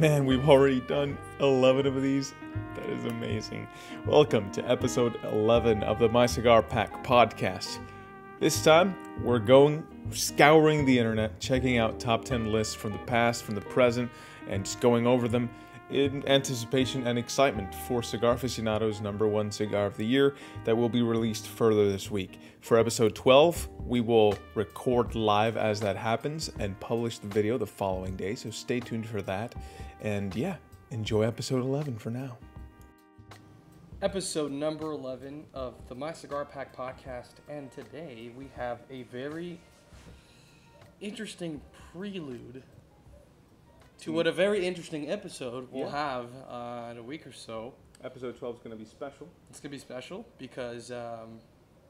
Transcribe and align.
Man, 0.00 0.24
we've 0.24 0.48
already 0.48 0.80
done 0.80 1.18
11 1.40 1.86
of 1.86 2.00
these. 2.00 2.32
That 2.74 2.88
is 2.88 3.04
amazing. 3.04 3.68
Welcome 4.06 4.50
to 4.52 4.66
episode 4.66 5.22
11 5.24 5.82
of 5.82 5.98
the 5.98 6.08
My 6.08 6.24
Cigar 6.24 6.62
Pack 6.62 7.04
podcast. 7.04 7.80
This 8.38 8.64
time, 8.64 8.96
we're 9.22 9.38
going 9.38 9.86
scouring 10.10 10.86
the 10.86 10.98
internet, 10.98 11.38
checking 11.38 11.76
out 11.76 12.00
top 12.00 12.24
10 12.24 12.50
lists 12.50 12.74
from 12.74 12.92
the 12.92 12.98
past, 13.00 13.44
from 13.44 13.54
the 13.54 13.60
present, 13.60 14.10
and 14.48 14.64
just 14.64 14.80
going 14.80 15.06
over 15.06 15.28
them 15.28 15.50
in 15.90 16.26
anticipation 16.28 17.06
and 17.06 17.18
excitement 17.18 17.74
for 17.74 18.02
Cigar 18.02 18.36
Aficionado's 18.36 19.02
number 19.02 19.28
one 19.28 19.50
cigar 19.50 19.84
of 19.84 19.98
the 19.98 20.06
year 20.06 20.34
that 20.64 20.74
will 20.74 20.88
be 20.88 21.02
released 21.02 21.46
further 21.46 21.90
this 21.90 22.10
week. 22.10 22.38
For 22.60 22.78
episode 22.78 23.14
12, 23.14 23.68
we 23.84 24.00
will 24.00 24.34
record 24.54 25.14
live 25.14 25.58
as 25.58 25.78
that 25.80 25.96
happens 25.96 26.50
and 26.58 26.78
publish 26.80 27.18
the 27.18 27.26
video 27.26 27.58
the 27.58 27.66
following 27.66 28.16
day, 28.16 28.34
so 28.34 28.50
stay 28.50 28.80
tuned 28.80 29.06
for 29.06 29.20
that. 29.22 29.54
And 30.00 30.34
yeah, 30.34 30.56
enjoy 30.90 31.22
episode 31.22 31.60
11 31.62 31.98
for 31.98 32.10
now. 32.10 32.38
episode 34.02 34.50
number 34.50 34.92
11 34.92 35.44
of 35.52 35.74
the 35.88 35.94
My 35.94 36.12
Cigar 36.12 36.46
Pack 36.46 36.74
podcast. 36.74 37.34
And 37.50 37.70
today 37.70 38.30
we 38.36 38.48
have 38.56 38.78
a 38.90 39.02
very 39.04 39.60
interesting 41.02 41.60
prelude 41.92 42.62
to 43.98 44.12
what 44.12 44.26
a 44.26 44.32
very 44.32 44.66
interesting 44.66 45.10
episode 45.10 45.68
we'll 45.70 45.84
Yeah. 45.84 45.90
have 45.90 46.26
uh, 46.48 46.90
in 46.92 46.96
a 46.96 47.02
week 47.02 47.26
or 47.26 47.32
so. 47.32 47.74
Episode 48.02 48.38
12 48.38 48.54
is 48.56 48.60
going 48.62 48.70
to 48.70 48.82
be 48.82 48.88
special. 48.88 49.28
It's 49.50 49.60
going 49.60 49.70
to 49.70 49.76
be 49.76 49.80
special 49.80 50.24
because 50.38 50.90
um, 50.90 51.38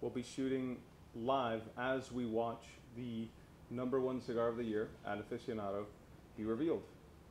We'll 0.01 0.11
be 0.11 0.23
shooting 0.23 0.79
live 1.15 1.61
as 1.79 2.11
we 2.11 2.25
watch 2.25 2.65
the 2.97 3.29
number 3.69 4.01
one 4.01 4.19
cigar 4.23 4.49
of 4.49 4.57
the 4.57 4.65
year 4.65 4.89
at 5.07 5.19
Aficionado 5.21 5.85
be 6.39 6.45
revealed. 6.45 6.83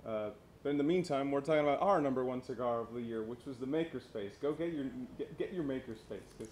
Uh, 0.05 0.29
but 0.63 0.69
in 0.69 0.77
the 0.77 0.83
meantime, 0.83 1.31
we're 1.31 1.41
talking 1.41 1.61
about 1.61 1.81
our 1.81 2.01
number 2.01 2.23
one 2.25 2.41
cigar 2.43 2.79
of 2.79 2.93
the 2.93 3.01
year, 3.01 3.23
which 3.23 3.45
was 3.45 3.57
the 3.57 3.65
Makerspace. 3.65 4.31
Go 4.41 4.51
get 4.53 4.73
your 4.73 4.85
get, 5.17 5.37
get 5.37 5.53
your 5.53 5.63
Makerspace. 5.63 6.21
'cause 6.37 6.47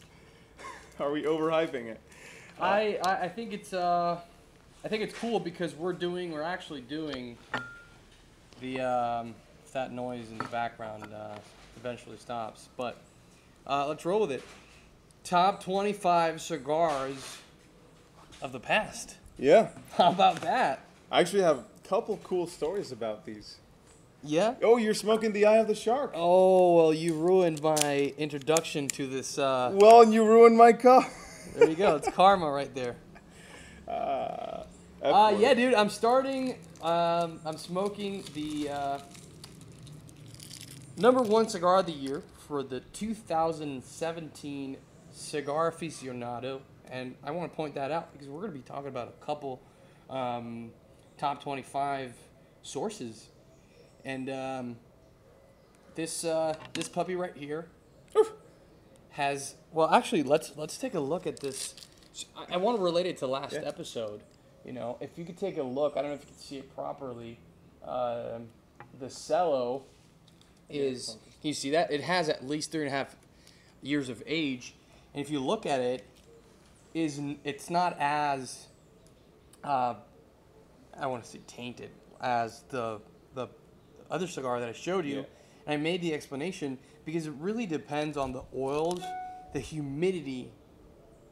are 1.00 1.12
we 1.12 1.24
overhyping 1.24 1.86
it? 1.86 2.00
I, 2.60 3.00
I 3.06 3.12
I 3.24 3.30
think 3.30 3.54
it's 3.54 3.74
uh 3.74 4.20
I 4.84 4.88
think 4.88 5.04
it's 5.04 5.14
cool 5.18 5.40
because 5.40 5.76
we're 5.76 5.94
doing 5.94 6.32
we're 6.32 6.42
actually 6.42 6.82
doing 6.82 7.38
the 8.62 8.80
um, 8.82 9.36
if 9.66 9.72
that 9.74 9.92
noise 9.92 10.30
in 10.32 10.38
the 10.38 10.44
background 10.46 11.04
uh, 11.14 11.38
eventually 11.76 12.18
stops. 12.18 12.70
But 12.78 12.98
uh, 13.66 13.88
let's 13.88 14.06
roll 14.06 14.22
with 14.22 14.32
it. 14.32 14.44
Top 15.24 15.62
25 15.62 16.42
cigars 16.42 17.38
of 18.42 18.52
the 18.54 18.60
past. 18.60 19.16
Yeah, 19.38 19.70
How 19.98 20.10
about 20.12 20.42
that? 20.42 20.80
I 21.12 21.20
actually 21.20 21.44
have 21.44 21.58
a 21.60 21.88
couple 21.88 22.18
cool 22.24 22.48
stories 22.48 22.92
about 22.92 23.26
these. 23.26 23.58
Yeah. 24.24 24.56
Oh, 24.64 24.78
you're 24.78 24.94
smoking 24.94 25.32
the 25.32 25.46
Eye 25.46 25.58
of 25.58 25.68
the 25.68 25.76
Shark. 25.76 26.12
Oh 26.16 26.76
well, 26.76 26.94
you 26.94 27.14
ruined 27.14 27.62
my 27.62 28.14
introduction 28.18 28.88
to 28.90 29.08
this. 29.08 29.38
Uh, 29.38 29.72
Well, 29.74 30.02
and 30.02 30.14
you 30.14 30.26
ruined 30.26 30.58
my 30.58 30.74
car. 30.74 31.06
there 31.56 31.70
you 31.70 31.76
go. 31.76 31.96
It's 31.96 32.10
karma 32.10 32.50
right 32.52 32.74
there. 32.74 32.96
Uh, 33.88 34.64
Uh, 35.02 35.34
yeah, 35.40 35.54
dude. 35.54 35.74
I'm 35.74 35.90
starting. 35.90 36.58
Um, 36.82 37.40
I'm 37.46 37.56
smoking 37.56 38.22
the 38.34 38.70
uh, 38.70 39.00
number 40.98 41.22
one 41.22 41.48
cigar 41.48 41.78
of 41.80 41.86
the 41.86 41.94
year 41.94 42.22
for 42.50 42.64
the 42.64 42.82
2017 42.82 44.76
Cigar 45.14 45.72
Aficionado, 45.72 46.60
and 46.92 47.16
I 47.24 47.32
want 47.32 47.50
to 47.50 47.56
point 47.56 47.76
that 47.76 47.92
out 47.92 48.12
because 48.12 48.28
we're 48.28 48.42
going 48.42 48.52
to 48.52 48.58
be 48.58 48.64
talking 48.64 48.90
about 48.90 49.08
a 49.08 49.26
couple 49.26 49.62
um, 50.10 50.72
top 51.18 51.42
25 51.42 52.14
sources, 52.64 53.28
and 54.08 54.30
um, 54.30 54.76
this 55.96 56.24
uh, 56.24 56.56
this 56.74 56.88
puppy 56.88 57.16
right 57.16 57.36
here 57.36 57.68
has. 59.12 59.56
Well, 59.74 59.90
actually, 59.94 60.24
let's 60.24 60.54
let's 60.56 60.78
take 60.78 60.96
a 60.96 61.00
look 61.00 61.28
at 61.28 61.42
this. 61.42 61.76
I, 62.36 62.56
I 62.56 62.58
want 62.58 62.78
to 62.78 62.84
relate 62.84 63.06
it 63.06 63.18
to 63.18 63.28
last 63.28 63.54
Yeah. 63.54 63.60
episode. 63.66 64.22
You 64.66 64.72
know, 64.74 64.98
if 65.02 65.18
you 65.18 65.26
could 65.26 65.38
take 65.38 65.58
a 65.58 65.64
look, 65.64 65.98
I 65.98 66.02
don't 66.02 66.12
know 66.12 66.16
if 66.16 66.22
you 66.22 66.28
can 66.28 66.38
see 66.38 66.58
it 66.58 66.74
properly. 66.74 67.38
Um, 67.86 68.48
the 69.00 69.10
cello 69.10 69.84
is. 70.70 71.18
Can 71.42 71.50
you 71.50 71.54
see 71.54 71.72
that? 71.72 71.92
It 71.92 72.02
has 72.02 72.30
at 72.30 72.48
least 72.48 72.72
three 72.72 72.82
and 72.86 72.94
a 72.94 72.98
half 72.98 73.16
years 73.82 74.08
of 74.10 74.24
age, 74.26 74.74
and 75.14 75.22
if 75.22 75.30
you 75.30 75.40
look 75.42 75.66
at 75.66 75.82
it, 75.82 76.06
is 76.94 77.20
it's 77.44 77.70
not 77.70 77.98
as 78.00 78.68
uh, 79.66 79.96
I 80.98 81.08
want 81.08 81.26
to 81.26 81.30
say 81.30 81.40
tainted 81.46 81.92
as 82.22 82.64
the 82.70 83.00
other 84.10 84.28
cigar 84.28 84.60
that 84.60 84.70
I 84.70 84.74
showed 84.74 85.06
you. 85.06 85.18
Yeah. 85.18 85.24
And 85.66 85.74
I 85.74 85.78
made 85.78 86.02
the 86.02 86.14
explanation 86.14 86.78
because 87.06 87.28
it 87.28 87.34
really 87.40 87.66
depends 87.66 88.18
on 88.18 88.32
the 88.34 88.44
oils, 88.56 89.02
the 89.54 89.60
humidity 89.60 90.52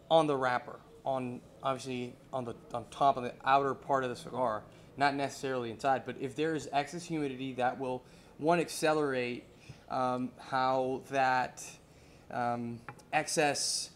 on 0.09 0.27
the 0.27 0.35
wrapper, 0.35 0.79
on 1.03 1.41
obviously 1.63 2.15
on 2.31 2.45
the 2.45 2.53
on 2.73 2.85
top 2.91 3.17
of 3.17 3.23
the 3.23 3.33
outer 3.43 3.73
part 3.73 4.03
of 4.03 4.09
the 4.09 4.15
cigar, 4.15 4.63
not 4.97 5.15
necessarily 5.15 5.71
inside. 5.71 6.03
But 6.05 6.17
if 6.19 6.35
there 6.35 6.55
is 6.55 6.69
excess 6.71 7.03
humidity, 7.03 7.53
that 7.53 7.79
will 7.79 8.03
one 8.37 8.59
accelerate 8.59 9.45
um, 9.89 10.31
how 10.39 11.01
that 11.09 11.63
um, 12.31 12.79
excess, 13.13 13.91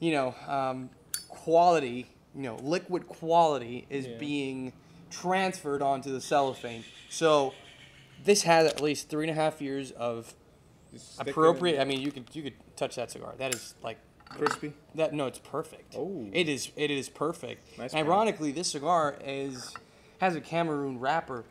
you 0.00 0.12
know, 0.12 0.34
um, 0.48 0.90
quality, 1.28 2.08
you 2.34 2.42
know, 2.42 2.56
liquid 2.56 3.06
quality 3.06 3.86
is 3.90 4.06
Yeah. 4.06 4.18
being 4.18 4.72
transferred 5.10 5.82
onto 5.82 6.10
the 6.10 6.20
cellophane. 6.20 6.84
So 7.10 7.52
this 8.24 8.42
has 8.42 8.66
at 8.66 8.80
least 8.80 9.08
three 9.08 9.28
and 9.28 9.30
a 9.30 9.40
half 9.40 9.60
years 9.60 9.90
of 9.92 10.34
Just 10.92 11.14
stick 11.14 11.26
it 11.26 11.28
in- 11.28 11.32
appropriate. 11.32 11.80
I 11.80 11.84
mean, 11.84 12.00
you 12.00 12.12
could 12.12 12.24
you 12.32 12.42
could 12.42 12.54
touch 12.76 12.96
that 12.96 13.10
cigar. 13.10 13.34
That 13.38 13.54
is 13.54 13.74
like 13.82 13.98
crispy. 14.28 14.72
that. 14.94 15.12
No, 15.12 15.26
it's 15.26 15.38
perfect. 15.38 15.94
Oh. 15.96 16.28
it 16.32 16.48
is. 16.48 16.70
It 16.76 16.90
is 16.90 17.08
perfect. 17.08 17.78
Nice 17.78 17.94
Ironically, 17.94 18.52
this 18.52 18.68
cigar 18.68 19.16
is 19.24 19.74
has 20.20 20.36
a 20.36 20.40
Cameroon 20.40 21.00
wrapper, 21.00 21.44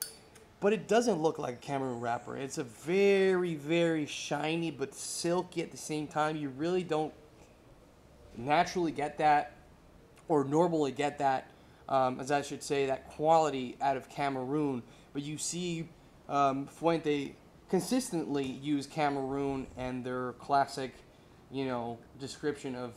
but 0.59 0.73
it 0.73 0.87
doesn't 0.87 1.21
look 1.21 1.37
like 1.37 1.55
a 1.55 1.57
Cameroon 1.57 1.99
wrapper. 1.99 2.37
It's 2.37 2.57
a 2.57 2.63
very 2.63 3.55
very 3.55 4.05
shiny 4.05 4.71
but 4.71 4.95
silky 4.95 5.61
at 5.61 5.71
the 5.71 5.77
same 5.77 6.07
time. 6.07 6.35
You 6.35 6.49
really 6.49 6.83
don't 6.83 7.13
naturally 8.37 8.91
get 8.91 9.17
that, 9.17 9.53
or 10.29 10.45
normally 10.45 10.91
get 10.93 11.19
that, 11.19 11.51
um, 11.89 12.19
as 12.19 12.31
I 12.31 12.41
should 12.41 12.63
say, 12.63 12.85
that 12.85 13.09
quality 13.09 13.75
out 13.81 13.97
of 13.97 14.09
Cameroon. 14.09 14.83
But 15.13 15.23
you 15.23 15.37
see 15.37 15.89
um, 16.31 16.65
Fuente 16.65 17.35
consistently 17.69 18.45
use 18.45 18.87
Cameroon 18.87 19.67
and 19.77 20.03
their 20.03 20.33
classic, 20.33 20.93
you 21.51 21.65
know, 21.65 21.99
description 22.19 22.75
of 22.75 22.93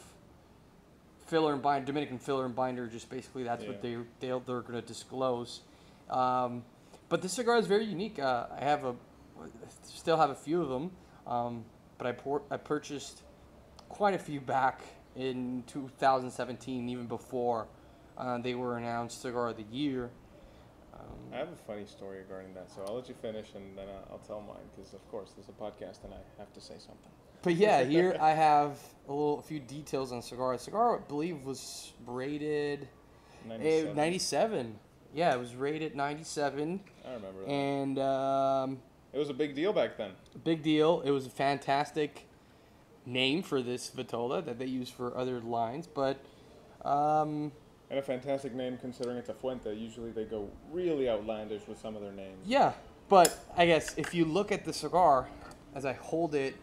filler 1.26 1.52
and 1.52 1.62
binder, 1.62 1.86
Dominican 1.86 2.18
filler 2.18 2.46
and 2.46 2.54
binder. 2.54 2.86
Just 2.86 3.10
basically 3.10 3.42
that's 3.42 3.64
what 3.64 3.82
they 3.82 3.92
Yeah. 3.92 4.02
they'll, 4.20 4.40
they're 4.40 4.60
going 4.60 4.80
to 4.80 4.86
disclose. 4.86 5.60
Um, 6.08 6.64
but 7.08 7.22
this 7.22 7.32
cigar 7.32 7.56
is 7.58 7.66
very 7.66 7.84
unique. 7.84 8.18
Uh, 8.18 8.46
I 8.58 8.64
have 8.64 8.84
a, 8.84 8.94
still 9.82 10.16
have 10.16 10.30
a 10.30 10.34
few 10.34 10.62
of 10.62 10.68
them, 10.68 10.90
um, 11.26 11.64
but 11.98 12.06
I 12.06 12.54
I 12.54 12.56
purchased 12.56 13.22
quite 13.88 14.14
a 14.14 14.18
few 14.18 14.40
back 14.40 14.82
in 15.16 15.62
2017, 15.66 16.88
even 16.88 17.06
before 17.06 17.68
uh, 18.16 18.38
they 18.38 18.54
were 18.54 18.76
announced 18.76 19.22
cigar 19.22 19.48
of 19.48 19.56
the 19.56 19.64
year. 19.70 20.10
I 21.32 21.36
have 21.36 21.48
a 21.48 21.56
funny 21.66 21.84
story 21.86 22.18
regarding 22.18 22.54
that, 22.54 22.70
so 22.70 22.84
I'll 22.86 22.94
let 22.94 23.08
you 23.08 23.14
finish 23.20 23.48
and 23.54 23.76
then 23.76 23.86
I'll, 24.10 24.18
tell 24.18 24.40
mine 24.40 24.56
because, 24.74 24.94
of 24.94 25.08
course, 25.10 25.32
there's 25.36 25.48
a 25.48 25.52
podcast 25.52 26.04
and 26.04 26.14
I 26.14 26.18
have 26.38 26.52
to 26.52 26.60
say 26.60 26.74
something. 26.78 27.10
but 27.42 27.54
yeah, 27.54 27.82
here 27.94 28.16
I 28.20 28.30
have 28.30 28.78
a 29.08 29.12
little, 29.12 29.38
a 29.38 29.42
few 29.42 29.60
details 29.60 30.12
on 30.12 30.22
cigar. 30.22 30.56
Cigar, 30.58 30.98
I 30.98 31.00
believe, 31.08 31.44
was 31.44 31.92
rated 32.06 32.88
eh, 33.46 33.48
97. 33.48 33.96
97. 33.96 34.78
Yeah, 35.12 35.34
it 35.34 35.38
was 35.38 35.54
rated 35.54 35.94
97, 35.94 36.80
I 37.04 37.12
remember 37.12 37.40
that. 37.40 37.50
and 37.50 37.98
um, 38.00 38.78
it 39.12 39.18
was 39.18 39.30
a 39.30 39.34
big 39.34 39.54
deal 39.54 39.72
back 39.72 39.96
then. 39.96 40.10
big 40.42 40.62
deal. 40.62 41.00
It 41.02 41.12
was 41.12 41.26
a 41.26 41.30
fantastic 41.30 42.26
name 43.06 43.42
for 43.42 43.62
this 43.62 43.90
Vitola 43.90 44.44
that 44.44 44.58
they 44.58 44.66
use 44.66 44.90
for 44.90 45.16
other 45.16 45.40
lines, 45.40 45.86
but 45.86 46.18
um, 46.84 47.52
And 47.90 47.98
a 47.98 48.02
fantastic 48.02 48.54
name 48.54 48.78
considering 48.78 49.18
it's 49.18 49.28
a 49.28 49.34
Fuente. 49.34 49.72
Usually 49.74 50.10
they 50.10 50.24
go 50.24 50.48
really 50.72 51.08
outlandish 51.08 51.62
with 51.68 51.78
some 51.78 51.94
of 51.96 52.02
their 52.02 52.12
names. 52.12 52.38
yeah. 52.46 52.72
But 53.08 53.38
I 53.56 53.66
guess 53.66 53.94
if 53.98 54.14
you 54.14 54.24
look 54.24 54.50
at 54.50 54.64
the 54.64 54.72
cigar 54.72 55.28
as 55.74 55.84
I 55.84 55.92
hold 55.92 56.34
it 56.34 56.54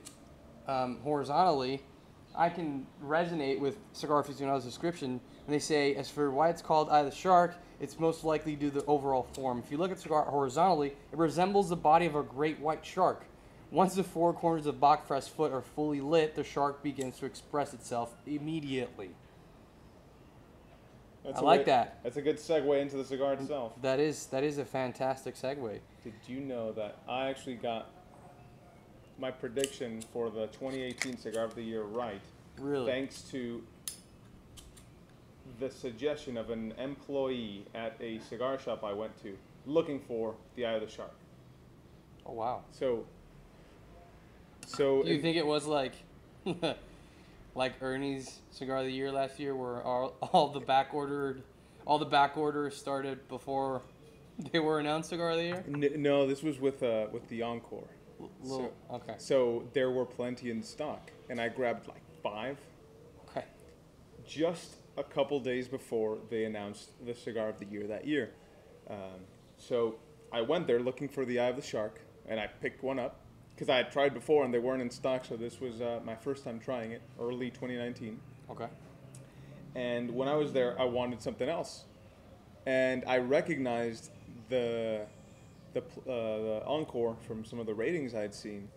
um, 0.67 0.97
horizontally, 1.03 1.83
I 2.35 2.49
can 2.49 2.87
resonate 3.03 3.59
with 3.59 3.77
Cigar 3.93 4.21
Aficionado's 4.21 4.63
description. 4.63 5.19
And 5.45 5.53
they 5.53 5.59
say, 5.59 5.95
as 5.95 6.09
for 6.09 6.31
why 6.31 6.49
it's 6.49 6.61
called 6.61 6.89
Eye 6.89 6.99
of 6.99 7.05
the 7.05 7.15
Shark, 7.15 7.55
it's 7.79 7.99
most 7.99 8.23
likely 8.23 8.55
due 8.55 8.69
to 8.69 8.79
the 8.79 8.85
overall 8.85 9.27
form. 9.33 9.61
If 9.63 9.71
you 9.71 9.77
look 9.77 9.91
at 9.91 9.99
cigar 9.99 10.23
horizontally, 10.23 10.93
it 11.11 11.17
resembles 11.17 11.69
the 11.69 11.75
body 11.75 12.05
of 12.05 12.15
a 12.15 12.23
great 12.23 12.59
white 12.59 12.85
shark. 12.85 13.25
Once 13.71 13.95
the 13.95 14.03
four 14.03 14.33
corners 14.33 14.65
of 14.65 14.75
Bachfrest's 14.75 15.27
foot 15.27 15.51
are 15.51 15.61
fully 15.61 16.01
lit, 16.01 16.35
the 16.35 16.43
shark 16.43 16.83
begins 16.83 17.17
to 17.19 17.25
express 17.25 17.73
itself 17.73 18.13
immediately. 18.25 19.11
That's 21.23 21.39
I 21.39 21.41
like 21.41 21.59
way- 21.59 21.65
that. 21.65 21.99
That's 22.03 22.17
a 22.17 22.21
good 22.21 22.37
segue 22.37 22.81
into 22.81 22.97
the 22.97 23.05
cigar 23.05 23.33
itself. 23.33 23.73
That 23.81 23.99
is 23.99 24.25
that 24.27 24.43
is 24.43 24.57
a 24.57 24.65
fantastic 24.65 25.35
segue. 25.35 25.79
did 26.03 26.13
you 26.27 26.39
know 26.39 26.71
that 26.73 26.97
I 27.07 27.29
actually 27.29 27.55
got 27.55 27.89
my 29.19 29.29
prediction 29.29 30.01
for 30.13 30.29
the 30.31 30.47
2018 30.47 31.17
Cigar 31.17 31.45
of 31.45 31.53
the 31.55 31.61
Year 31.61 31.83
right? 31.83 32.21
Really? 32.59 32.91
Thanks 32.91 33.21
to 33.31 33.61
the 35.59 35.69
suggestion 35.69 36.37
of 36.37 36.49
an 36.49 36.73
employee 36.79 37.65
at 37.75 37.95
a 38.01 38.19
cigar 38.19 38.57
shop 38.57 38.83
I 38.83 38.93
went 38.93 39.15
to 39.23 39.37
looking 39.67 39.99
for 39.99 40.33
the 40.55 40.65
Eye 40.65 40.73
of 40.73 40.81
the 40.81 40.89
Shark. 40.89 41.13
Oh 42.25 42.33
wow. 42.33 42.61
So, 42.71 43.05
so 44.65 45.03
Do 45.03 45.11
you 45.11 45.21
think 45.21 45.37
it 45.37 45.45
was 45.45 45.65
like, 45.67 45.93
like 47.55 47.73
Ernie's 47.81 48.39
cigar 48.51 48.77
of 48.77 48.85
the 48.85 48.91
year 48.91 49.11
last 49.11 49.39
year, 49.39 49.55
where 49.55 49.81
all, 49.83 50.15
all 50.33 50.49
the 50.49 50.59
back 50.59 50.93
ordered, 50.93 51.43
all 51.85 51.99
the 51.99 52.05
back 52.05 52.37
orders 52.37 52.75
started 52.75 53.27
before 53.27 53.81
they 54.51 54.59
were 54.59 54.79
announced 54.79 55.09
cigar 55.09 55.31
of 55.31 55.37
the 55.37 55.43
year? 55.43 55.63
N- 55.67 56.01
no, 56.01 56.25
this 56.27 56.41
was 56.43 56.59
with 56.59 56.81
uh, 56.83 57.07
with 57.11 57.27
the 57.29 57.41
Encore. 57.41 57.87
L- 58.19 58.29
Little, 58.41 58.73
okay. 58.91 59.15
So 59.17 59.67
there 59.73 59.91
were 59.91 60.05
plenty 60.05 60.51
in 60.51 60.63
stock, 60.63 61.11
and 61.29 61.39
I 61.41 61.49
grabbed 61.49 61.87
like 61.87 62.01
five 62.23 62.57
Okay. 63.29 63.45
just 64.25 64.75
a 64.97 65.03
couple 65.03 65.39
days 65.39 65.67
before 65.67 66.19
they 66.29 66.45
announced 66.45 66.91
the 67.05 67.13
cigar 67.15 67.49
of 67.49 67.59
the 67.59 67.65
year 67.65 67.87
that 67.87 68.05
year. 68.07 68.31
Um, 68.89 69.21
so 69.57 69.95
I 70.31 70.41
went 70.41 70.67
there 70.67 70.79
looking 70.79 71.07
for 71.07 71.25
the 71.25 71.39
Eye 71.39 71.47
of 71.47 71.55
the 71.55 71.61
Shark, 71.61 72.01
and 72.27 72.39
I 72.39 72.47
picked 72.47 72.83
one 72.83 72.99
up 72.99 73.21
because 73.55 73.69
I 73.69 73.77
had 73.77 73.91
tried 73.91 74.13
before 74.13 74.43
and 74.43 74.53
they 74.53 74.59
weren't 74.59 74.81
in 74.81 74.89
stock. 74.89 75.25
So 75.25 75.35
this 75.37 75.59
was 75.59 75.81
uh, 75.81 75.99
my 76.03 76.15
first 76.15 76.43
time 76.43 76.59
trying 76.59 76.91
it, 76.91 77.01
early 77.19 77.49
2019. 77.49 78.19
Okay. 78.49 78.67
And 79.75 80.11
when 80.11 80.27
I 80.27 80.35
was 80.35 80.51
there, 80.51 80.79
I 80.79 80.83
wanted 80.83 81.21
something 81.21 81.47
else, 81.47 81.85
and 82.65 83.03
I 83.07 83.17
recognized 83.19 84.09
the 84.49 85.05
the, 85.73 85.79
uh, 85.79 85.83
the 86.05 86.63
encore 86.65 87.15
from 87.25 87.45
some 87.45 87.57
of 87.59 87.65
the 87.65 87.73
ratings 87.73 88.13
I 88.13 88.19
had 88.21 88.33
seen. 88.35 88.67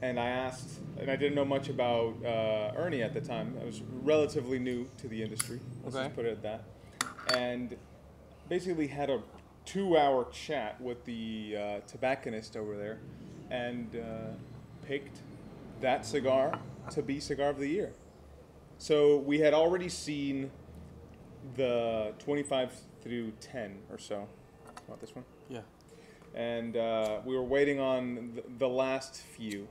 And 0.00 0.18
I 0.18 0.28
asked, 0.28 0.78
and 0.98 1.10
I 1.10 1.16
didn't 1.16 1.34
know 1.34 1.44
much 1.44 1.68
about 1.68 2.14
uh, 2.24 2.72
Ernie 2.76 3.02
at 3.02 3.12
the 3.12 3.20
time. 3.20 3.54
I 3.60 3.64
was 3.64 3.82
relatively 4.02 4.58
new 4.58 4.88
to 4.98 5.08
the 5.08 5.22
industry. 5.22 5.60
Let's 5.84 5.94
Okay. 5.96 6.04
just 6.06 6.16
put 6.16 6.24
it 6.24 6.32
at 6.32 6.42
that. 6.42 6.64
And 7.36 7.76
basically 8.48 8.86
had 8.86 9.10
a 9.10 9.20
two-hour 9.66 10.28
chat 10.32 10.80
with 10.80 11.04
the 11.04 11.56
uh, 11.58 11.80
tobacconist 11.86 12.56
over 12.56 12.76
there, 12.78 12.98
and 13.50 13.94
uh, 13.96 14.86
picked 14.86 15.18
that 15.80 16.06
cigar 16.06 16.58
to 16.90 17.02
be 17.02 17.20
cigar 17.20 17.50
of 17.50 17.58
the 17.58 17.68
year. 17.68 17.92
So 18.78 19.18
we 19.18 19.40
had 19.40 19.54
already 19.54 19.88
seen 19.88 20.50
the 21.54 22.12
25 22.18 22.72
through 23.02 23.32
10 23.40 23.78
or 23.90 23.98
so. 23.98 24.28
Not 24.88 25.00
this 25.00 25.14
one. 25.14 25.24
Yeah. 25.48 25.60
And 26.34 26.76
uh, 26.76 27.20
we 27.24 27.34
were 27.34 27.42
waiting 27.42 27.80
on 27.80 28.32
the, 28.34 28.42
the 28.58 28.68
last 28.68 29.16
few. 29.16 29.68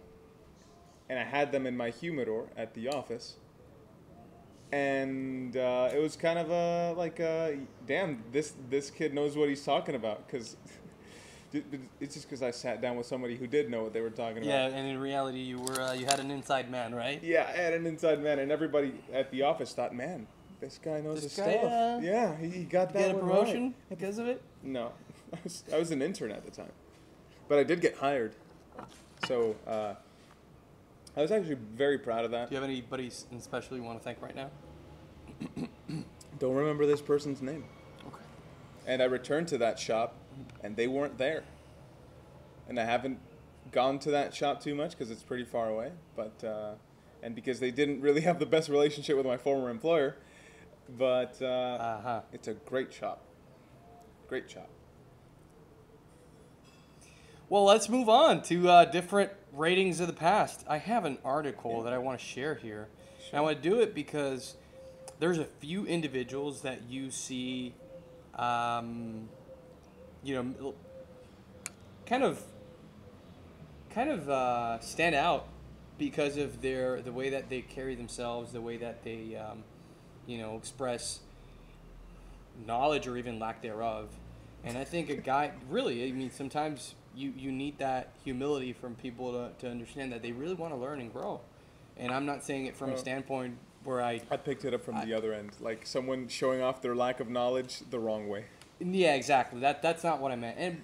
And 1.09 1.19
I 1.19 1.23
had 1.23 1.51
them 1.51 1.67
in 1.67 1.77
my 1.77 1.91
humidor 1.91 2.47
at 2.57 2.73
the 2.73 2.87
office. 2.87 3.35
And 4.71 5.55
uh, 5.55 5.91
it 5.93 5.99
was 5.99 6.15
kind 6.15 6.39
of 6.39 6.49
a 6.49 6.93
like, 6.97 7.19
a, 7.19 7.59
damn, 7.85 8.23
this 8.31 8.53
this 8.69 8.89
kid 8.89 9.13
knows 9.13 9.37
what 9.37 9.47
he's 9.47 9.63
talking 9.63 9.93
about 9.93 10.25
because 10.25 10.57
it's 11.99 12.13
just 12.15 12.27
because 12.27 12.41
I 12.43 12.51
sat 12.51 12.81
down 12.81 12.95
with 12.97 13.05
somebody 13.05 13.35
who 13.35 13.47
did 13.47 13.69
know 13.69 13.83
what 13.83 13.93
they 13.93 14.01
were 14.01 14.09
talking 14.09 14.37
about. 14.37 14.47
Yeah, 14.47 14.65
and 14.67 14.87
in 14.87 14.97
reality, 14.99 15.39
you 15.39 15.59
were 15.59 15.79
uh, 15.81 15.93
you 15.93 16.05
had 16.05 16.19
an 16.19 16.31
inside 16.31 16.69
man, 16.71 16.93
right? 16.95 17.21
Yeah, 17.23 17.45
I 17.47 17.57
had 17.57 17.73
an 17.73 17.85
inside 17.85 18.21
man, 18.21 18.39
and 18.39 18.51
everybody 18.51 18.93
at 19.13 19.31
the 19.31 19.43
office 19.43 19.73
thought, 19.73 19.95
man, 19.95 20.27
this 20.59 20.79
guy 20.83 21.01
knows 21.01 21.21
This 21.21 21.35
his 21.35 21.45
guy, 21.45 21.53
stuff. 21.53 21.63
uh, 21.71 21.99
yeah, 22.01 22.35
he, 22.37 22.49
he 22.49 22.63
got 22.63 22.93
that 22.93 23.07
Get 23.07 23.15
a 23.15 23.19
promotion 23.19 23.63
right. 23.63 23.73
because 23.89 24.17
of 24.17 24.27
it. 24.27 24.41
No, 24.63 24.91
I 25.33 25.37
was, 25.43 25.63
I 25.73 25.77
was 25.79 25.91
an 25.91 26.01
intern 26.01 26.31
at 26.31 26.43
the 26.45 26.51
time, 26.51 26.71
but 27.47 27.59
I 27.59 27.63
did 27.63 27.81
get 27.81 27.95
hired, 27.97 28.35
so 29.27 29.55
uh, 29.67 29.93
I 31.17 31.21
was 31.21 31.31
actually 31.31 31.57
very 31.75 31.97
proud 31.97 32.25
of 32.25 32.31
that. 32.31 32.49
Do 32.49 32.55
you 32.55 32.61
have 32.61 32.69
anybody 32.69 33.11
in 33.31 33.39
special 33.41 33.77
you 33.77 33.83
want 33.83 33.97
to 33.99 34.03
thank 34.03 34.21
right 34.21 34.35
now? 34.35 34.49
Don't 36.39 36.55
remember 36.55 36.85
this 36.85 37.01
person's 37.01 37.41
name, 37.41 37.63
Okay. 38.07 38.23
and 38.87 39.01
I 39.01 39.05
returned 39.05 39.47
to 39.49 39.57
that 39.59 39.79
shop, 39.79 40.15
and 40.63 40.75
they 40.75 40.87
weren't 40.87 41.17
there, 41.17 41.43
and 42.67 42.79
I 42.79 42.85
haven't 42.85 43.19
gone 43.71 43.99
to 43.99 44.11
that 44.11 44.33
shop 44.33 44.61
too 44.61 44.75
much 44.75 44.91
because 44.91 45.11
it's 45.11 45.23
pretty 45.23 45.45
far 45.45 45.69
away, 45.69 45.91
but 46.15 46.43
uh, 46.43 46.73
and 47.23 47.35
because 47.35 47.59
they 47.59 47.71
didn't 47.71 48.01
really 48.01 48.21
have 48.21 48.39
the 48.39 48.45
best 48.45 48.69
relationship 48.69 49.17
with 49.17 49.25
my 49.25 49.37
former 49.37 49.69
employer, 49.69 50.17
but. 50.97 51.37
Uh, 51.41 51.45
Uh 51.45 52.01
huh. 52.01 52.21
It's 52.33 52.47
a 52.47 52.53
great 52.53 52.93
shop. 52.93 53.21
Great 54.27 54.49
shop. 54.49 54.69
Well, 57.47 57.63
let's 57.65 57.89
move 57.89 58.09
on 58.09 58.41
to 58.43 58.69
uh, 58.69 58.85
different 58.85 59.31
ratings 59.53 59.99
of 59.99 60.07
the 60.07 60.13
past. 60.13 60.65
I 60.67 60.77
have 60.79 61.05
an 61.05 61.19
article 61.23 61.83
that 61.83 61.93
I 61.93 61.99
want 61.99 62.19
to 62.19 62.25
share 62.25 62.55
here. 62.55 62.87
And 63.31 63.37
I 63.37 63.41
want 63.41 63.61
to 63.61 63.69
do 63.69 63.79
it 63.81 63.93
because 63.93 64.55
there's 65.19 65.37
a 65.37 65.45
few 65.45 65.85
individuals 65.85 66.61
that 66.61 66.89
you 66.89 67.11
see, 67.11 67.75
um, 68.35 69.29
you 70.25 70.33
know, 70.33 70.73
kind 72.05 72.23
of, 72.23 72.41
kind 73.91 74.09
of 74.09 74.29
uh, 74.29 74.79
stand 74.79 75.15
out 75.15 75.47
because 75.97 76.35
of 76.35 76.61
their 76.61 77.01
the 77.01 77.11
way 77.11 77.29
that 77.29 77.49
they 77.49 77.61
carry 77.61 77.95
themselves, 77.95 78.51
the 78.51 78.59
way 78.59 78.75
that 78.77 79.03
they, 79.03 79.37
um, 79.37 79.63
you 80.25 80.37
know, 80.39 80.57
express 80.57 81.19
knowledge 82.65 83.07
or 83.07 83.17
even 83.17 83.39
lack 83.39 83.61
thereof. 83.61 84.09
And 84.63 84.77
I 84.77 84.83
think 84.83 85.09
a 85.09 85.15
guy 85.15 85.51
really, 85.69 86.07
I 86.07 86.11
mean, 86.11 86.31
sometimes 86.31 86.95
you, 87.15 87.31
you 87.37 87.51
need 87.51 87.77
that 87.77 88.13
humility 88.23 88.73
from 88.73 88.95
people 88.95 89.31
to, 89.31 89.51
to 89.59 89.69
understand 89.69 90.11
that 90.11 90.23
they 90.23 90.31
really 90.31 90.55
want 90.55 90.73
to 90.73 90.79
learn 90.79 90.99
and 90.99 91.13
grow. 91.13 91.39
And 91.97 92.11
I'm 92.11 92.25
not 92.25 92.43
saying 92.43 92.65
it 92.65 92.75
from 92.75 92.89
a 92.89 92.97
standpoint 92.97 93.57
where 93.83 94.01
I, 94.01 94.21
I 94.31 94.37
picked 94.37 94.65
it 94.65 94.73
up 94.73 94.83
from 94.83 94.95
I- 94.95 95.05
the 95.05 95.13
other 95.13 95.33
end, 95.33 95.51
like 95.61 95.85
someone 95.85 96.27
showing 96.27 96.61
off 96.61 96.81
their 96.81 96.95
lack 96.95 97.19
of 97.19 97.29
knowledge 97.29 97.81
the 97.91 97.99
wrong 97.99 98.27
way. 98.27 98.45
Yeah, 98.79 99.15
exactly. 99.15 99.61
That 99.61 99.81
that's 99.81 100.03
not 100.03 100.19
what 100.19 100.31
I 100.31 100.35
meant. 100.35 100.57
And 100.57 100.81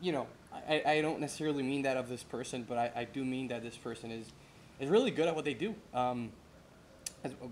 you 0.00 0.12
know, 0.12 0.26
I, 0.68 0.82
I 0.86 1.00
don't 1.00 1.20
necessarily 1.20 1.62
mean 1.62 1.82
that 1.82 1.96
of 1.96 2.08
this 2.08 2.22
person, 2.22 2.64
but 2.68 2.78
I, 2.78 2.90
I 2.94 3.04
do 3.04 3.24
mean 3.24 3.48
that 3.48 3.62
this 3.62 3.76
person 3.76 4.10
is 4.10 4.26
is 4.80 4.88
really 4.88 5.10
good 5.10 5.28
at 5.28 5.34
what 5.34 5.44
they 5.44 5.54
do. 5.54 5.74
Um, 5.94 6.32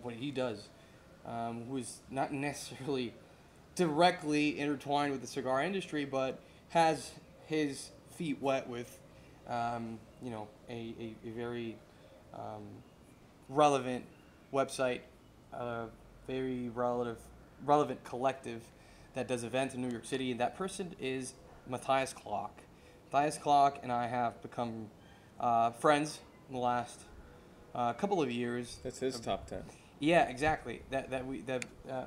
what 0.03 0.15
he 0.15 0.31
does, 0.31 0.69
um, 1.27 1.65
who 1.69 1.77
is 1.77 1.99
not 2.11 2.33
necessarily 2.33 3.15
directly 3.75 4.59
intertwined 4.59 5.13
with 5.13 5.21
the 5.21 5.27
cigar 5.27 5.63
industry, 5.63 6.05
but 6.05 6.41
has 6.71 7.13
his 7.47 7.91
feet 8.17 8.41
wet 8.41 8.69
with, 8.69 8.99
um, 9.49 9.99
you 10.23 10.31
know, 10.31 10.49
a, 10.69 10.95
a, 11.01 11.29
a 11.29 11.31
very 11.31 11.77
um, 12.35 12.65
relevant 13.49 14.05
website, 14.53 15.01
a 15.53 15.87
very 16.27 16.69
relative, 16.71 17.19
relevant 17.65 18.03
collective 18.05 18.63
that 19.15 19.29
does 19.29 19.45
events 19.45 19.75
in 19.75 19.83
New 19.83 19.91
York 19.91 20.05
City, 20.05 20.31
and 20.31 20.41
that 20.41 20.57
person 20.57 20.95
is 21.01 21.35
Matthias 21.69 22.13
Klock. 22.13 22.63
Matthias 23.13 23.39
Klock 23.39 23.81
and 23.83 23.91
I 23.91 24.07
have 24.07 24.41
become 24.43 24.87
uh, 25.39 25.71
friends 25.73 26.21
in 26.49 26.55
the 26.55 26.61
last 26.61 27.01
uh, 27.75 27.93
couple 27.95 28.23
of 28.23 28.31
years. 28.31 28.79
That's 28.83 28.99
his 28.99 29.19
top 29.21 29.47
ten. 29.47 29.63
Yeah, 29.99 30.29
exactly. 30.29 30.83
That 30.91 31.11
that 31.11 31.27
we 31.27 31.41
that 31.43 31.65
uh, 31.91 32.05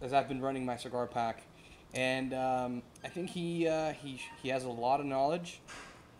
as 0.00 0.12
I've 0.12 0.28
been 0.28 0.40
running 0.40 0.64
my 0.66 0.76
cigar 0.76 1.06
pack, 1.06 1.42
and 1.94 2.34
um, 2.34 2.82
I 3.02 3.08
think 3.08 3.30
he 3.30 3.66
uh, 3.66 3.92
he 3.92 4.20
he 4.42 4.50
has 4.50 4.64
a 4.64 4.70
lot 4.70 5.00
of 5.00 5.06
knowledge 5.06 5.60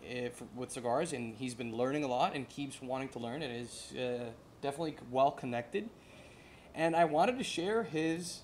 if, 0.01 0.41
with 0.55 0.71
cigars, 0.71 1.13
and 1.13 1.35
he's 1.35 1.55
been 1.55 1.75
learning 1.75 2.03
a 2.03 2.07
lot 2.07 2.35
and 2.35 2.47
keeps 2.49 2.81
wanting 2.81 3.09
to 3.09 3.19
learn, 3.19 3.41
and 3.41 3.55
is 3.55 3.93
uh, 3.95 4.25
definitely 4.61 4.97
well 5.11 5.31
connected. 5.31 5.89
And 6.73 6.95
I 6.95 7.05
wanted 7.05 7.37
to 7.37 7.43
share 7.43 7.83
his 7.83 8.41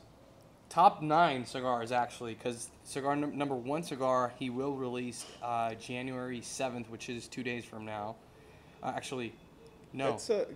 top 0.71 1.01
nine 1.01 1.45
cigars 1.45 1.91
actually, 1.91 2.33
because 2.33 2.69
cigar 2.85 3.13
num- 3.15 3.37
number 3.37 3.55
one 3.55 3.83
cigar 3.83 4.31
he 4.39 4.49
will 4.49 4.73
release 4.73 5.25
uh, 5.43 5.73
January 5.75 6.39
seventh, 6.41 6.89
which 6.89 7.09
is 7.09 7.27
two 7.27 7.43
days 7.43 7.65
from 7.65 7.85
now. 7.85 8.15
Uh, 8.81 8.93
actually, 8.95 9.33
no. 9.91 10.11
That's 10.11 10.29
a, 10.29 10.47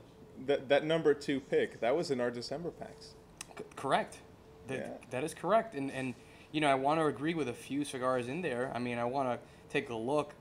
that, 0.46 0.70
that 0.70 0.86
number 0.86 1.14
two 1.14 1.42
pick, 1.42 1.82
that 1.82 1.96
was 1.96 2.12
in 2.12 2.22
our 2.22 2.32
December 2.32 2.72
packs. 2.72 3.16
C- 3.58 3.64
correct. 3.76 4.20
That, 4.68 4.78
Yeah. 4.78 4.88
that 5.10 5.24
is 5.26 5.34
correct. 5.34 5.76
And, 5.76 5.92
and, 5.92 6.16
you 6.54 6.62
know, 6.62 6.70
I 6.70 6.76
want 6.76 7.00
to 7.02 7.08
agree 7.08 7.34
with 7.34 7.50
a 7.50 7.54
few 7.54 7.84
cigars 7.84 8.30
in 8.30 8.42
there. 8.42 8.72
I 8.74 8.80
mean, 8.80 8.98
I 8.98 9.04
want 9.04 9.28
to 9.30 9.40
take 9.70 9.90
a 9.90 9.96
look 9.96 10.34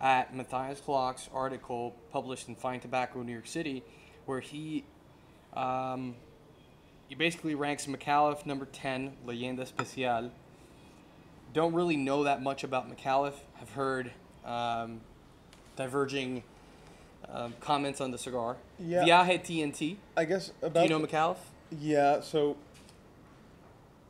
at 0.00 0.34
Matthias 0.34 0.80
Klock's 0.80 1.28
article 1.32 1.94
published 2.12 2.48
in 2.48 2.56
Fine 2.56 2.80
Tobacco 2.80 3.22
New 3.22 3.32
York 3.32 3.46
City, 3.46 3.84
where 4.26 4.40
he, 4.40 4.84
um, 5.54 6.16
he 7.10 7.16
basically 7.16 7.56
ranks 7.56 7.86
Micallef 7.86 8.46
number 8.46 8.66
10, 8.66 9.16
Leyenda 9.26 9.62
Especial. 9.62 10.30
Don't 11.52 11.74
really 11.74 11.96
know 11.96 12.22
that 12.22 12.40
much 12.40 12.62
about 12.62 12.88
Micallef. 12.88 13.34
I've 13.60 13.72
heard 13.72 14.12
um, 14.44 15.00
diverging 15.74 16.44
um, 17.28 17.54
comments 17.58 18.00
on 18.00 18.12
the 18.12 18.16
cigar. 18.16 18.58
Yeah. 18.78 19.04
Viaje 19.04 19.42
TNT. 19.42 19.96
I 20.16 20.24
guess 20.24 20.52
Do 20.62 20.82
you 20.82 20.88
know 20.88 21.00
Micallef? 21.00 21.38
Yeah, 21.76 22.20
so 22.20 22.56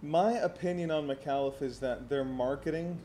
my 0.02 0.33
opinion 0.33 0.90
on 0.90 1.07
Micallef 1.07 1.62
is 1.62 1.80
that 1.80 2.11
their 2.11 2.23
marketing 2.23 2.99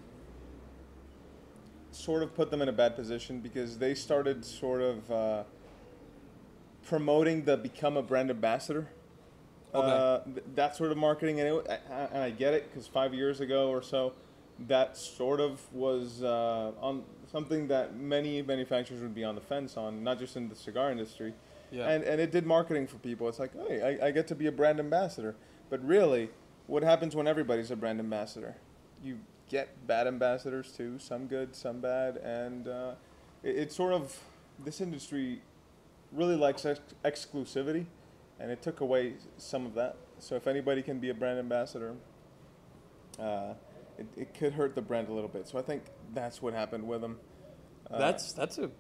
sort 1.91 2.21
of 2.21 2.35
put 2.35 2.51
them 2.51 2.61
in 2.61 2.67
a 2.67 2.73
bad 2.73 2.97
position 2.97 3.39
because 3.39 3.77
they 3.77 3.95
started 3.95 4.43
sort 4.43 4.81
of 4.81 5.09
uh, 5.09 5.43
promoting 6.85 7.45
the 7.45 7.55
become 7.55 7.95
a 7.95 8.01
brand 8.01 8.29
ambassador. 8.29 8.89
Okay. 9.75 9.87
Uh, 10.37 10.41
that 10.55 10.75
sort 10.75 10.91
of 10.91 10.97
marketing, 10.97 11.39
and, 11.39 11.57
it, 11.57 11.81
and 11.89 12.23
I 12.23 12.29
get 12.29 12.53
it 12.53 12.69
because 12.69 12.87
five 12.87 13.13
years 13.13 13.41
ago 13.41 13.69
or 13.69 13.81
so, 13.81 14.13
that 14.67 14.95
sort 14.95 15.39
of 15.39 15.61
was 15.73 16.23
uh, 16.23 16.71
on 16.81 17.03
something 17.31 17.67
that 17.67 17.95
many 17.97 18.41
manufacturers 18.41 19.01
would 19.01 19.15
be 19.15 19.23
on 19.23 19.35
the 19.35 19.41
fence 19.41 19.75
on, 19.77 20.03
not 20.03 20.19
just 20.19 20.37
in 20.37 20.47
the 20.49 20.55
cigar 20.55 20.91
industry. 20.91 21.33
Yeah. 21.71 21.89
And, 21.89 22.03
and 22.03 22.21
it 22.21 22.31
did 22.31 22.45
marketing 22.45 22.87
for 22.87 22.97
people. 22.97 23.27
It's 23.27 23.39
like, 23.39 23.51
hey, 23.67 23.99
I, 24.01 24.07
I 24.07 24.11
get 24.11 24.27
to 24.27 24.35
be 24.35 24.47
a 24.47 24.51
brand 24.51 24.79
ambassador. 24.79 25.35
But 25.69 25.85
really, 25.85 26.29
what 26.67 26.83
happens 26.83 27.15
when 27.15 27.27
everybody's 27.27 27.71
a 27.71 27.75
brand 27.75 27.99
ambassador? 27.99 28.55
You 29.03 29.19
get 29.49 29.85
bad 29.87 30.07
ambassadors 30.07 30.71
too, 30.71 30.99
some 30.99 31.27
good, 31.27 31.55
some 31.55 31.79
bad, 31.79 32.17
and 32.17 32.67
uh, 32.67 32.91
it, 33.43 33.55
it's 33.57 33.75
sort 33.75 33.93
of 33.93 34.17
this 34.63 34.81
industry 34.81 35.41
really 36.11 36.35
likes 36.35 36.65
ex- 36.65 36.79
exclusivity, 37.03 37.85
and 38.39 38.51
it 38.51 38.61
took 38.61 38.81
away 38.81 39.13
some 39.37 39.65
of 39.65 39.73
that. 39.75 39.97
So 40.19 40.35
if 40.35 40.47
anybody 40.47 40.81
can 40.81 40.99
be 40.99 41.09
a 41.09 41.13
brand 41.13 41.39
ambassador, 41.39 41.95
uh, 43.19 43.53
it, 43.97 44.07
it 44.17 44.33
could 44.33 44.53
hurt 44.53 44.75
the 44.75 44.81
brand 44.81 45.07
a 45.09 45.13
little 45.13 45.29
bit. 45.29 45.47
So 45.47 45.57
I 45.57 45.61
think 45.61 45.83
that's 46.13 46.41
what 46.41 46.53
happened 46.53 46.87
with 46.87 47.01
them. 47.01 47.17
Uh, 47.89 47.99
That's 47.99 48.33
that's 48.33 48.57
a 48.57 48.71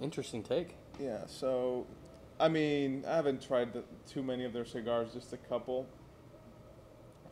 interesting 0.00 0.42
take. 0.42 0.74
yeah. 0.98 1.26
So, 1.26 1.86
I 2.40 2.48
mean, 2.48 3.04
I 3.06 3.14
haven't 3.16 3.42
tried 3.42 3.74
the, 3.74 3.84
too 4.10 4.22
many 4.22 4.44
of 4.46 4.52
their 4.54 4.64
cigars, 4.64 5.12
just 5.12 5.32
a 5.34 5.36
couple. 5.36 5.86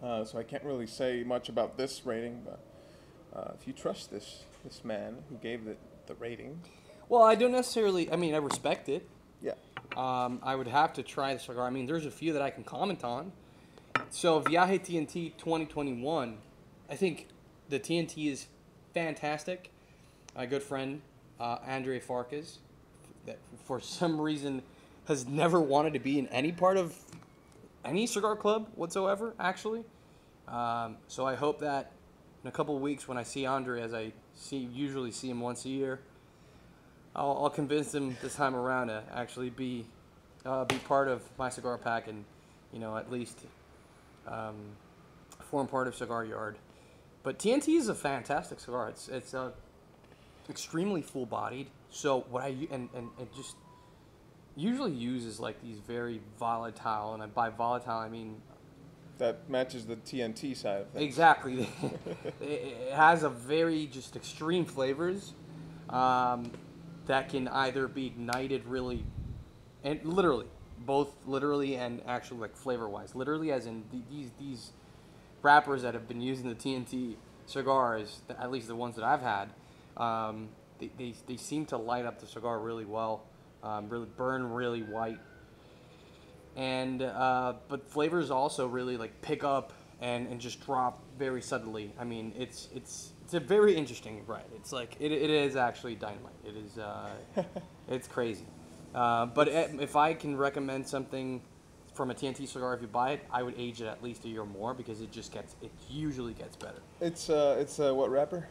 Uh, 0.02 0.24
so 0.26 0.38
I 0.38 0.42
can't 0.42 0.62
really 0.62 0.86
say 0.86 1.24
much 1.24 1.48
about 1.48 1.78
this 1.78 2.04
rating, 2.04 2.42
but 2.44 2.60
uh, 3.34 3.52
if 3.58 3.66
you 3.66 3.72
trust 3.72 4.10
this 4.10 4.44
this 4.62 4.84
man 4.84 5.16
who 5.30 5.36
gave 5.36 5.66
it 5.66 5.78
the 6.06 6.14
rating, 6.16 6.60
Well, 7.08 7.22
I 7.22 7.34
don't 7.34 7.52
necessarily. 7.52 8.12
I 8.12 8.16
mean, 8.16 8.34
I 8.34 8.38
respect 8.38 8.88
it. 8.90 9.08
Um, 9.96 10.40
I 10.42 10.54
would 10.54 10.68
have 10.68 10.92
to 10.94 11.02
try 11.02 11.34
the 11.34 11.40
cigar. 11.40 11.66
I 11.66 11.70
mean, 11.70 11.86
there's 11.86 12.06
a 12.06 12.10
few 12.10 12.32
that 12.32 12.42
I 12.42 12.50
can 12.50 12.64
comment 12.64 13.04
on. 13.04 13.32
So 14.10 14.40
Viaje 14.40 14.80
TNT 14.80 15.36
2021, 15.36 16.38
I 16.90 16.94
think 16.94 17.28
the 17.68 17.80
TNT 17.80 18.30
is 18.30 18.46
fantastic. 18.94 19.70
My 20.34 20.46
good 20.46 20.62
friend 20.62 21.00
uh, 21.40 21.58
Andre 21.66 22.00
Farkas, 22.00 22.58
that 23.26 23.38
for 23.64 23.80
some 23.80 24.20
reason 24.20 24.62
has 25.08 25.26
never 25.26 25.60
wanted 25.60 25.92
to 25.94 25.98
be 25.98 26.18
in 26.18 26.26
any 26.28 26.52
part 26.52 26.76
of 26.76 26.94
any 27.84 28.06
cigar 28.06 28.36
club 28.36 28.68
whatsoever. 28.74 29.34
Actually, 29.38 29.84
um, 30.48 30.96
so 31.08 31.26
I 31.26 31.34
hope 31.34 31.60
that 31.60 31.92
in 32.42 32.48
a 32.48 32.52
couple 32.52 32.78
weeks 32.78 33.08
when 33.08 33.18
I 33.18 33.22
see 33.22 33.46
Andre, 33.46 33.82
as 33.82 33.94
I 33.94 34.12
see 34.34 34.58
usually 34.58 35.10
see 35.10 35.30
him 35.30 35.40
once 35.40 35.64
a 35.64 35.68
year, 35.68 36.00
I'll, 37.16 37.38
I'll 37.42 37.50
convince 37.50 37.94
him 37.94 38.16
this 38.22 38.34
time 38.34 38.54
around 38.54 38.88
to 38.88 39.02
actually 39.12 39.50
be 39.50 39.86
uh, 40.44 40.64
be 40.64 40.76
part 40.76 41.08
of 41.08 41.22
my 41.38 41.48
cigar 41.48 41.78
pack 41.78 42.06
and 42.06 42.24
you 42.72 42.78
know 42.78 42.96
at 42.96 43.10
least 43.10 43.40
um, 44.28 44.54
form 45.50 45.66
part 45.66 45.88
of 45.88 45.96
Cigar 45.96 46.24
Yard. 46.24 46.56
But 47.22 47.38
TNT 47.38 47.76
is 47.76 47.88
a 47.88 47.94
fantastic 47.94 48.60
cigar. 48.60 48.90
It's 48.90 49.08
it's 49.08 49.34
uh, 49.34 49.50
extremely 50.48 51.02
full 51.02 51.26
bodied. 51.26 51.68
So 51.90 52.20
what 52.30 52.44
I 52.44 52.54
and 52.70 52.88
and 52.94 53.08
it 53.18 53.34
just 53.34 53.56
usually 54.54 54.92
uses 54.92 55.40
like 55.40 55.60
these 55.62 55.78
very 55.78 56.20
volatile 56.38 57.14
and 57.14 57.34
by 57.34 57.50
volatile 57.50 57.98
I 57.98 58.08
mean 58.08 58.36
that 59.18 59.48
matches 59.48 59.86
the 59.86 59.96
TNT 59.96 60.54
side 60.54 60.82
of 60.82 60.88
things. 60.88 61.04
Exactly. 61.04 61.68
it 62.40 62.44
it 62.44 62.92
has 62.92 63.22
a 63.22 63.30
very 63.30 63.86
just 63.86 64.16
extreme 64.16 64.66
flavors 64.66 65.32
um, 65.88 66.50
that 67.06 67.28
can 67.28 67.48
either 67.48 67.88
be 67.88 68.06
ignited 68.06 68.64
really, 68.66 69.04
and 69.84 70.04
literally, 70.04 70.46
both 70.78 71.14
literally 71.26 71.76
and 71.76 72.02
actually 72.06 72.40
like 72.40 72.56
flavor 72.56 72.88
wise. 72.88 73.14
Literally, 73.14 73.52
as 73.52 73.66
in 73.66 73.84
the, 73.92 74.00
these 74.10 74.30
these 74.38 74.72
wrappers 75.42 75.82
that 75.82 75.94
have 75.94 76.08
been 76.08 76.20
using 76.20 76.48
the 76.48 76.54
TNT 76.54 77.14
cigars, 77.46 78.20
at 78.28 78.50
least 78.50 78.68
the 78.68 78.76
ones 78.76 78.96
that 78.96 79.04
I've 79.04 79.22
had, 79.22 79.48
um, 79.96 80.48
they, 80.78 80.90
they, 80.98 81.14
they 81.26 81.36
seem 81.36 81.66
to 81.66 81.76
light 81.76 82.04
up 82.04 82.20
the 82.20 82.26
cigar 82.26 82.58
really 82.58 82.84
well, 82.84 83.22
um, 83.62 83.88
really 83.88 84.08
burn 84.16 84.50
really 84.50 84.82
white 84.82 85.18
and 86.56 87.02
uh, 87.02 87.52
but 87.68 87.88
flavors 87.88 88.30
also 88.30 88.66
really 88.66 88.96
like 88.96 89.20
pick 89.20 89.44
up 89.44 89.72
and, 90.00 90.26
and 90.28 90.40
just 90.40 90.64
drop 90.64 91.02
very 91.18 91.42
suddenly. 91.42 91.92
I 91.98 92.04
mean, 92.04 92.32
it's 92.36 92.68
it's 92.74 93.12
it's 93.26 93.34
a 93.34 93.40
very 93.40 93.74
interesting 93.74 94.22
ride. 94.28 94.44
It's 94.54 94.70
like 94.70 94.94
it, 95.00 95.10
it 95.10 95.30
is 95.30 95.56
actually 95.56 95.96
dynamite. 95.96 96.32
It 96.44 96.54
is 96.56 96.78
uh, 96.78 97.10
it's 97.88 98.06
crazy. 98.06 98.46
Uh, 98.94 99.26
but 99.26 99.48
if 99.48 99.96
I 99.96 100.14
can 100.14 100.36
recommend 100.36 100.86
something 100.86 101.42
from 101.92 102.12
a 102.12 102.14
TNT 102.14 102.46
cigar, 102.46 102.74
if 102.74 102.82
you 102.82 102.86
buy 102.86 103.14
it, 103.14 103.24
I 103.32 103.42
would 103.42 103.54
age 103.58 103.82
it 103.82 103.86
at 103.86 104.00
least 104.00 104.24
a 104.26 104.28
year 104.28 104.44
more 104.44 104.74
because 104.74 105.00
it 105.00 105.10
just 105.10 105.32
gets 105.32 105.56
it 105.60 105.72
usually 105.90 106.34
gets 106.34 106.54
better. 106.54 106.78
It's 107.00 107.28
uh, 107.28 107.56
it's 107.58 107.80
uh, 107.80 107.92
what 107.92 108.12
wrapper? 108.12 108.46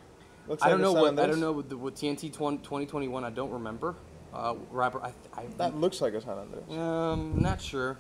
Looks 0.46 0.62
I 0.62 0.68
don't 0.68 0.82
like 0.82 0.94
know 0.94 1.02
what 1.02 1.20
I 1.20 1.26
don't 1.26 1.40
know 1.40 1.54
with, 1.54 1.70
the, 1.70 1.78
with 1.78 1.96
TNT 1.96 2.34
20, 2.34 2.58
2021. 2.58 3.24
I 3.24 3.30
don't 3.30 3.52
remember. 3.52 3.96
Uh, 4.34 4.56
rapper, 4.72 5.02
I, 5.02 5.14
I 5.38 5.46
That 5.56 5.78
looks 5.78 6.02
like 6.02 6.14
a 6.16 6.20
San 6.20 6.38
Andres. 6.38 6.78
Um, 6.78 7.36
not 7.38 7.62
sure. 7.62 7.98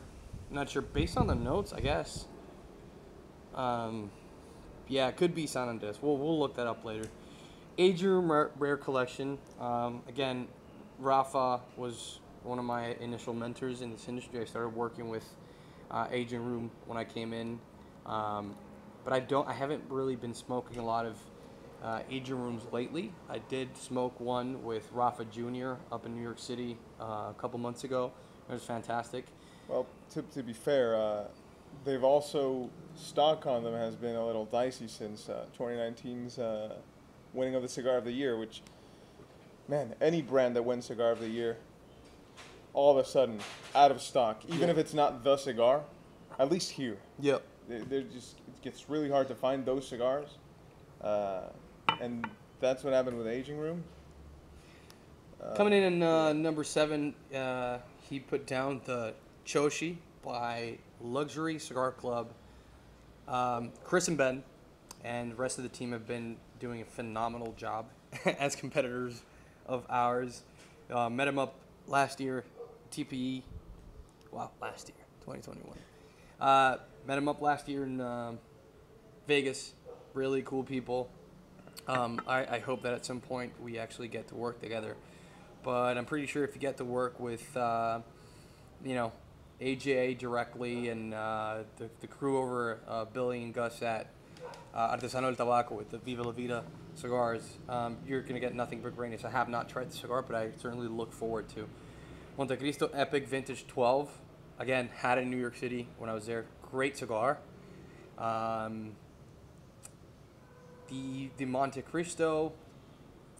Not 0.51 0.69
sure. 0.69 0.81
Based 0.81 1.15
on 1.15 1.27
the 1.27 1.35
notes, 1.35 1.71
I 1.71 1.79
guess. 1.79 2.25
Um, 3.55 4.11
yeah, 4.87 5.07
it 5.07 5.17
could 5.17 5.33
be 5.33 5.47
San 5.47 5.67
Andres. 5.67 5.99
We'll, 6.01 6.17
we'll 6.17 6.39
look 6.39 6.55
that 6.55 6.67
up 6.67 6.85
later. 6.85 7.07
Aging 7.77 8.07
Room 8.07 8.49
Rare 8.57 8.77
Collection. 8.77 9.37
Um, 9.59 10.01
again, 10.07 10.47
Rafa 10.99 11.61
was 11.75 12.19
one 12.43 12.59
of 12.59 12.65
my 12.65 12.93
initial 13.01 13.33
mentors 13.33 13.81
in 13.81 13.91
this 13.91 14.07
industry. 14.07 14.39
I 14.39 14.45
started 14.45 14.69
working 14.69 15.09
with 15.09 15.25
uh, 15.91 16.07
Aging 16.11 16.43
Room 16.43 16.71
when 16.85 16.97
I 16.97 17.03
came 17.03 17.33
in. 17.33 17.59
Um, 18.05 18.55
but 19.03 19.13
I 19.13 19.19
don't. 19.19 19.47
I 19.47 19.53
haven't 19.53 19.83
really 19.89 20.15
been 20.15 20.33
smoking 20.33 20.77
a 20.77 20.85
lot 20.85 21.05
of 21.05 21.17
uh, 21.83 22.01
Aging 22.09 22.39
Rooms 22.39 22.63
lately. 22.71 23.11
I 23.29 23.39
did 23.39 23.75
smoke 23.77 24.19
one 24.19 24.63
with 24.63 24.89
Rafa 24.91 25.25
Jr. 25.25 25.73
up 25.91 26.05
in 26.05 26.15
New 26.15 26.21
York 26.21 26.39
City 26.39 26.77
uh, 26.99 27.03
a 27.29 27.35
couple 27.37 27.59
months 27.59 27.83
ago. 27.83 28.11
It 28.49 28.53
was 28.53 28.63
fantastic. 28.63 29.25
Well, 29.67 29.85
to, 30.11 30.21
to 30.21 30.43
be 30.43 30.53
fair, 30.53 30.95
uh, 30.95 31.23
they've 31.83 32.03
also 32.03 32.69
stock 32.95 33.45
on 33.45 33.63
them 33.63 33.73
has 33.73 33.95
been 33.95 34.15
a 34.15 34.25
little 34.25 34.45
dicey 34.45 34.87
since 34.87 35.29
uh, 35.29 35.45
2019's 35.57 36.39
uh, 36.39 36.75
winning 37.33 37.55
of 37.55 37.61
the 37.61 37.69
cigar 37.69 37.97
of 37.97 38.05
the 38.05 38.11
year. 38.11 38.37
Which, 38.37 38.61
man, 39.67 39.95
any 40.01 40.21
brand 40.21 40.55
that 40.55 40.63
wins 40.63 40.85
cigar 40.85 41.11
of 41.11 41.19
the 41.19 41.29
year, 41.29 41.57
all 42.73 42.91
of 42.97 42.97
a 43.03 43.07
sudden 43.07 43.39
out 43.73 43.91
of 43.91 44.01
stock. 44.01 44.43
Even 44.47 44.61
Yeah. 44.61 44.67
if 44.69 44.77
it's 44.77 44.93
not 44.93 45.23
the 45.23 45.37
cigar, 45.37 45.83
at 46.39 46.51
least 46.51 46.71
here, 46.71 46.97
Yep. 47.19 47.41
they, 47.69 47.77
they're 47.79 48.01
just 48.01 48.37
it 48.47 48.61
gets 48.61 48.89
really 48.89 49.09
hard 49.09 49.27
to 49.29 49.35
find 49.35 49.65
those 49.65 49.87
cigars, 49.87 50.29
uh, 51.01 51.43
and 52.01 52.27
that's 52.59 52.83
what 52.83 52.93
happened 52.93 53.17
with 53.17 53.27
Aging 53.27 53.57
Room. 53.57 53.83
Uh, 55.41 55.53
Coming 55.55 55.73
in 55.73 55.83
in 55.83 56.03
uh, 56.03 56.33
number 56.33 56.63
seven, 56.63 57.13
uh, 57.33 57.79
he 58.09 58.19
put 58.19 58.47
down 58.47 58.81
the 58.85 59.13
Choshi 59.45 59.97
by 60.23 60.77
Luxury 61.01 61.59
Cigar 61.59 61.91
Club. 61.91 62.29
Um, 63.27 63.71
Chris 63.83 64.07
and 64.07 64.17
Ben 64.17 64.43
and 65.03 65.31
the 65.31 65.35
rest 65.35 65.57
of 65.57 65.63
the 65.63 65.69
team 65.69 65.91
have 65.91 66.07
been 66.07 66.37
doing 66.59 66.81
a 66.81 66.85
phenomenal 66.85 67.53
job 67.57 67.87
as 68.39 68.55
competitors 68.55 69.21
of 69.65 69.85
ours. 69.89 70.43
Uh, 70.91 71.09
met 71.09 71.27
him 71.27 71.39
up 71.39 71.55
last 71.87 72.19
year, 72.19 72.43
TPE. 72.91 73.41
Wow, 74.31 74.51
last 74.61 74.89
year, 74.89 74.97
2021. 75.21 75.77
Uh, 76.39 76.77
met 77.07 77.17
him 77.17 77.27
up 77.27 77.41
last 77.41 77.67
year 77.67 77.83
in 77.83 78.01
um 78.01 78.39
Vegas. 79.27 79.73
Really 80.13 80.41
cool 80.43 80.63
people. 80.63 81.09
Um, 81.87 82.21
I, 82.27 82.55
I 82.55 82.59
hope 82.59 82.83
that 82.83 82.93
at 82.93 83.05
some 83.05 83.19
point 83.19 83.53
we 83.61 83.77
actually 83.77 84.07
get 84.07 84.27
to 84.29 84.35
work 84.35 84.61
together. 84.61 84.95
But 85.63 85.97
I'm 85.97 86.05
pretty 86.05 86.27
sure 86.27 86.43
if 86.43 86.55
you 86.55 86.61
get 86.61 86.77
to 86.77 86.85
work 86.85 87.19
with, 87.19 87.55
uh, 87.57 87.99
you 88.83 88.95
know, 88.95 89.11
AJA 89.61 90.17
directly 90.17 90.89
and 90.89 91.13
uh, 91.13 91.59
the, 91.77 91.89
the 92.01 92.07
crew 92.07 92.37
over 92.37 92.79
uh, 92.87 93.05
Billy 93.05 93.43
and 93.43 93.53
Gus 93.53 93.81
at 93.81 94.07
uh, 94.73 94.95
Artesano 94.95 95.35
del 95.35 95.47
Tabaco 95.47 95.71
with 95.71 95.89
the 95.89 95.97
Viva 95.97 96.23
La 96.23 96.31
Vida 96.31 96.63
cigars, 96.95 97.57
um, 97.69 97.97
you're 98.05 98.21
going 98.21 98.35
to 98.35 98.39
get 98.39 98.53
nothing 98.53 98.81
but 98.81 98.95
greatness. 98.95 99.23
I 99.23 99.29
have 99.29 99.49
not 99.49 99.69
tried 99.69 99.91
the 99.91 99.95
cigar, 99.95 100.21
but 100.21 100.35
I 100.35 100.49
certainly 100.57 100.87
look 100.87 101.13
forward 101.13 101.47
to. 101.49 101.67
Monte 102.37 102.57
Cristo 102.57 102.89
Epic 102.93 103.27
Vintage 103.27 103.65
12. 103.67 104.11
Again, 104.59 104.89
had 104.97 105.17
it 105.17 105.21
in 105.21 105.31
New 105.31 105.37
York 105.37 105.55
City 105.55 105.87
when 105.97 106.09
I 106.09 106.13
was 106.13 106.25
there. 106.25 106.45
Great 106.61 106.97
cigar. 106.97 107.39
Um, 108.17 108.93
the 110.89 111.29
the 111.37 111.45
Monte 111.45 111.81
Cristo, 111.81 112.53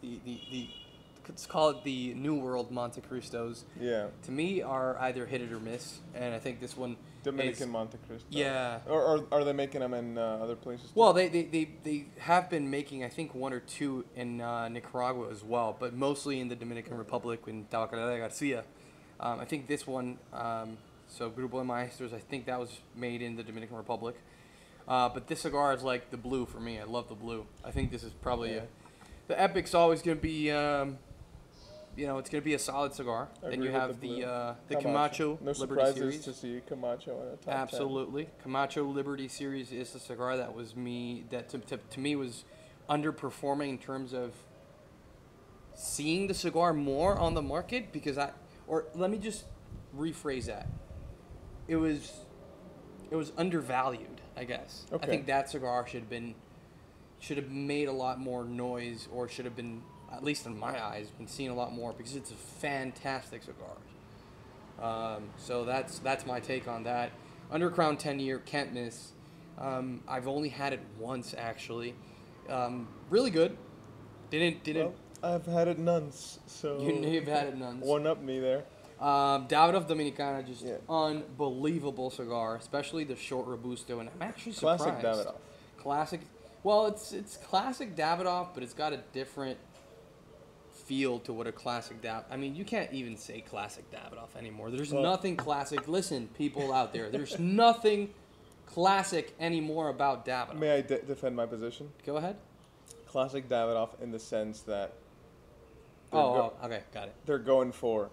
the, 0.01 0.19
the, 0.25 0.39
the 0.51 0.69
let's 1.27 1.45
call 1.45 1.69
it 1.69 1.83
the 1.83 2.13
New 2.13 2.35
World 2.35 2.71
Monte 2.71 3.01
Cristos. 3.01 3.63
Yeah. 3.79 4.07
To 4.23 4.31
me, 4.31 4.61
are 4.61 4.97
either 4.99 5.25
hit 5.25 5.41
it 5.41 5.51
or 5.51 5.59
miss, 5.59 5.99
and 6.13 6.33
I 6.33 6.39
think 6.39 6.59
this 6.59 6.75
one. 6.77 6.97
Dominican 7.23 7.63
is, 7.63 7.69
Monte 7.69 7.97
Cristo. 8.07 8.27
Yeah. 8.29 8.79
Or, 8.87 9.01
or 9.01 9.25
are 9.31 9.43
they 9.43 9.51
making 9.51 9.81
them 9.81 9.95
in 9.95 10.15
uh, 10.17 10.39
other 10.43 10.55
places? 10.55 10.85
too? 10.91 10.91
Well, 10.99 11.11
they, 11.11 11.27
they, 11.27 11.43
they, 11.43 11.69
they 11.83 12.05
have 12.19 12.51
been 12.51 12.69
making, 12.69 13.03
I 13.03 13.09
think, 13.09 13.33
one 13.33 13.51
or 13.51 13.61
two 13.61 14.05
in 14.15 14.41
uh, 14.41 14.69
Nicaragua 14.69 15.31
as 15.31 15.43
well, 15.43 15.75
but 15.79 15.95
mostly 15.95 16.39
in 16.39 16.49
the 16.49 16.55
Dominican 16.55 16.95
Republic 16.97 17.41
in 17.47 17.65
Tabacalera 17.65 18.19
Garcia. 18.19 18.63
Um, 19.19 19.39
I 19.39 19.45
think 19.45 19.67
this 19.67 19.87
one, 19.87 20.19
um, 20.33 20.77
so 21.07 21.31
Grupo 21.31 21.59
de 21.59 21.63
Maestros, 21.63 22.13
I 22.13 22.19
think 22.19 22.45
that 22.45 22.59
was 22.59 22.69
made 22.95 23.23
in 23.23 23.35
the 23.35 23.43
Dominican 23.43 23.77
Republic. 23.77 24.15
Uh, 24.87 25.09
but 25.09 25.25
this 25.27 25.41
cigar 25.41 25.73
is 25.73 25.81
like 25.81 26.11
the 26.11 26.17
blue 26.17 26.45
for 26.45 26.59
me. 26.59 26.79
I 26.79 26.83
love 26.83 27.09
the 27.09 27.15
blue. 27.15 27.47
I 27.63 27.71
think 27.71 27.89
this 27.91 28.03
is 28.03 28.11
probably 28.21 28.53
Yeah. 28.53 28.61
a, 28.61 29.29
the 29.29 29.41
Epic's 29.41 29.73
always 29.73 30.03
going 30.03 30.17
to 30.17 30.21
be, 30.21 30.51
um, 30.51 30.99
you 31.95 32.07
know, 32.07 32.17
it's 32.17 32.29
going 32.29 32.41
to 32.41 32.45
be 32.45 32.53
a 32.53 32.59
solid 32.59 32.93
cigar. 32.93 33.29
Then 33.41 33.61
you 33.61 33.71
have 33.71 33.99
the 33.99 34.21
the 34.21 34.27
uh, 34.27 34.55
the 34.67 34.75
Camacho, 34.75 35.39
No 35.41 35.51
Liberty 35.51 35.59
surprises 35.59 35.95
Series. 35.97 36.23
to 36.25 36.33
see 36.33 36.61
Camacho 36.67 37.21
in 37.21 37.27
a 37.27 37.31
top 37.31 37.45
10. 37.45 37.53
Absolutely, 37.53 38.29
Camacho 38.43 38.83
Liberty 38.83 39.27
Series 39.27 39.71
is 39.71 39.93
a 39.95 39.99
cigar 39.99 40.37
that 40.37 40.53
was 40.53 40.75
me 40.75 41.25
that 41.29 41.49
to, 41.49 41.59
to, 41.59 41.77
to 41.77 41.99
me 41.99 42.15
was 42.15 42.43
underperforming 42.89 43.69
in 43.69 43.77
terms 43.77 44.13
of 44.13 44.33
seeing 45.73 46.27
the 46.27 46.33
cigar 46.33 46.73
more 46.73 47.17
on 47.17 47.33
the 47.33 47.41
market 47.41 47.91
because 47.91 48.17
I 48.17 48.31
or 48.67 48.85
let 48.95 49.09
me 49.09 49.17
just 49.17 49.45
rephrase 49.97 50.45
that. 50.45 50.67
It 51.67 51.77
was 51.77 52.11
it 53.09 53.15
was 53.15 53.31
undervalued, 53.37 54.21
I 54.35 54.43
guess. 54.43 54.85
I 54.93 55.05
think 55.05 55.27
that 55.27 55.49
cigar 55.49 55.85
should 55.87 56.01
have 56.01 56.09
been 56.09 56.35
should 57.19 57.37
have 57.37 57.49
made 57.49 57.87
a 57.87 57.91
lot 57.93 58.19
more 58.19 58.43
noise 58.43 59.07
or 59.11 59.27
should 59.27 59.45
have 59.45 59.55
been 59.55 59.81
at 60.15 60.23
least 60.23 60.45
in 60.45 60.57
my 60.57 60.83
eyes 60.83 61.09
been 61.09 61.27
seen 61.27 61.49
a 61.51 61.53
lot 61.53 61.73
more 61.73 61.93
because 61.93 62.15
it's 62.15 62.31
a 62.31 62.35
fantastic 62.35 63.43
cigar. 63.43 63.75
Um, 64.81 65.29
so 65.37 65.65
that's 65.65 65.99
that's 65.99 66.25
my 66.25 66.39
take 66.39 66.67
on 66.67 66.83
that. 66.83 67.11
Undercrown 67.51 67.97
10 67.97 68.19
year 68.19 68.39
can't 68.39 68.73
miss. 68.73 69.11
Um, 69.57 70.01
I've 70.07 70.27
only 70.27 70.49
had 70.49 70.73
it 70.73 70.81
once 70.99 71.33
actually. 71.37 71.95
Um, 72.49 72.87
really 73.09 73.31
good. 73.31 73.57
Didn't 74.29 74.63
didn't 74.63 74.93
Well, 75.21 75.35
I've 75.35 75.45
had 75.45 75.67
it 75.67 75.79
nuns, 75.79 76.39
so. 76.45 76.79
you 76.81 76.93
you've 77.09 77.27
had 77.27 77.47
it 77.47 77.57
none. 77.57 77.79
One 77.79 78.05
up 78.07 78.21
me 78.21 78.39
there. 78.39 78.63
Um, 78.99 79.47
Davidoff 79.47 79.87
Dominicana 79.87 80.45
just 80.45 80.63
Yeah. 80.63 80.75
unbelievable 80.89 82.09
cigar, 82.09 82.55
especially 82.55 83.03
the 83.03 83.15
short 83.15 83.45
robusto, 83.47 83.99
and 83.99 84.09
I'm 84.09 84.21
actually 84.21 84.53
surprised. 84.53 84.83
Classic. 84.83 85.03
Davidoff. 85.03 85.35
Classic. 85.77 86.21
Well, 86.63 86.87
it's 86.87 87.13
it's 87.13 87.37
classic 87.37 87.95
Davidoff, 87.95 88.49
but 88.53 88.63
it's 88.63 88.73
got 88.73 88.91
a 88.93 88.97
different 89.13 89.57
feel 90.85 91.19
to 91.19 91.33
what 91.33 91.47
a 91.47 91.51
classic 91.51 92.01
dab. 92.01 92.25
I 92.29 92.37
mean, 92.37 92.55
you 92.55 92.63
can't 92.63 92.91
even 92.93 93.17
say 93.17 93.41
classic 93.41 93.89
Davidoff 93.91 94.35
anymore. 94.37 94.69
There's 94.69 94.93
Well- 94.93 95.03
nothing 95.03 95.35
classic. 95.35 95.87
Listen, 95.87 96.27
people 96.37 96.71
out 96.71 96.93
there, 96.93 97.09
there's 97.09 97.39
nothing 97.39 98.13
classic 98.67 99.33
anymore 99.39 99.89
about 99.89 100.25
Davidoff. 100.25 100.57
May 100.59 100.75
I 100.77 100.81
de- 100.81 101.01
defend 101.01 101.35
my 101.35 101.45
position? 101.45 101.91
Go 102.05 102.17
ahead. 102.17 102.37
Classic 103.07 103.47
Davidoff 103.47 103.99
in 104.01 104.11
the 104.11 104.19
sense 104.19 104.61
that 104.61 104.93
Oh, 106.13 106.33
go- 106.33 106.53
oh, 106.61 106.65
okay, 106.65 106.83
got 106.93 107.07
it. 107.07 107.15
they're 107.25 107.39
going 107.39 107.71
for 107.71 108.09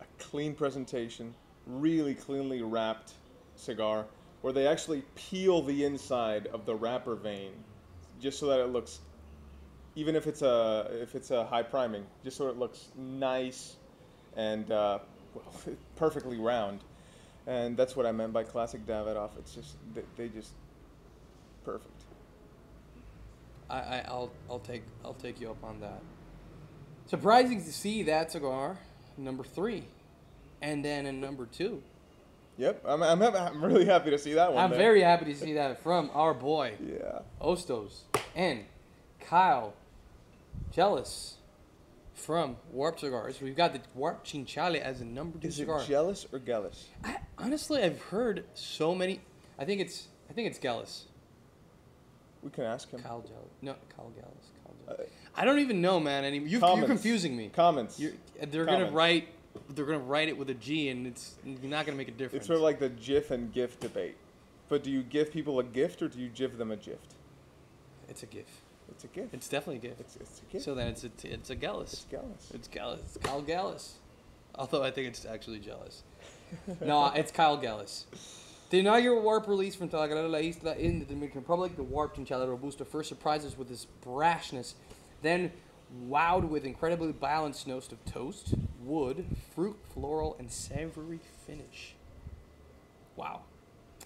a 0.00 0.04
clean 0.18 0.54
presentation, 0.54 1.34
really 1.66 2.14
cleanly 2.14 2.62
wrapped 2.62 3.12
cigar, 3.54 4.06
where 4.40 4.52
they 4.52 4.66
actually 4.66 5.02
peel 5.14 5.62
the 5.62 5.84
inside 5.84 6.46
of 6.48 6.64
the 6.66 6.74
wrapper 6.74 7.14
vein, 7.14 7.52
just 8.20 8.38
so 8.40 8.46
that 8.46 8.58
it 8.60 8.66
looks, 8.68 9.00
even 9.96 10.16
if 10.16 10.26
it's 10.26 10.42
a 10.42 10.88
if 10.92 11.14
it's 11.14 11.30
a 11.30 11.44
high 11.44 11.62
priming, 11.62 12.06
just 12.24 12.36
so 12.36 12.48
it 12.48 12.58
looks 12.58 12.88
nice 12.96 13.76
and 14.36 14.70
uh, 14.70 14.98
well, 15.34 15.44
perfectly 15.96 16.38
round. 16.38 16.80
And 17.46 17.76
that's 17.76 17.96
what 17.96 18.06
I 18.06 18.12
meant 18.12 18.32
by 18.32 18.44
classic 18.44 18.86
Davidoff. 18.86 19.30
It's 19.38 19.54
just 19.54 19.76
they, 19.94 20.02
they 20.16 20.28
just 20.28 20.52
perfect. 21.64 22.02
I, 23.68 23.78
I 23.78 24.04
I'll 24.08 24.30
I'll 24.48 24.58
take 24.58 24.82
I'll 25.04 25.14
take 25.14 25.40
you 25.40 25.50
up 25.50 25.62
on 25.64 25.80
that. 25.80 26.02
Surprising 27.06 27.64
to 27.64 27.72
see 27.72 28.04
that 28.04 28.30
cigar 28.30 28.78
number 29.16 29.42
three, 29.42 29.84
and 30.62 30.84
then 30.84 31.06
in 31.06 31.20
number 31.20 31.46
two. 31.46 31.82
Yep, 32.58 32.82
I'm 32.86 33.02
I'm, 33.02 33.22
I'm 33.22 33.64
really 33.64 33.86
happy 33.86 34.10
to 34.10 34.18
see 34.18 34.34
that 34.34 34.52
one. 34.52 34.62
I'm 34.62 34.70
there. 34.70 34.78
very 34.78 35.02
happy 35.02 35.24
to 35.26 35.34
see 35.34 35.54
that 35.54 35.82
from 35.82 36.10
our 36.12 36.34
boy 36.34 36.74
yeah. 36.78 37.20
Ostos 37.40 38.02
and 38.36 38.64
Kyle 39.18 39.72
Jealous 40.72 41.36
from 42.14 42.56
Warp 42.70 43.00
Cigars. 43.00 43.40
We've 43.40 43.56
got 43.56 43.72
the 43.72 43.80
Warp 43.94 44.24
Chinchale 44.24 44.80
as 44.80 45.00
a 45.00 45.04
number 45.04 45.38
two 45.38 45.48
Is 45.48 45.56
cigar. 45.56 45.80
it 45.80 45.86
jealous 45.86 46.26
or 46.32 46.38
jealous? 46.38 46.86
I, 47.04 47.16
honestly, 47.38 47.82
I've 47.82 48.00
heard 48.02 48.44
so 48.54 48.94
many. 48.94 49.20
I 49.58 49.64
think 49.64 49.80
it's 49.80 50.08
I 50.28 50.32
think 50.32 50.48
it's 50.48 50.58
Gallus. 50.58 51.06
We 52.42 52.50
can 52.50 52.64
ask 52.64 52.90
him. 52.90 53.00
Kyle 53.02 53.20
Jealous. 53.20 53.50
No, 53.60 53.74
Kyle 53.94 54.10
Gallus. 54.14 54.50
Kyle 54.64 54.74
Jealous. 54.86 55.10
Uh, 55.10 55.40
I 55.40 55.44
don't 55.44 55.58
even 55.58 55.80
know, 55.80 56.00
man. 56.00 56.24
Anymore. 56.24 56.48
You're, 56.48 56.76
you're 56.78 56.86
confusing 56.86 57.36
me. 57.36 57.50
Comments. 57.50 57.98
You're, 57.98 58.12
they're 58.48 58.64
gonna 58.64 58.90
write. 58.90 59.28
They're 59.70 59.84
gonna 59.84 59.98
write 59.98 60.28
it 60.28 60.38
with 60.38 60.48
a 60.50 60.54
G, 60.54 60.88
and 60.88 61.06
it's 61.06 61.34
not 61.44 61.84
gonna 61.84 61.98
make 61.98 62.08
a 62.08 62.12
difference. 62.12 62.42
It's 62.42 62.46
sort 62.46 62.56
of 62.56 62.62
like 62.62 62.78
the 62.78 62.88
GIF 62.88 63.30
and 63.30 63.52
GIF 63.52 63.78
debate. 63.80 64.16
But 64.68 64.84
do 64.84 64.90
you 64.90 65.02
give 65.02 65.32
people 65.32 65.58
a 65.58 65.64
gift 65.64 66.00
or 66.00 66.08
do 66.08 66.20
you 66.20 66.28
give 66.28 66.56
them 66.56 66.70
a 66.70 66.76
gift? 66.76 67.14
it's 68.08 68.24
a 68.24 68.26
GIF. 68.26 68.46
It's 68.90 69.04
a 69.04 69.08
gift. 69.08 69.34
It's 69.34 69.48
definitely 69.48 69.76
a 69.76 69.90
gift. 69.90 70.00
It's, 70.00 70.16
it's 70.16 70.42
a 70.48 70.52
gift. 70.52 70.64
So 70.64 70.74
then 70.74 70.88
it's 70.88 71.04
a, 71.04 71.10
it's 71.24 71.50
a 71.50 71.54
Gallus. 71.54 71.92
it's 71.92 72.04
jealous. 72.04 72.50
It's 72.54 72.68
Gallus. 72.68 73.00
It's 73.04 73.16
Kyle 73.18 73.42
Gallus. 73.42 73.94
Although 74.54 74.82
I 74.82 74.90
think 74.90 75.08
it's 75.08 75.24
actually 75.24 75.60
jealous. 75.60 76.02
no, 76.80 77.06
it's 77.14 77.30
Kyle 77.30 77.56
Gallus. 77.56 78.06
The 78.70 78.78
inaugural 78.78 79.20
Warp 79.22 79.48
release 79.48 79.74
from 79.74 79.88
Tabacalera 79.88 80.30
La 80.30 80.38
Isla 80.38 80.76
in 80.76 81.00
the 81.00 81.04
Dominican 81.04 81.40
Republic, 81.40 81.76
the 81.76 81.82
Warp 81.82 82.14
Chinchilla 82.14 82.46
Robusto 82.48 82.84
first 82.84 83.08
surprises 83.08 83.58
with 83.58 83.68
his 83.68 83.86
brashness, 84.04 84.74
then 85.22 85.50
wowed 86.08 86.48
with 86.48 86.64
incredibly 86.64 87.12
balanced 87.12 87.66
notes 87.66 87.90
of 87.90 88.04
toast, 88.04 88.54
wood, 88.80 89.24
fruit, 89.54 89.76
floral, 89.92 90.36
and 90.38 90.50
savory 90.50 91.18
finish. 91.46 91.94
Wow. 93.16 93.40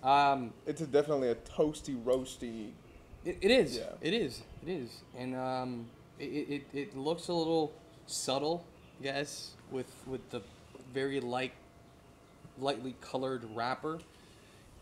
Um, 0.03 0.53
It's 0.67 0.81
a, 0.81 0.87
definitely 0.87 1.29
a 1.29 1.35
toasty, 1.35 2.03
roasty. 2.03 2.71
It, 3.25 3.39
it 3.41 3.51
is. 3.51 3.77
Yeah. 3.77 3.85
It 4.01 4.15
is. 4.15 4.43
It 4.67 4.71
is. 4.71 4.91
And 5.17 5.35
um, 5.37 5.87
it, 6.19 6.25
it, 6.25 6.65
it 6.73 6.97
looks 6.97 7.29
a 7.29 7.33
little 7.33 7.73
subtle, 8.07 8.65
I 9.01 9.05
guess, 9.05 9.51
with 9.71 9.93
with 10.07 10.29
the 10.31 10.43
very 10.93 11.21
light, 11.21 11.53
lightly 12.59 12.95
colored 13.01 13.45
wrapper. 13.55 13.99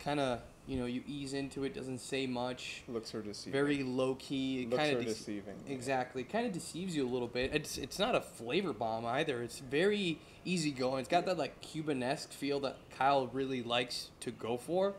Kind 0.00 0.18
of, 0.18 0.40
you 0.66 0.78
know, 0.78 0.86
you 0.86 1.02
ease 1.06 1.32
into 1.32 1.62
it, 1.62 1.74
doesn't 1.74 2.00
say 2.00 2.26
much. 2.26 2.82
Looks 2.88 3.14
are 3.14 3.22
deceiving. 3.22 3.52
Very 3.52 3.82
low 3.84 4.16
key. 4.16 4.62
It 4.62 4.70
Looks 4.70 4.82
kind 4.82 4.96
are 4.96 4.98
of 4.98 5.04
deceiving. 5.06 5.54
Exactly. 5.68 6.24
Kind 6.24 6.46
of 6.46 6.52
deceives 6.52 6.96
you 6.96 7.06
a 7.06 7.10
little 7.10 7.28
bit. 7.28 7.54
It's 7.54 7.78
it's 7.78 7.98
not 7.98 8.14
a 8.14 8.20
flavor 8.20 8.72
bomb 8.72 9.06
either. 9.06 9.42
It's 9.42 9.60
very 9.60 10.18
easy 10.44 10.72
going. 10.72 11.00
It's 11.00 11.08
got 11.08 11.24
that 11.26 11.38
like 11.38 11.60
Cuban-esque 11.60 12.32
feel 12.32 12.58
that 12.60 12.76
Kyle 12.98 13.28
really 13.28 13.62
likes 13.62 14.10
to 14.20 14.32
go 14.32 14.56
for. 14.56 14.94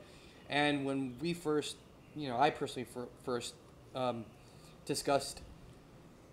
And 0.49 0.85
when 0.85 1.15
we 1.19 1.33
first, 1.33 1.75
you 2.15 2.29
know, 2.29 2.39
I 2.39 2.49
personally 2.49 2.87
fir- 2.91 3.07
first 3.23 3.53
um, 3.95 4.25
discussed 4.85 5.41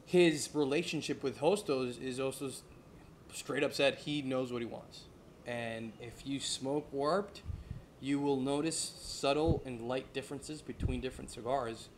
his 0.06 0.50
relationship 0.54 1.22
with 1.22 1.38
Hostos, 1.38 2.02
is 2.02 2.18
also 2.18 2.50
straight 3.32 3.62
up 3.62 3.72
said 3.72 3.94
he 3.96 4.22
knows 4.22 4.52
what 4.52 4.60
he 4.60 4.66
wants. 4.66 5.04
And 5.46 5.92
if 6.00 6.26
you 6.26 6.40
smoke 6.40 6.86
warped, 6.92 7.42
you 8.00 8.18
will 8.18 8.40
notice 8.40 8.94
subtle 9.00 9.62
and 9.64 9.82
light 9.82 10.12
differences 10.12 10.62
between 10.62 11.00
different 11.00 11.30
cigars 11.30 11.88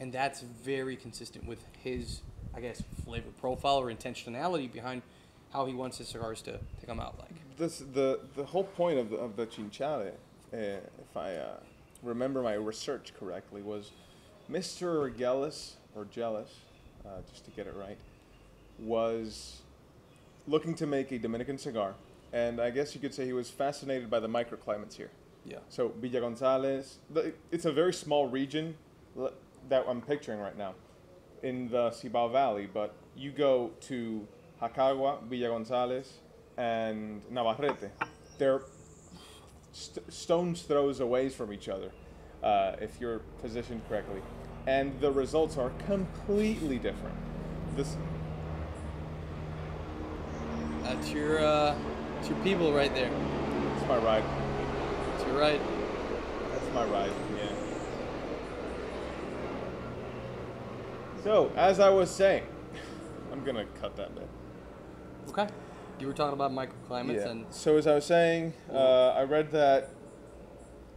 and 0.00 0.12
that's 0.12 0.40
very 0.40 0.96
consistent 0.96 1.46
with 1.46 1.64
his 1.82 2.22
i 2.54 2.60
guess 2.60 2.82
flavor 3.04 3.30
profile 3.40 3.78
or 3.78 3.92
intentionality 3.92 4.70
behind 4.70 5.02
how 5.52 5.66
he 5.66 5.74
wants 5.74 5.98
his 5.98 6.08
cigars 6.08 6.42
to, 6.42 6.52
to 6.80 6.86
come 6.86 6.98
out 6.98 7.18
like 7.18 7.30
This 7.56 7.78
the 7.78 8.20
the 8.36 8.44
whole 8.44 8.64
point 8.64 8.98
of 8.98 9.10
the 9.10 9.16
of 9.16 9.36
the 9.36 9.46
chinchale, 9.46 10.08
uh, 10.10 10.56
if 10.56 11.16
I 11.16 11.34
uh, 11.34 11.56
remember 12.02 12.42
my 12.42 12.54
research 12.54 13.12
correctly, 13.18 13.62
was 13.62 13.90
Mr. 14.50 15.10
Gellis 15.16 15.74
or 15.94 16.04
Jealous, 16.04 16.50
uh, 17.06 17.20
just 17.30 17.44
to 17.44 17.50
get 17.52 17.66
it 17.66 17.74
right, 17.76 17.98
was 18.78 19.62
looking 20.46 20.74
to 20.74 20.86
make 20.86 21.12
a 21.12 21.18
Dominican 21.18 21.58
cigar, 21.58 21.94
and 22.32 22.60
I 22.60 22.70
guess 22.70 22.94
you 22.94 23.00
could 23.00 23.14
say 23.14 23.24
he 23.26 23.32
was 23.32 23.50
fascinated 23.50 24.10
by 24.10 24.20
the 24.20 24.28
microclimates 24.28 24.94
here. 24.94 25.10
yeah 25.44 25.58
So 25.68 25.88
Villa 26.00 26.20
Gonzales, 26.20 26.98
the- 27.10 27.32
it's 27.50 27.64
a 27.64 27.72
very 27.72 27.92
small 27.92 28.28
region 28.28 28.76
that 29.68 29.84
I'm 29.88 30.00
picturing 30.00 30.40
right 30.40 30.56
now 30.56 30.74
in 31.42 31.68
the 31.68 31.90
Cibao 31.90 32.30
Valley, 32.32 32.66
but 32.72 32.94
you 33.16 33.30
go 33.32 33.70
to 33.82 34.26
Jacagua, 34.60 35.20
Villa 35.28 35.48
Gonzales, 35.48 36.18
and 36.56 37.22
Navarrete. 37.30 37.90
They're 38.38 38.62
st- 39.72 40.12
stones 40.12 40.62
throws 40.62 41.00
away 41.00 41.28
from 41.28 41.52
each 41.52 41.68
other 41.68 41.90
uh, 42.42 42.76
if 42.80 43.00
you're 43.00 43.20
positioned 43.40 43.82
correctly. 43.88 44.22
And 44.66 44.98
the 45.00 45.10
results 45.10 45.56
are 45.56 45.70
completely 45.86 46.78
different. 46.78 47.16
This 47.76 47.96
That's 50.82 51.10
your 51.10 51.38
uh, 51.38 51.74
that's 52.14 52.28
your 52.28 52.38
people 52.40 52.72
right 52.72 52.94
there. 52.94 53.10
It's 53.76 53.88
my 53.88 53.96
ride. 53.96 54.24
That's 55.10 55.24
your 55.26 55.38
right. 55.38 55.60
That's 56.52 56.74
my 56.74 56.84
ride. 56.84 57.12
Yeah. 57.36 57.48
So, 61.24 61.52
as 61.56 61.80
I 61.80 61.88
was 61.88 62.10
saying, 62.10 62.44
I'm 63.32 63.42
gonna 63.44 63.64
cut 63.80 63.96
that 63.96 64.14
bit. 64.14 64.28
Okay. 65.28 65.48
You 66.02 66.08
were 66.08 66.14
talking 66.14 66.32
about 66.32 66.50
microclimates 66.50 67.30
and 67.30 67.46
So 67.50 67.76
as 67.76 67.86
I 67.86 67.94
was 67.94 68.04
saying, 68.04 68.54
uh, 68.68 69.10
I 69.10 69.22
read 69.22 69.52
that 69.52 69.90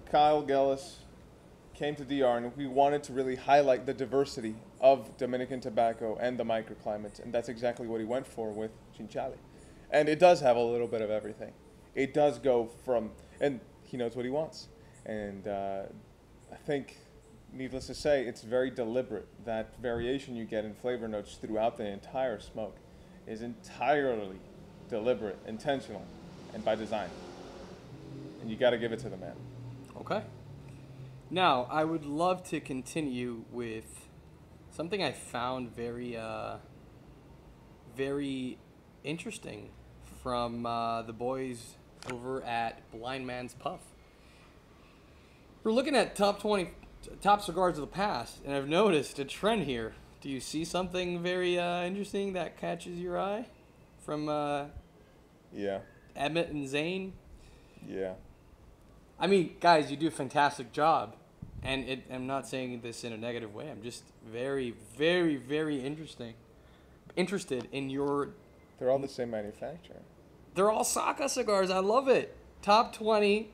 Kyle 0.10 0.41
Gellis 0.41 0.96
came 1.76 1.96
to 1.98 2.04
DR 2.04 2.38
and 2.38 2.58
we 2.58 2.65
wanted 2.65 3.04
to 3.04 3.13
really 3.13 3.36
highlight 3.36 3.86
the 3.86 3.94
diversity 3.94 4.56
of 4.82 5.15
Dominican 5.18 5.62
tobacco 5.62 6.18
and 6.20 6.39
the 6.39 6.44
microclimates, 6.44 7.20
and 7.20 7.32
that's 7.32 7.50
exactly 7.50 7.86
what 7.86 8.00
he 8.00 8.06
went 8.08 8.26
for 8.26 8.52
with 8.52 8.72
Chinchali. 8.98 9.38
And 9.91 10.10
it 10.10 10.18
does 10.18 10.41
have 10.41 10.58
a 10.58 10.63
little 10.63 10.88
bit 10.88 11.04
of 11.04 11.12
everything. 11.12 11.54
It 11.94 12.15
does 12.15 12.39
go 12.39 12.72
from, 12.84 13.12
and 13.39 13.60
he 13.84 13.98
knows 13.98 14.15
what 14.15 14.26
he 14.26 14.32
wants. 14.32 14.70
And 15.06 15.48
uh, 15.48 15.84
I 16.52 16.56
think, 16.56 16.98
needless 17.54 17.86
to 17.86 17.94
say, 17.94 18.26
it's 18.26 18.41
very 18.41 18.72
deliberate. 18.72 19.28
That 19.46 19.80
variation 19.80 20.36
you 20.36 20.46
get 20.46 20.65
in 20.65 20.74
flavor 20.74 21.08
notes 21.08 21.36
throughout 21.36 21.78
the 21.78 21.86
entire 21.86 22.39
smoke 22.39 22.78
is 23.28 23.44
entirely 23.44 24.39
deliberate, 24.89 25.38
intentional, 25.48 26.04
and 26.54 26.63
by 26.63 26.76
design. 26.76 27.10
And 28.41 28.50
you 28.50 28.56
got 28.56 28.71
to 28.71 28.78
give 28.78 28.91
it 28.91 29.00
to 29.00 29.10
the 29.10 29.17
man. 29.17 29.36
Okay. 30.02 30.21
Now, 31.30 31.67
I 31.71 31.84
would 31.84 32.06
love 32.06 32.43
to 32.50 32.60
continue 32.60 33.43
with 33.52 34.08
something 34.71 35.04
I 35.04 35.12
found 35.12 35.76
very, 35.76 36.15
uh, 36.15 36.58
very 37.98 38.58
interesting 39.04 39.69
from 40.21 40.65
uh, 40.65 41.02
the 41.02 41.13
boys 41.13 41.76
over 42.12 42.43
at 42.43 42.89
Blind 42.91 43.26
Man's 43.26 43.54
Puff. 43.54 43.80
We're 45.63 45.71
looking 45.71 45.95
at 45.95 46.15
top 46.15 46.39
20 46.39 46.69
top 47.21 47.41
cigars 47.41 47.78
of 47.78 47.82
the 47.82 47.88
past, 47.88 48.38
and 48.45 48.54
I've 48.56 48.67
noticed 48.67 49.17
a 49.19 49.26
trend 49.26 49.63
here. 49.63 49.93
Do 50.21 50.30
you 50.30 50.39
see 50.39 50.65
something 50.65 51.21
very 51.21 51.58
uh, 51.58 51.84
interesting 51.84 52.34
that 52.34 52.58
catches 52.58 53.00
your 53.00 53.19
eye 53.19 53.48
from 54.06 54.30
uh, 54.30 54.65
Yeah, 55.52 55.80
Emmett 56.15 56.50
and 56.50 56.68
Zane? 56.70 57.13
yeah. 57.88 58.13
I 59.20 59.28
mean, 59.28 59.56
guys, 59.62 59.89
you 59.89 59.96
do 59.98 60.08
a 60.08 60.12
fantastic 60.12 60.74
job, 60.74 61.15
and 61.63 61.88
it, 61.88 62.04
I'm 62.12 62.28
not 62.28 62.48
saying 62.48 62.82
this 62.82 63.04
in 63.06 63.13
a 63.13 63.18
negative 63.18 63.54
way. 63.56 63.70
I'm 63.72 63.82
just 63.82 64.04
very, 64.30 64.74
very, 64.98 65.38
very 65.38 65.80
interesting, 65.80 66.34
interested 67.15 67.68
in 67.72 67.89
your. 67.89 68.30
They're 68.78 68.89
all 68.91 69.00
the 69.00 69.08
same 69.08 69.32
manufacturer. 69.32 70.02
They're 70.54 70.70
all 70.70 70.84
Saka 70.84 71.30
cigars. 71.30 71.70
I 71.72 71.80
love 71.80 72.10
it. 72.10 72.36
Top 72.62 72.94
twenty, 72.94 73.52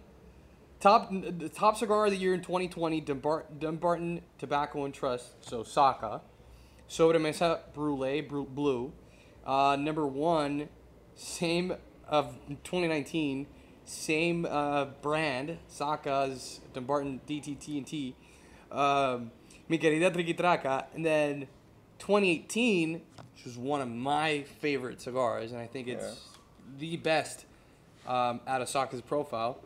top 0.80 1.12
the 1.12 1.48
top 1.50 1.78
cigar 1.78 2.06
of 2.06 2.12
the 2.12 2.18
year 2.18 2.34
in 2.34 2.42
2020. 2.42 3.00
Dumbar- 3.02 3.46
Dunbarton 3.60 4.22
Tobacco 4.40 4.84
and 4.86 4.94
Trust. 4.96 5.46
So 5.48 5.62
Saka, 5.64 6.22
Sobremesa 6.90 7.60
Brulee 7.76 8.22
Blue. 8.22 8.92
Uh, 9.46 9.76
number 9.80 10.06
one, 10.06 10.70
same 11.16 11.74
of 12.08 12.36
2019, 12.64 13.48
same 13.86 14.46
uh, 14.46 14.86
brand, 15.02 15.58
Saka's 15.68 16.60
Dunbarton 16.74 17.22
DTT 17.28 17.78
and 17.78 17.88
T. 17.88 18.16
Um, 18.72 19.32
Mi 19.68 19.78
querida 19.78 20.12
Triquitraca, 20.12 20.86
and 20.94 21.06
then 21.06 21.48
2018, 22.00 22.94
which 22.94 23.46
was 23.46 23.58
one 23.58 23.82
of 23.82 23.88
my 23.88 24.44
favorite 24.60 25.02
cigars, 25.02 25.52
and 25.52 25.62
I 25.62 25.68
think 25.68 25.88
it's 25.88 26.22
the 26.78 26.98
best 26.98 27.46
um, 28.08 28.42
out 28.48 28.62
of 28.62 28.70
Saka's 28.70 29.02
profile, 29.02 29.60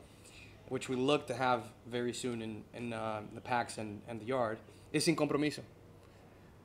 which 0.70 0.90
we 0.90 0.96
look 0.96 1.28
to 1.28 1.34
have 1.34 1.64
very 1.88 2.14
soon 2.14 2.42
in, 2.42 2.64
in 2.74 2.94
uh, 2.94 3.22
the 3.34 3.42
packs 3.42 3.78
and, 3.78 4.02
and 4.08 4.20
the 4.20 4.26
yard, 4.26 4.58
is 4.94 5.06
Sin 5.06 5.16
Compromiso. 5.16 5.62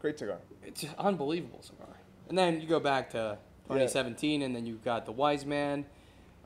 Great 0.00 0.18
cigar. 0.18 0.38
It's 0.64 0.82
an 0.82 0.90
unbelievable 0.98 1.62
cigar. 1.62 1.99
And 2.30 2.38
then 2.38 2.60
you 2.60 2.68
go 2.68 2.78
back 2.78 3.10
to 3.10 3.36
2017, 3.64 4.42
and 4.42 4.54
then 4.54 4.64
you've 4.64 4.84
got 4.84 5.04
the 5.04 5.10
Wise 5.12 5.44
Man. 5.44 5.84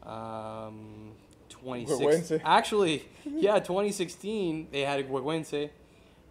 Um, 0.02 1.12
26. 1.50 2.32
Actually, 2.42 3.04
yeah, 3.24 3.58
2016 3.58 4.68
they 4.72 4.80
had 4.80 5.00
a 5.00 5.04
Güegüense. 5.04 5.70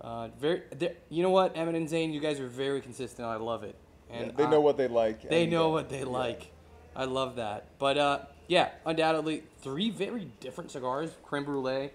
Uh, 0.02 0.28
very, 0.39 0.63
you 1.10 1.22
know 1.24 1.30
what, 1.30 1.56
Emmett 1.56 1.76
and 1.76 1.88
Zane, 1.88 2.12
you 2.12 2.20
guys 2.20 2.39
are 2.39 2.48
very 2.48 2.82
consistent. 2.82 3.28
I 3.28 3.36
love 3.36 3.63
it. 3.63 3.76
And 4.10 4.28
Yeah, 4.28 4.32
they 4.38 4.44
I- 4.44 4.50
know 4.50 4.60
what 4.62 4.76
they 4.76 4.88
like. 4.88 5.30
they 5.30 5.44
and, 5.44 5.52
know 5.52 5.70
what 5.70 5.89
they 5.89 6.00
yeah. 6.00 6.06
like. 6.06 6.52
I 6.96 7.06
love 7.06 7.36
that. 7.38 7.68
But 7.80 7.98
uh, 7.98 8.20
yeah, 8.48 8.70
undoubtedly 8.86 9.44
three 9.62 9.92
very 9.92 10.28
different 10.39 10.72
cigars: 10.72 11.12
creme 11.24 11.46
brulee, 11.46 11.92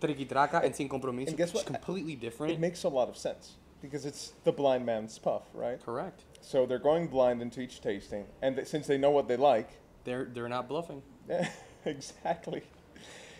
triquitraca, 0.00 0.64
and 0.64 0.76
sin 0.76 0.88
compromiso. 0.88 1.28
and 1.28 1.36
guess 1.36 1.52
what? 1.52 1.66
completely 1.66 2.14
different. 2.14 2.52
It 2.52 2.60
makes 2.60 2.84
a 2.84 2.88
lot 2.88 3.08
of 3.08 3.16
sense 3.16 3.54
because 3.82 4.06
it's 4.06 4.32
the 4.44 4.52
blind 4.52 4.86
man's 4.86 5.18
puff, 5.18 5.42
right? 5.52 5.84
Correct. 5.84 6.22
So 6.44 6.66
they're 6.66 6.78
going 6.78 7.06
blind 7.06 7.40
into 7.40 7.62
each 7.62 7.80
tasting, 7.80 8.26
and 8.42 8.56
th- 8.56 8.68
since 8.68 8.86
they 8.86 8.98
know 8.98 9.10
what 9.10 9.28
they 9.28 9.36
like, 9.36 9.70
They're 10.04 10.26
they're 10.26 10.48
not 10.48 10.68
bluffing. 10.68 11.02
exactly, 11.86 12.62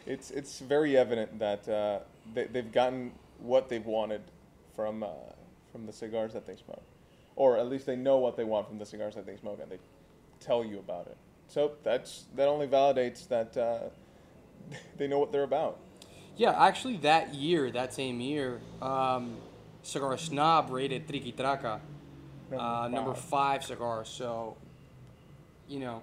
it's 0.07 0.31
it's 0.31 0.61
very 0.61 0.97
evident 0.97 1.39
that 1.39 1.69
uh, 1.69 1.99
they, 2.33 2.45
they've 2.45 2.73
gotten 2.73 3.13
what 3.39 3.69
they've 3.69 3.85
wanted 3.85 4.23
from 4.75 5.03
uh, 5.03 5.09
from 5.71 5.85
the 5.85 5.93
cigars 5.93 6.33
that 6.33 6.47
they 6.47 6.57
smoke, 6.57 6.83
or 7.37 7.59
at 7.59 7.69
least 7.69 7.85
they 7.85 7.95
know 7.95 8.17
what 8.17 8.39
they 8.39 8.45
want 8.45 8.67
from 8.69 8.79
the 8.79 8.87
cigars 8.87 9.15
that 9.17 9.27
they 9.27 9.37
smoke, 9.37 9.59
and 9.61 9.71
they 9.71 9.79
tell 10.41 10.65
you 10.65 10.79
about 10.79 11.07
it. 11.07 11.19
So 11.47 11.73
that's 11.83 12.25
that 12.37 12.49
only 12.49 12.67
validates 12.67 13.29
that 13.29 13.55
uh, 13.55 13.91
they 14.97 15.07
know 15.09 15.19
what 15.19 15.31
they're 15.31 15.43
about. 15.43 15.79
Yeah, 16.39 16.59
actually, 16.59 16.97
that 16.99 17.35
year, 17.35 17.71
that 17.71 17.93
same 17.93 18.19
year, 18.19 18.63
um, 18.81 19.37
Cigar 19.83 20.17
Snob 20.17 20.71
rated 20.71 21.07
Triquitraca 21.07 21.81
Number 22.51 22.65
uh, 22.65 22.89
number 22.89 23.15
five. 23.15 23.25
five 23.61 23.65
cigar. 23.65 24.05
So, 24.05 24.57
you 25.69 25.81
know, 25.81 26.03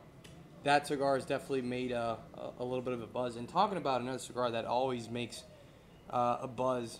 that 0.63 0.87
cigar 0.87 1.15
has 1.15 1.25
definitely 1.25 1.61
made 1.61 1.91
a, 1.91 2.17
a, 2.35 2.49
a 2.59 2.63
little 2.63 2.81
bit 2.83 2.93
of 2.93 3.01
a 3.01 3.07
buzz. 3.07 3.35
And 3.35 3.47
talking 3.47 3.77
about 3.77 4.01
another 4.01 4.19
cigar 4.19 4.51
that 4.51 4.65
always 4.65 5.09
makes 5.09 5.43
uh, 6.09 6.37
a 6.41 6.47
buzz, 6.47 6.99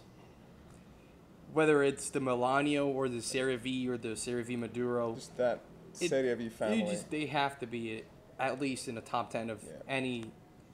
whether 1.54 1.84
it's 1.84 2.10
the 2.10 2.19
Melanio 2.19 2.88
or 2.88 3.10
the 3.10 3.21
Serie 3.21 3.58
V 3.58 3.89
or 3.89 3.97
the 3.97 4.15
Serie 4.15 4.43
V 4.43 4.56
Maduro, 4.56 5.15
Just 5.15 5.36
that 5.38 5.60
Serie 5.93 6.34
V 6.36 6.49
family. 6.49 6.80
you 6.84 6.86
just, 6.86 7.10
they 7.12 7.25
have 7.25 7.60
to 7.60 7.67
be 7.67 8.04
at 8.39 8.60
least 8.62 8.88
in 8.88 8.95
the 8.95 9.01
top 9.01 9.30
10 9.32 9.49
of 9.49 9.62
Yeah. 9.63 9.71
any, 9.88 10.25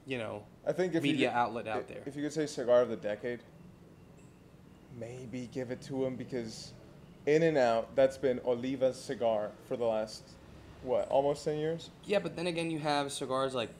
you 0.06 0.16
know, 0.18 0.44
I 0.66 0.72
think 0.72 0.94
if 0.94 1.02
media 1.02 1.28
could, 1.30 1.36
outlet 1.36 1.68
out 1.68 1.84
i- 1.88 1.92
there. 1.92 2.02
If 2.06 2.16
you 2.16 2.22
could 2.22 2.32
say 2.32 2.46
cigar 2.46 2.80
of 2.82 2.88
the 2.88 2.96
decade, 2.96 3.40
maybe 4.98 5.48
give 5.52 5.70
it 5.70 5.82
to 5.82 6.04
him 6.04 6.16
because 6.16 6.72
in 7.34 7.42
and 7.42 7.56
out, 7.58 7.94
that's 7.94 8.16
been 8.16 8.40
Oliva's 8.44 8.98
cigar 8.98 9.50
for 9.66 9.76
the 9.76 9.84
last 9.84 10.22
what, 10.82 11.08
almost 11.08 11.44
ten 11.44 11.58
years. 11.58 11.90
Yeah, 12.04 12.20
but 12.20 12.36
then 12.36 12.46
again, 12.46 12.70
you 12.70 12.78
have 12.78 13.12
cigars 13.12 13.54
like 13.54 13.70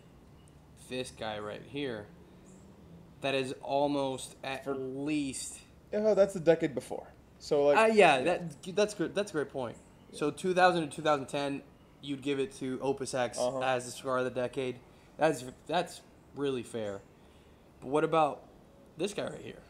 this 0.88 1.10
guy 1.10 1.38
right 1.38 1.62
here 1.68 2.06
that 3.20 3.34
is 3.34 3.54
almost 3.62 4.36
at 4.44 4.64
For- 4.64 4.74
least. 4.74 5.58
Yeah, 5.92 6.14
that's 6.14 6.36
a 6.36 6.40
decade 6.40 6.74
before. 6.74 7.06
So 7.38 7.66
like, 7.66 7.78
Uh, 7.78 7.92
yeah, 7.94 8.20
that 8.22 8.74
that's 8.74 8.94
good. 8.94 9.14
That's 9.14 9.30
a 9.30 9.34
great 9.34 9.50
point. 9.50 9.76
So 10.12 10.30
2000 10.30 10.88
to 10.90 10.96
2010, 10.96 11.62
you'd 12.02 12.22
give 12.22 12.38
it 12.40 12.52
to 12.56 12.78
Opus 12.82 13.14
X 13.14 13.38
Uh-huh. 13.38 13.60
as 13.60 13.86
the 13.86 13.90
cigar 13.92 14.18
of 14.18 14.24
the 14.24 14.30
decade. 14.30 14.76
That's 15.16 15.44
that's 15.66 16.00
really 16.36 16.62
fair. 16.62 17.00
But 17.80 17.88
what 17.88 18.04
about 18.04 18.42
this 18.96 19.14
guy 19.14 19.24
right 19.30 19.40
here, 19.40 19.62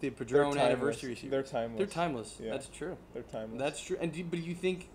the 0.00 0.10
Padron 0.10 0.56
anniversary 0.58 1.14
series? 1.16 1.30
They're 1.30 1.42
timeless. 1.42 1.78
They're 1.78 1.86
timeless. 1.86 2.36
Yeah. 2.42 2.50
That's 2.52 2.68
true. 2.68 2.96
They're 3.14 3.22
timeless. 3.22 3.58
That's 3.60 3.80
true. 3.80 3.96
And 4.00 4.12
do, 4.12 4.22
but 4.24 4.38
do 4.40 4.44
you 4.46 4.54
think 4.54 4.88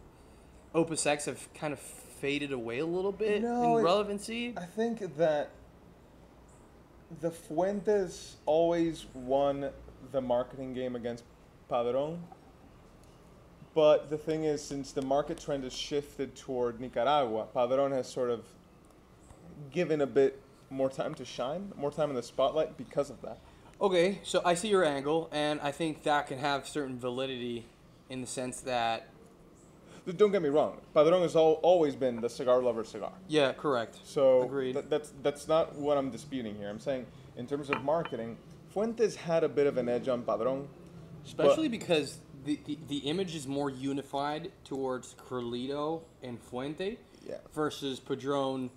Opus 0.73 1.05
X 1.05 1.25
have 1.25 1.47
kind 1.53 1.73
of 1.73 1.79
faded 1.79 2.51
away 2.51 2.79
a 2.79 2.85
little 2.85 3.11
bit 3.11 3.41
No, 3.41 3.77
in 3.77 3.81
it- 3.81 3.85
relevancy? 3.85 4.53
I 4.57 4.65
think 4.65 5.17
that 5.17 5.49
the 7.21 7.31
Fuentes 7.31 8.37
always 8.45 9.05
won 9.13 9.69
the 10.11 10.21
marketing 10.21 10.73
game 10.73 10.95
against 10.95 11.23
Padron. 11.69 12.23
But 13.75 14.09
the 14.11 14.17
thing 14.17 14.43
is, 14.43 14.63
since 14.63 14.91
the 14.91 15.01
market 15.01 15.39
trend 15.39 15.63
has 15.63 15.73
shifted 15.73 16.35
toward 16.35 16.79
Nicaragua, 16.79 17.47
Padron 17.53 17.91
has 17.91 18.07
sort 18.07 18.29
of 18.29 18.45
given 19.71 20.01
a 20.01 20.05
bit 20.07 20.39
more 20.69 20.89
time 20.89 21.13
to 21.15 21.25
shine, 21.25 21.71
more 21.75 21.91
time 21.91 22.09
in 22.09 22.15
the 22.15 22.21
spotlight 22.23 22.77
because 22.77 23.09
of 23.09 23.21
that. 23.23 23.39
Okay, 23.81 24.19
so 24.23 24.41
I 24.45 24.53
see 24.53 24.69
your 24.69 24.85
angle, 24.85 25.29
and 25.31 25.59
I 25.61 25.71
think 25.71 26.03
that 26.03 26.27
can 26.27 26.37
have 26.39 26.67
certain 26.67 26.97
validity 26.97 27.65
in 28.09 28.21
the 28.21 28.27
sense 28.27 28.61
that, 28.61 29.07
Don't 30.15 30.31
get 30.31 30.41
me 30.41 30.49
wrong, 30.49 30.79
Padron 30.93 31.21
has 31.21 31.35
al- 31.35 31.59
always 31.63 31.95
been 31.95 32.21
the 32.21 32.29
cigar 32.29 32.61
lover 32.61 32.83
cigar. 32.83 33.11
yeah, 33.27 33.51
correct. 33.53 33.99
So 34.03 34.43
Agreed. 34.43 34.73
th- 34.73 34.85
that's 34.89 35.13
that's 35.21 35.47
not 35.47 35.75
what 35.75 35.97
I'm 35.97 36.09
disputing 36.11 36.55
here. 36.55 36.69
I'm 36.69 36.79
saying 36.79 37.05
in 37.37 37.47
terms 37.47 37.69
of 37.69 37.83
marketing, 37.83 38.37
Fuentes 38.69 39.15
had 39.15 39.43
a 39.43 39.49
bit 39.49 39.67
of 39.67 39.77
an 39.77 39.89
edge 39.89 40.07
on 40.07 40.21
Padron. 40.23 40.67
Especially 41.25 41.67
because 41.69 42.19
the, 42.43 42.59
the, 42.65 42.77
the 42.89 42.97
image 42.99 43.33
is 43.33 43.47
more 43.47 43.69
unified 43.69 44.51
towards 44.65 45.15
Carlito 45.15 46.01
and 46.21 46.37
Fuente. 46.41 46.97
Yeah. 47.25 47.37
versus 47.53 48.01
Padron 48.01 48.69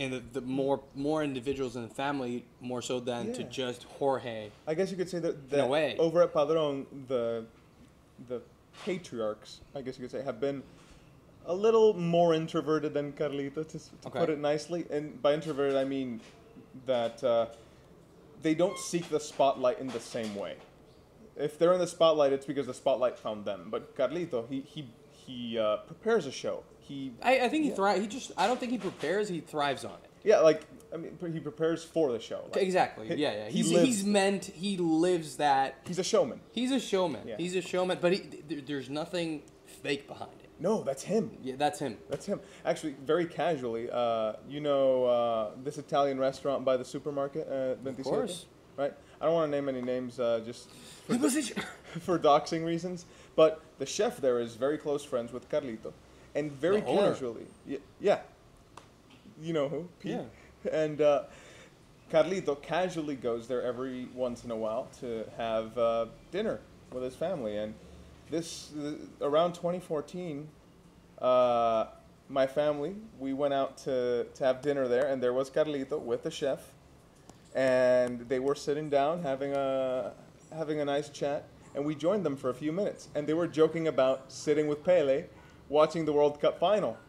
and 0.00 0.12
the, 0.14 0.22
the 0.32 0.40
more 0.40 0.80
more 0.94 1.22
individuals 1.22 1.76
in 1.76 1.82
the 1.82 1.94
family 1.94 2.44
more 2.60 2.80
so 2.82 2.98
than 2.98 3.32
to 3.34 3.44
just 3.44 3.84
Jorge. 3.84 4.48
I 4.66 4.74
guess 4.74 4.90
you 4.90 4.96
could 4.96 5.10
say 5.10 5.18
that, 5.20 5.50
that 5.50 5.68
way. 5.68 5.96
over 5.98 6.22
at 6.22 6.32
Padron, 6.32 6.86
the 7.06 7.44
the 8.28 8.40
patriarchs, 8.84 9.60
I 9.74 9.82
guess 9.82 9.98
you 9.98 10.02
could 10.04 10.10
say, 10.10 10.22
have 10.22 10.40
been 10.40 10.62
a 11.46 11.54
little 11.54 11.92
more 11.94 12.34
introverted 12.34 12.94
than 12.94 13.12
Carlito, 13.12 13.66
to, 13.68 13.78
to 13.78 13.90
Okay. 14.06 14.18
put 14.18 14.30
it 14.30 14.38
nicely. 14.38 14.86
And 14.90 15.20
by 15.20 15.34
introverted, 15.34 15.76
I 15.76 15.84
mean 15.84 16.20
that 16.86 17.22
uh, 17.22 17.46
they 18.42 18.54
don't 18.54 18.78
seek 18.78 19.08
the 19.10 19.20
spotlight 19.20 19.78
in 19.80 19.88
the 19.88 20.00
same 20.00 20.34
way. 20.34 20.56
If 21.36 21.58
they're 21.58 21.72
in 21.72 21.78
the 21.78 21.86
spotlight, 21.86 22.32
it's 22.32 22.46
because 22.46 22.66
the 22.66 22.74
spotlight 22.74 23.18
found 23.18 23.44
them. 23.44 23.68
But 23.70 23.96
Carlito, 23.96 24.48
he 24.48 24.60
he 24.60 24.88
he 25.26 25.58
uh, 25.58 25.78
prepares 25.78 26.24
a 26.26 26.32
show. 26.32 26.64
He 26.90 27.12
I, 27.22 27.40
I 27.42 27.48
think 27.48 27.62
he 27.62 27.70
Yeah. 27.70 27.76
thrives. 27.76 28.00
He 28.00 28.06
just 28.08 28.32
I 28.36 28.48
don't 28.48 28.58
think 28.58 28.72
he 28.72 28.78
prepares. 28.78 29.28
He 29.28 29.38
thrives 29.40 29.84
on 29.84 29.92
it. 29.92 30.10
yeah, 30.24 30.40
like 30.40 30.62
I 30.92 30.96
mean, 30.96 31.16
he 31.32 31.38
prepares 31.38 31.84
for 31.84 32.10
the 32.10 32.18
show. 32.18 32.42
Like, 32.52 32.64
Exactly. 32.64 33.06
he- 33.06 33.14
yeah, 33.14 33.32
yeah. 33.32 33.48
he 33.48 33.58
He's 33.58 33.72
lives- 33.72 33.86
he's 33.86 34.04
meant. 34.04 34.44
He 34.46 34.76
lives 34.76 35.36
that. 35.36 35.76
He's 35.86 36.00
a 36.00 36.04
showman. 36.04 36.40
He's 36.50 36.72
a 36.72 36.80
showman. 36.80 37.28
Yeah. 37.28 37.36
He's 37.38 37.54
a 37.54 37.60
showman, 37.62 37.98
but 38.00 38.12
he, 38.12 38.18
there, 38.48 38.60
there's 38.60 38.90
nothing 38.90 39.42
fake 39.66 40.08
behind 40.08 40.32
it. 40.42 40.48
No, 40.58 40.82
that's 40.82 41.04
him. 41.04 41.30
Yeah, 41.44 41.54
that's 41.56 41.78
him. 41.78 41.96
That's 42.08 42.26
him. 42.26 42.40
Actually, 42.66 42.96
very 43.06 43.24
casually, 43.24 43.88
uh, 43.88 44.32
you 44.48 44.60
know 44.60 45.04
uh, 45.04 45.50
this 45.62 45.78
Italian 45.78 46.18
restaurant 46.18 46.64
by 46.64 46.76
the 46.76 46.84
supermarket, 46.84 47.46
uh, 47.48 47.76
27? 47.76 48.02
course. 48.02 48.46
Right? 48.76 48.92
I 49.20 49.26
don't 49.26 49.34
want 49.34 49.50
to 49.52 49.56
name 49.56 49.68
any 49.68 49.82
names 49.82 50.18
uh, 50.18 50.40
just 50.44 50.68
for, 51.06 51.14
He 51.14 51.18
for 52.00 52.18
doxing 52.18 52.64
reasons, 52.64 53.04
but 53.36 53.60
the 53.78 53.86
chef 53.86 54.16
there 54.16 54.40
is 54.40 54.56
very 54.56 54.76
close 54.76 55.04
friends 55.04 55.32
with 55.32 55.48
Carlito. 55.48 55.92
And 56.34 56.52
very 56.52 56.82
casually, 56.82 57.46
y- 57.68 57.78
yeah, 58.00 58.20
you 59.40 59.52
know 59.52 59.68
who? 59.68 59.88
Pete. 60.00 60.12
Yeah. 60.12 60.22
And 60.70 61.00
uh, 61.00 61.22
Carlito 62.12 62.60
casually 62.60 63.16
goes 63.16 63.48
there 63.48 63.62
every 63.62 64.08
once 64.14 64.44
in 64.44 64.50
a 64.50 64.56
while 64.56 64.88
to 65.00 65.24
have 65.38 65.78
uh, 65.78 66.06
dinner 66.30 66.60
with 66.92 67.02
his 67.02 67.14
family. 67.14 67.56
And 67.56 67.72
this, 68.30 68.70
uh, 68.74 68.92
around 69.26 69.54
2014, 69.54 70.46
uh, 71.22 71.86
my 72.28 72.46
family, 72.46 72.94
we 73.18 73.32
went 73.32 73.54
out 73.54 73.78
to, 73.78 74.26
to 74.34 74.44
have 74.44 74.60
dinner 74.60 74.86
there, 74.86 75.06
and 75.06 75.22
there 75.22 75.32
was 75.32 75.48
Carlito 75.48 75.98
with 75.98 76.22
the 76.24 76.30
chef, 76.30 76.60
and 77.54 78.20
they 78.28 78.38
were 78.38 78.54
sitting 78.54 78.88
down 78.90 79.22
having 79.22 79.54
a 79.54 80.12
having 80.54 80.80
a 80.80 80.84
nice 80.84 81.08
chat, 81.08 81.44
and 81.74 81.84
we 81.84 81.94
joined 81.94 82.24
them 82.26 82.36
for 82.36 82.50
a 82.50 82.54
few 82.54 82.70
minutes, 82.72 83.08
and 83.14 83.26
they 83.26 83.34
were 83.34 83.46
joking 83.48 83.88
about 83.88 84.30
sitting 84.30 84.66
with 84.68 84.84
Pele, 84.84 85.24
watching 85.70 86.04
the 86.04 86.12
World 86.12 86.38
Cup 86.40 86.58
final. 86.58 86.98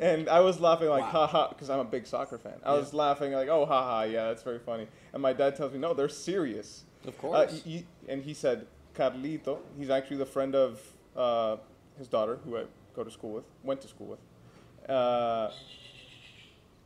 And 0.00 0.28
I 0.28 0.40
was 0.40 0.60
laughing 0.60 0.88
like, 0.88 1.02
Wow. 1.04 1.10
ha 1.10 1.26
ha, 1.26 1.48
because 1.48 1.70
I'm 1.70 1.78
a 1.78 1.84
big 1.84 2.06
soccer 2.06 2.36
fan. 2.36 2.58
I 2.62 2.74
was 2.74 2.92
laughing 2.92 3.32
like, 3.32 3.48
oh, 3.48 3.64
ha 3.64 3.82
ha, 3.82 4.02
yeah, 4.02 4.26
that's 4.28 4.42
very 4.42 4.58
funny. 4.58 4.86
And 5.14 5.22
my 5.22 5.32
dad 5.32 5.56
tells 5.56 5.72
me, 5.72 5.78
no, 5.78 5.94
they're 5.94 6.08
serious. 6.08 6.84
Of 7.06 7.14
Uh, 7.14 7.20
course. 7.22 7.62
y- 7.64 7.76
y- 7.76 7.84
and 8.08 8.22
he 8.22 8.34
said, 8.34 8.66
Carlito, 8.94 9.58
he's 9.78 9.88
actually 9.88 10.18
the 10.18 10.26
friend 10.26 10.54
of 10.54 10.80
uh, 11.16 11.56
his 11.96 12.08
daughter, 12.08 12.38
who 12.44 12.58
I 12.58 12.64
go 12.94 13.04
to 13.04 13.10
school 13.10 13.32
with, 13.32 13.44
went 13.64 13.80
to 13.80 13.88
school 13.88 14.08
with. 14.08 14.90
Uh, 14.90 15.50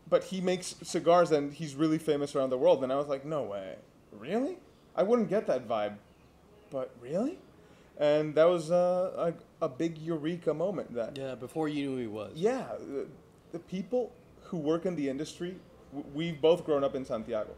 but 0.09 0.23
he 0.25 0.41
makes 0.41 0.77
cigars 0.83 1.33
and 1.33 1.53
he's 1.53 1.75
really 1.75 1.99
famous 1.99 2.37
around 2.37 2.51
the 2.51 2.59
world. 2.59 2.85
And 2.85 2.93
I 2.93 2.97
was 2.97 3.09
like, 3.09 3.25
no 3.25 3.43
way. 3.43 3.75
Really? 4.13 4.59
I 4.95 5.03
wouldn't 5.03 5.29
get 5.29 5.47
that 5.49 5.67
vibe. 5.67 5.97
But 6.71 6.91
really? 7.01 7.39
And 7.99 8.35
that 8.37 8.45
was 8.49 8.71
uh, 8.71 9.33
a, 9.33 9.54
a 9.65 9.69
big 9.69 9.99
eureka 9.99 10.53
moment 10.53 10.95
that 10.95 11.17
yeah, 11.17 11.35
before 11.35 11.69
you 11.69 11.91
knew 11.91 11.99
he 11.99 12.07
was. 12.07 12.33
yeah, 12.35 12.67
the, 12.79 13.07
the 13.53 13.59
people 13.59 14.13
who 14.43 14.59
work 14.59 14.85
in 14.87 14.95
the 14.95 15.09
industry, 15.09 15.57
w- 15.93 16.11
we've 16.15 16.41
both 16.41 16.65
grown 16.65 16.85
up 16.85 16.95
in 16.95 17.05
Santiago. 17.05 17.53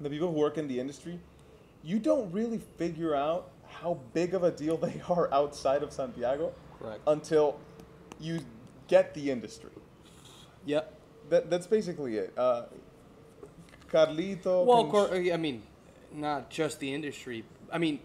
The 0.00 0.10
people 0.10 0.28
who 0.32 0.38
work 0.38 0.58
in 0.58 0.68
the 0.68 0.78
industry, 0.78 1.18
you 1.82 1.98
don't 1.98 2.30
really 2.30 2.60
figure 2.76 3.14
out 3.14 3.50
how 3.66 3.98
big 4.12 4.34
of 4.34 4.42
a 4.44 4.50
deal 4.50 4.76
they 4.86 5.00
are 5.08 5.32
outside 5.32 5.82
of 5.82 5.92
Santiago 5.92 6.52
Correct. 6.78 7.00
until 7.06 7.58
you 8.20 8.40
get 8.88 9.14
the 9.14 9.30
industry. 9.30 9.70
Yep. 10.66 10.94
That, 11.30 11.50
that's 11.50 11.66
basically 11.66 12.16
it. 12.18 12.32
Uh, 12.36 12.64
Carlito. 13.90 14.64
Well, 14.64 14.78
can 14.78 14.86
of 14.86 14.90
course, 14.90 15.30
I 15.32 15.36
mean, 15.36 15.62
not 16.12 16.50
just 16.50 16.80
the 16.80 16.92
industry. 16.92 17.44
I 17.72 17.78
mean, 17.78 18.00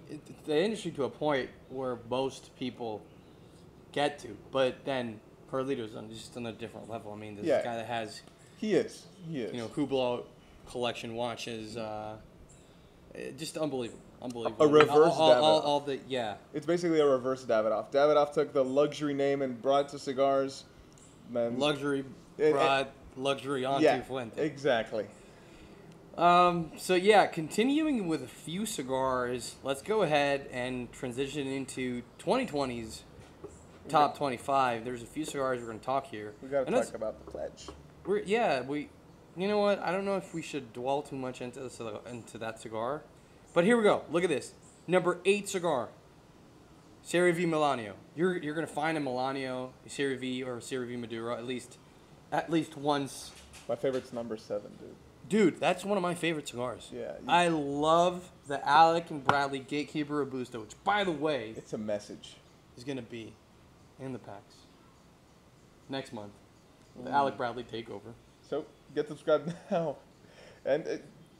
the 0.45 0.57
industry 0.57 0.91
to 0.91 1.03
a 1.03 1.09
point 1.09 1.49
where 1.69 1.99
most 2.09 2.55
people 2.57 3.01
get 3.91 4.19
to, 4.19 4.35
but 4.51 4.85
then 4.85 5.19
Carlito's 5.51 5.95
on 5.95 6.09
just 6.09 6.35
on 6.37 6.45
a 6.45 6.51
different 6.51 6.89
level. 6.89 7.11
I 7.11 7.15
mean, 7.15 7.35
this 7.35 7.45
Yeah. 7.45 7.63
guy 7.63 7.75
that 7.77 7.85
has 7.87 8.21
He 8.57 8.73
is. 8.73 9.05
He 9.29 9.41
is. 9.41 9.53
you 9.53 9.59
know 9.61 9.67
Hublot 9.67 10.25
collection 10.69 11.15
watches, 11.15 11.75
uh, 11.77 12.17
eh, 13.15 13.31
just 13.37 13.57
unbelievable, 13.57 13.99
unbelievable. 14.21 14.63
A 14.63 14.69
I 14.69 14.71
mean, 14.71 14.81
reverse 14.81 15.13
all, 15.13 15.31
all, 15.31 15.31
all, 15.43 15.61
Davidoff. 15.61 15.65
all 15.65 15.79
the 15.81 15.99
yeah. 16.07 16.35
it's 16.53 16.65
basically 16.65 16.99
a 16.99 17.05
reverse 17.05 17.43
Davidoff. 17.45 17.91
Davidoff 17.91 18.33
took 18.33 18.53
the 18.53 18.63
luxury 18.63 19.13
name 19.13 19.41
and 19.41 19.59
brought 19.61 19.85
it 19.85 19.89
to 19.89 19.99
cigars. 19.99 20.65
Man, 21.31 21.57
Luxury 21.59 22.05
it- 22.37 22.51
brought 22.53 22.89
luxury 23.17 23.65
onto 23.65 23.83
yeah, 23.85 24.01
Fuente. 24.01 24.41
exactly. 24.43 25.05
Um, 26.17 26.71
so 26.77 26.95
yeah, 26.95 27.27
continuing 27.27 28.07
with 28.07 28.21
a 28.23 28.27
few 28.27 28.65
cigars, 28.65 29.55
let's 29.63 29.81
go 29.81 30.01
ahead 30.01 30.47
and 30.51 30.91
transition 30.91 31.47
into 31.47 32.01
2020's 32.19 33.03
top 33.89 34.17
25. 34.17 34.85
There's 34.85 35.03
a 35.03 35.05
few 35.05 35.25
cigars 35.25 35.59
we're 35.59 35.67
going 35.67 35.79
to 35.79 35.85
talk 35.85 36.07
here. 36.07 36.33
We 36.41 36.49
got 36.49 36.67
to 36.67 36.73
And 36.73 36.85
talk 36.85 36.95
about 36.95 37.25
the 37.25 37.31
pledge. 37.31 37.67
We're 38.05 38.19
yeah, 38.19 38.61
we. 38.61 38.89
You 39.37 39.47
know 39.47 39.59
what? 39.59 39.79
I 39.79 39.91
don't 39.91 40.05
know 40.05 40.17
if 40.17 40.33
we 40.33 40.41
should 40.41 40.73
dwell 40.73 41.01
too 41.01 41.15
much 41.15 41.41
into 41.41 41.59
this, 41.59 41.79
into 42.09 42.37
that 42.39 42.59
cigar, 42.59 43.03
but 43.53 43.63
here 43.63 43.77
we 43.77 43.83
go. 43.83 44.03
Look 44.11 44.23
at 44.23 44.29
this. 44.29 44.53
Number 44.87 45.19
eight 45.25 45.47
cigar. 45.47 45.89
Serie 47.01 47.31
V 47.31 47.45
Melanio. 47.45 47.93
You're 48.15 48.37
you're 48.37 48.55
gonna 48.55 48.67
find 48.67 48.97
a 48.97 49.01
Melanio, 49.01 49.69
a 49.85 49.89
Serie 49.89 50.17
V, 50.17 50.43
or 50.43 50.57
a 50.57 50.61
Serie 50.61 50.87
V 50.87 50.97
Maduro 50.97 51.35
at 51.37 51.45
least, 51.45 51.77
at 52.31 52.49
least 52.51 52.75
once. 52.77 53.31
My 53.67 53.75
favorite's 53.75 54.11
number 54.11 54.35
seven, 54.37 54.71
dude. 54.79 54.95
Dude, 55.29 55.59
that's 55.59 55.85
one 55.85 55.95
of 55.97 56.01
my 56.01 56.15
favorite 56.15 56.47
cigars. 56.47 56.89
Yeah, 56.93 57.11
I 57.27 57.49
love 57.49 58.31
the 58.47 58.67
Alec 58.67 59.11
and 59.11 59.23
Bradley 59.23 59.59
Gatekeeper 59.59 60.15
Robusto, 60.15 60.59
which, 60.61 60.73
by 60.83 61.03
the 61.03 61.11
way, 61.11 61.53
It's 61.55 61.73
a 61.73 61.77
message. 61.77 62.37
is 62.75 62.83
gonna 62.83 63.01
be 63.03 63.33
in 63.99 64.13
the 64.13 64.19
packs 64.19 64.55
next 65.89 66.13
month. 66.13 66.31
The 67.03 67.11
Alec 67.11 67.37
Bradley 67.37 67.63
takeover. 67.63 68.13
So 68.41 68.65
get 68.95 69.07
subscribed 69.07 69.53
now, 69.71 69.97
and 70.65 70.85
uh, 70.87 70.91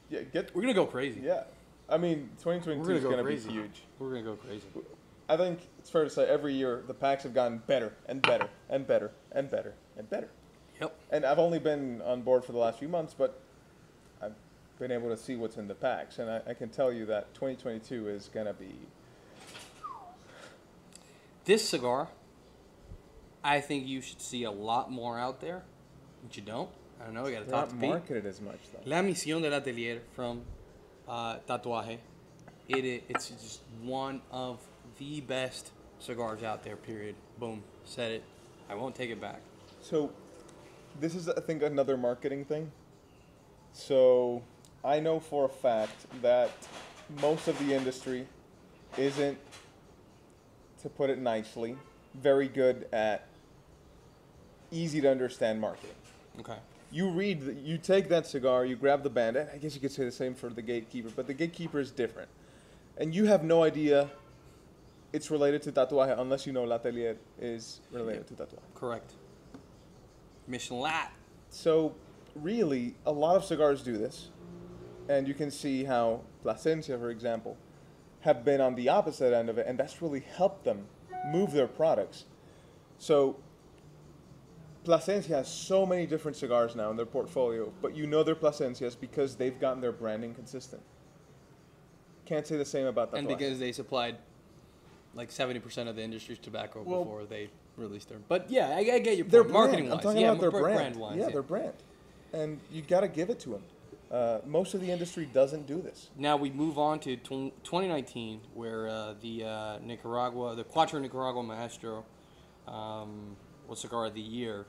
yeah, 0.08 0.22
get 0.22 0.54
We're 0.54 0.62
gonna 0.62 0.74
go 0.74 0.86
crazy. 0.86 1.20
yeah. 1.22 1.44
I 1.88 1.96
mean, 1.98 2.30
2022 2.38 2.82
gonna 2.82 2.94
is 2.96 3.02
go 3.02 3.10
gonna 3.10 3.22
crazy. 3.22 3.48
be 3.48 3.54
huge. 3.54 3.82
We're 3.98 4.10
gonna 4.10 4.22
go 4.22 4.36
crazy. 4.36 4.64
I 5.28 5.36
think 5.36 5.60
it's 5.78 5.90
fair 5.90 6.04
to 6.04 6.10
say 6.10 6.26
every 6.28 6.54
year 6.54 6.82
the 6.86 6.94
packs 6.94 7.22
have 7.24 7.34
gotten 7.34 7.58
better 7.66 7.92
and 8.06 8.22
better 8.22 8.48
and 8.68 8.86
better 8.86 9.10
and 9.32 9.50
better 9.50 9.74
and 9.96 10.08
better. 10.08 10.28
Yep. 10.80 10.98
And 11.10 11.24
I've 11.26 11.38
only 11.38 11.58
been 11.58 12.00
on 12.02 12.22
board 12.22 12.44
for 12.44 12.52
the 12.52 12.58
last 12.58 12.78
few 12.78 12.88
months, 12.88 13.14
but 13.16 13.40
I've 14.22 14.32
been 14.78 14.90
able 14.92 15.08
to 15.10 15.16
see 15.16 15.36
what's 15.36 15.56
in 15.56 15.68
the 15.68 15.74
packs, 15.74 16.18
and 16.18 16.30
I, 16.30 16.40
I 16.48 16.54
can 16.54 16.68
tell 16.70 16.92
you 16.92 17.04
that 17.06 17.34
2022 17.34 18.08
is 18.08 18.30
gonna 18.32 18.54
be 18.54 18.74
This 21.44 21.68
cigar, 21.68 22.08
I 23.42 23.60
think 23.60 23.86
you 23.86 24.00
should 24.00 24.20
see 24.20 24.44
a 24.44 24.50
lot 24.50 24.90
more 24.90 25.18
out 25.18 25.40
there, 25.40 25.62
but 26.22 26.36
you 26.36 26.42
don't. 26.42 26.68
I 27.00 27.04
don't 27.04 27.14
know. 27.14 27.22
We 27.22 27.32
gotta 27.32 27.46
talk 27.46 27.52
not 27.52 27.70
to 27.70 27.74
Pete. 27.76 27.88
marketed 27.88 28.26
as 28.26 28.40
much 28.40 28.58
though. 28.72 28.80
La 28.84 28.98
Misión 28.98 29.40
del 29.42 29.54
Atelier 29.54 30.02
from 30.14 30.42
uh, 31.08 31.38
Tatuaje. 31.48 31.98
It 32.68 32.84
i- 32.84 33.02
it's 33.08 33.30
just 33.30 33.60
one 33.82 34.20
of 34.30 34.58
the 34.98 35.20
best 35.22 35.70
cigars 35.98 36.42
out 36.42 36.62
there. 36.62 36.76
Period. 36.76 37.14
Boom. 37.38 37.62
Said 37.84 38.12
it. 38.12 38.24
I 38.68 38.74
won't 38.74 38.94
take 38.94 39.10
it 39.10 39.20
back. 39.20 39.40
So, 39.82 40.12
this 41.00 41.14
is, 41.14 41.28
I 41.28 41.40
think, 41.40 41.62
another 41.62 41.96
marketing 41.96 42.44
thing. 42.44 42.70
So, 43.72 44.42
I 44.84 45.00
know 45.00 45.18
for 45.18 45.46
a 45.46 45.48
fact 45.48 46.06
that 46.22 46.50
most 47.20 47.48
of 47.48 47.58
the 47.66 47.74
industry 47.74 48.26
isn't, 48.98 49.38
to 50.82 50.88
put 50.88 51.10
it 51.10 51.18
nicely, 51.18 51.76
very 52.14 52.46
good 52.48 52.86
at 52.92 53.26
easy 54.70 55.00
to 55.00 55.10
understand 55.10 55.60
marketing. 55.60 55.96
Okay. 56.38 56.56
You 56.90 57.10
read, 57.10 57.42
the- 57.42 57.54
you 57.54 57.78
take 57.78 58.08
that 58.08 58.26
cigar, 58.26 58.64
you 58.64 58.76
grab 58.76 59.02
the 59.02 59.10
band. 59.10 59.38
I 59.38 59.58
guess 59.58 59.74
you 59.74 59.80
could 59.80 59.92
say 59.92 60.04
the 60.04 60.12
same 60.12 60.34
for 60.34 60.48
the 60.48 60.62
gatekeeper, 60.62 61.10
but 61.14 61.26
the 61.26 61.34
gatekeeper 61.34 61.78
is 61.80 61.90
different, 61.90 62.28
and 62.96 63.14
you 63.14 63.26
have 63.26 63.44
no 63.44 63.62
idea 63.62 64.10
it's 65.12 65.30
related 65.30 65.62
to 65.62 65.72
tatuaje 65.72 66.18
unless 66.18 66.46
you 66.46 66.52
know 66.52 66.64
L'Atelier 66.64 67.16
is 67.40 67.80
related 67.90 68.26
to 68.28 68.34
tatuaje. 68.34 68.60
Correct. 68.74 69.14
Mission 70.46 70.78
Lat. 70.78 71.12
So, 71.48 71.94
really, 72.34 72.94
a 73.06 73.12
lot 73.12 73.36
of 73.36 73.44
cigars 73.44 73.82
do 73.82 73.96
this, 73.98 74.30
and 75.08 75.26
you 75.26 75.34
can 75.34 75.50
see 75.50 75.84
how 75.84 76.20
Plasencia, 76.44 76.96
for 76.98 77.10
example, 77.10 77.56
have 78.20 78.44
been 78.44 78.60
on 78.60 78.74
the 78.74 78.88
opposite 78.88 79.32
end 79.32 79.48
of 79.48 79.58
it, 79.58 79.66
and 79.66 79.78
that's 79.78 80.00
really 80.00 80.20
helped 80.20 80.64
them 80.64 80.86
move 81.26 81.52
their 81.52 81.66
products. 81.66 82.24
So, 82.98 83.36
Plasencia 84.84 85.28
has 85.36 85.48
so 85.48 85.84
many 85.84 86.06
different 86.06 86.36
cigars 86.36 86.74
now 86.74 86.90
in 86.90 86.96
their 86.96 87.06
portfolio, 87.06 87.70
but 87.82 87.94
you 87.94 88.06
know 88.06 88.22
they're 88.22 88.34
Plasencias 88.34 88.98
because 88.98 89.36
they've 89.36 89.58
gotten 89.60 89.80
their 89.80 89.92
branding 89.92 90.34
consistent. 90.34 90.82
Can't 92.24 92.46
say 92.46 92.56
the 92.56 92.64
same 92.64 92.86
about 92.86 93.10
the 93.10 93.18
and 93.18 93.28
because 93.28 93.58
they 93.58 93.72
supplied 93.72 94.16
like 95.14 95.30
seventy 95.30 95.60
percent 95.60 95.88
of 95.88 95.96
the 95.96 96.02
industry's 96.02 96.38
tobacco 96.38 96.82
Well- 96.82 97.04
before 97.04 97.24
they 97.24 97.50
released 97.76 98.08
their. 98.08 98.18
But 98.28 98.50
yeah, 98.50 98.68
I, 98.70 98.78
I 98.78 98.98
get 99.00 99.16
your 99.16 99.26
their 99.26 99.42
point. 99.42 99.52
brand. 99.52 99.52
Marketing 99.52 99.84
I'm 99.86 99.90
wise, 99.96 100.02
talking 100.04 100.20
yeah, 100.22 100.28
about 100.30 100.40
their 100.40 100.50
br- 100.50 100.60
brand. 100.60 100.96
wise, 100.96 101.16
yeah, 101.18 101.28
their 101.30 101.42
brand, 101.42 101.74
and 102.32 102.60
you 102.72 102.82
got 102.82 103.00
to 103.00 103.08
give 103.08 103.30
it 103.30 103.40
to 103.40 103.50
them. 103.50 103.62
Uh, 104.10 104.40
most 104.46 104.74
of 104.74 104.80
the 104.80 104.90
industry 104.90 105.24
doesn't 105.32 105.66
do 105.66 105.80
this. 105.80 106.10
Now 106.16 106.36
we 106.36 106.50
move 106.50 106.78
on 106.78 106.98
to 107.00 107.16
tw- 107.16 107.52
2019, 107.64 108.40
where 108.54 108.88
uh, 108.88 109.14
the 109.20 109.44
uh, 109.44 109.78
Nicaragua, 109.84 110.54
the 110.56 110.64
Cuatro 110.64 111.00
Nicaragua 111.00 111.42
Maestro, 111.44 112.04
um, 112.66 113.36
cigar 113.76 114.06
of 114.06 114.14
the 114.14 114.20
year. 114.20 114.66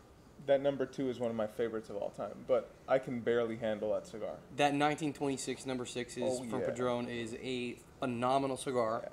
That 0.48 0.62
number 0.62 0.86
two 0.88 1.10
is 1.10 1.20
one 1.20 1.30
of 1.30 1.36
my 1.36 1.46
favorites 1.48 1.90
of 1.90 1.98
all 1.98 2.10
time, 2.10 2.34
but 2.48 2.72
I 2.88 2.98
can 2.98 3.20
barely 3.20 3.58
handle 3.58 3.94
that 3.94 4.08
cigar. 4.08 4.34
That 4.58 4.74
1926 4.74 5.66
number 5.68 5.86
six 5.86 6.18
is 6.18 6.24
Oh, 6.26 6.44
from 6.50 6.62
yeah. 6.62 6.66
Padron 6.66 7.08
is 7.10 7.36
a 7.44 7.78
phenomenal 8.00 8.58
cigar. 8.58 9.04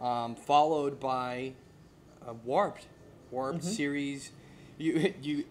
Yeah. 0.00 0.24
um, 0.24 0.34
followed 0.34 0.98
by 0.98 1.52
a 2.26 2.32
warped, 2.32 2.86
warped 3.30 3.60
Mm-hmm. 3.60 3.68
series. 3.68 4.32
You 4.78 5.14
you, 5.22 5.44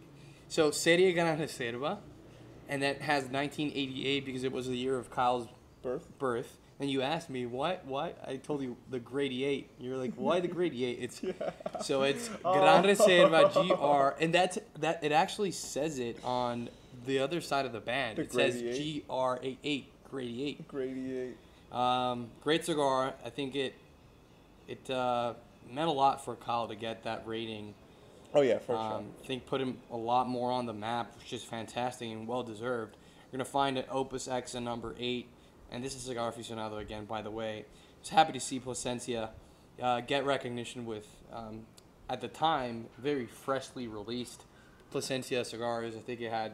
so 0.49 0.69
Serie 0.71 1.13
Gran 1.13 1.39
Reserva, 1.39 1.97
and 2.69 2.81
that 2.83 3.01
has 3.01 3.23
1988 3.23 4.25
because 4.25 4.43
it 4.43 4.51
was 4.51 4.67
the 4.67 4.75
year 4.77 4.97
of 4.97 5.09
Kyle's 5.09 5.47
Birth. 5.81 6.07
birth. 6.19 6.57
And 6.79 6.89
you 6.89 7.01
asked 7.01 7.29
me 7.29 7.45
why 7.45 7.79
why 7.85 8.13
I 8.27 8.35
told 8.35 8.61
you 8.61 8.75
the 8.89 8.99
grade 8.99 9.31
eight. 9.31 9.69
You're 9.79 9.97
like 9.97 10.13
why 10.15 10.41
the 10.41 10.49
grade 10.49 10.73
eight? 10.73 10.99
It's 11.01 11.21
so 11.87 12.03
it's 12.03 12.29
Gran 12.43 12.83
Reserva 12.83 13.51
GR, 14.17 14.21
and 14.21 14.33
that's 14.33 14.57
that. 14.79 15.03
It 15.03 15.13
actually 15.13 15.51
says 15.51 15.99
it 15.99 16.19
on 16.23 16.69
the 17.05 17.19
other 17.19 17.39
side 17.39 17.65
of 17.65 17.71
the 17.71 17.79
band. 17.79 18.17
The 18.17 18.23
it 18.23 18.33
says 18.33 18.61
Grady 18.61 19.05
GR 19.07 19.35
88 19.41 19.91
grade 20.09 20.39
eight. 20.39 20.67
Grady 20.67 21.17
eight. 21.17 21.37
Um, 21.75 22.29
great 22.41 22.65
cigar. 22.65 23.13
I 23.25 23.29
think 23.29 23.55
it 23.55 23.75
it 24.67 24.89
uh, 24.89 25.33
meant 25.71 25.87
a 25.87 25.91
lot 25.91 26.23
for 26.23 26.35
Kyle 26.35 26.67
to 26.67 26.75
get 26.75 27.03
that 27.03 27.23
rating. 27.25 27.73
Oh 28.33 28.41
yeah, 28.41 28.59
for 28.59 28.75
Um, 28.75 29.05
I 29.23 29.27
think 29.27 29.45
put 29.45 29.61
him 29.61 29.77
a 29.91 29.97
lot 29.97 30.27
more 30.27 30.51
on 30.51 30.65
the 30.65 30.73
map, 30.73 31.15
which 31.19 31.33
is 31.33 31.43
fantastic 31.43 32.09
and 32.09 32.27
well 32.27 32.43
deserved. 32.43 32.95
You're 33.31 33.37
gonna 33.39 33.45
find 33.45 33.77
it 33.77 33.87
Opus 33.89 34.27
X 34.27 34.55
and 34.55 34.65
number 34.65 34.95
eight, 34.99 35.27
and 35.75 35.83
this 35.83 35.93
is 35.93 36.03
Cigar 36.03 36.31
Aficionado 36.31 36.79
again, 36.79 37.03
by 37.03 37.21
the 37.21 37.29
way. 37.29 37.65
Just 38.01 38.13
happy 38.13 38.31
to 38.31 38.39
see 38.39 38.59
Plasencia 38.61 39.29
uh, 39.81 39.99
get 39.99 40.25
recognition 40.25 40.85
with, 40.85 41.05
um, 41.33 41.65
at 42.09 42.21
the 42.21 42.29
time, 42.29 42.85
very 42.97 43.25
freshly 43.25 43.85
released 43.87 44.43
Plasencia 44.89 45.43
cigars. 45.43 45.93
I 45.95 45.99
think 45.99 46.21
it 46.21 46.31
had 46.31 46.53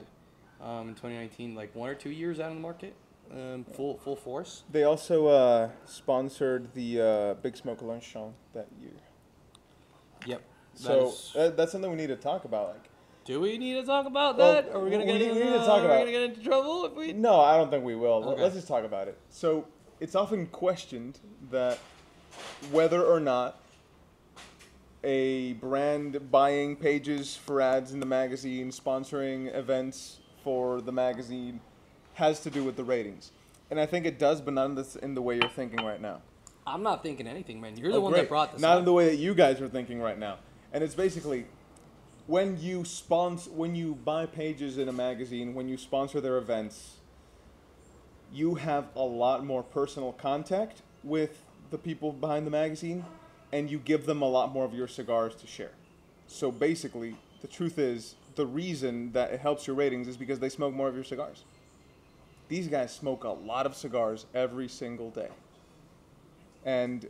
um, 0.60 0.89
in 0.89 0.95
2019 0.95 1.53
like 1.53 1.75
one 1.75 1.88
or 1.89 1.93
two 1.93 2.10
years 2.10 2.39
out 2.39 2.49
on 2.49 2.55
the 2.55 2.62
market, 2.62 2.95
um, 3.31 3.63
full 3.75 3.97
full 3.99 4.15
force. 4.15 4.63
They 4.71 4.86
also 4.86 5.27
uh, 5.27 5.69
sponsored 5.86 6.73
the 6.73 7.01
uh, 7.01 7.34
Big 7.36 7.55
Smoke 7.55 7.84
Luncheon 7.84 8.34
that 8.55 8.67
year. 8.81 8.89
Yep. 10.25 10.41
That 10.73 10.81
So 10.81 11.07
is- 11.10 11.31
that, 11.36 11.57
that's 11.57 11.71
something 11.71 11.91
we 11.91 11.97
need 11.97 12.07
to 12.07 12.15
talk 12.15 12.45
about. 12.45 12.69
Like, 12.69 12.89
do 13.25 13.39
we 13.39 13.57
need 13.57 13.75
to 13.75 13.84
talk 13.84 14.05
about 14.05 14.38
Well, 14.38 14.53
that? 14.53 14.69
Are 14.73 14.79
we 14.79 14.89
gonna 14.89 15.05
we 15.05 15.12
get 15.12 15.19
need- 15.19 15.27
in, 15.29 15.36
we 15.36 15.43
need 15.43 15.49
to 15.51 15.60
uh, 15.60 15.65
talk 15.65 15.79
are 15.84 15.84
we 15.84 15.88
gonna 15.99 16.12
get 16.12 16.23
into 16.23 16.43
trouble 16.43 16.86
if 16.86 16.93
we? 16.95 17.13
no, 17.13 17.39
I 17.39 17.57
don't 17.57 17.69
think 17.69 17.84
we 17.84 17.95
will. 17.95 18.29
Okay. 18.29 18.41
Let's 18.41 18.55
just 18.55 18.67
talk 18.67 18.84
about 18.84 19.07
it. 19.07 19.17
So 19.29 19.67
it's 19.99 20.15
often 20.15 20.47
questioned 20.47 21.19
that 21.51 21.77
whether 22.71 23.03
or 23.03 23.19
not 23.19 23.60
a 25.03 25.53
brand 25.53 26.31
buying 26.31 26.75
pages 26.75 27.36
for 27.36 27.62
ads 27.62 27.91
in 27.91 27.99
the 27.99 28.05
magazine, 28.05 28.69
sponsoring 28.69 29.53
events 29.55 30.19
for 30.43 30.81
the 30.81 30.91
magazine, 30.91 31.60
has 32.15 32.39
to 32.41 32.49
do 32.49 32.63
with 32.63 32.75
the 32.75 32.84
ratings. 32.84 33.31
And 33.69 33.79
I 33.79 33.86
think 33.86 34.05
it 34.05 34.19
does, 34.19 34.41
but 34.41 34.53
not 34.53 34.65
in 34.65 34.75
the, 34.75 34.99
in 35.01 35.15
the 35.15 35.21
way 35.21 35.36
you're 35.36 35.49
thinking 35.49 35.84
right 35.84 36.01
now. 36.01 36.21
I'm 36.67 36.84
not 36.84 37.01
thinking 37.01 37.25
anything, 37.27 37.60
man. 37.60 37.77
You're 37.77 37.91
the 37.91 37.97
Oh, 37.97 38.01
one 38.01 38.12
great. 38.12 38.21
that 38.23 38.29
brought 38.29 38.51
this 38.51 38.60
up. 38.60 38.62
Not 38.62 38.73
up. 38.73 38.79
in 38.79 38.86
the 38.86 38.93
way 38.93 39.05
that 39.10 39.15
you 39.15 39.34
guys 39.34 39.60
are 39.62 39.67
thinking 39.67 39.99
right 39.99 40.19
now. 40.19 40.38
And 40.73 40.84
it's 40.84 40.93
basically 40.93 41.45
when 42.32 42.58
you 42.62 42.86
sponsor, 42.86 43.52
when 43.52 43.76
you 43.76 43.94
buy 43.94 44.26
pages 44.26 44.78
in 44.78 44.88
a 44.88 44.94
magazine, 44.94 45.54
when 45.54 45.67
you 45.67 45.76
sponsor 45.76 46.22
their 46.22 46.38
events, 46.38 46.94
you 48.32 48.56
have 48.56 48.88
a 48.96 49.02
lot 49.02 49.46
more 49.46 49.62
personal 49.62 50.13
contact 50.13 50.82
with 51.04 51.44
the 51.72 51.78
people 51.78 52.13
behind 52.13 52.48
the 52.48 52.52
magazine, 52.52 53.04
and 53.52 53.70
you 53.70 53.78
give 53.78 54.06
them 54.06 54.22
a 54.22 54.30
lot 54.30 54.54
more 54.54 54.63
of 54.63 54.74
your 54.74 54.88
cigars 54.88 55.36
to 55.36 55.46
share. 55.46 55.72
So 56.26 56.54
basically, 56.54 57.17
the 57.41 57.50
truth 57.50 57.78
is, 57.78 58.15
the 58.36 58.46
reason 58.46 59.12
that 59.12 59.34
it 59.34 59.41
helps 59.41 59.67
your 59.67 59.76
ratings 59.76 60.08
is 60.08 60.15
because 60.15 60.39
they 60.39 60.48
smoke 60.48 60.74
more 60.74 60.88
of 60.88 60.96
your 60.96 61.04
cigars. 61.04 61.44
These 62.48 62.70
guys 62.70 62.94
smoke 62.96 63.26
a 63.26 63.32
lot 63.32 63.65
of 63.65 63.76
cigars 63.76 64.26
every 64.34 64.70
single 64.70 65.10
day. 65.10 65.32
And 66.63 67.08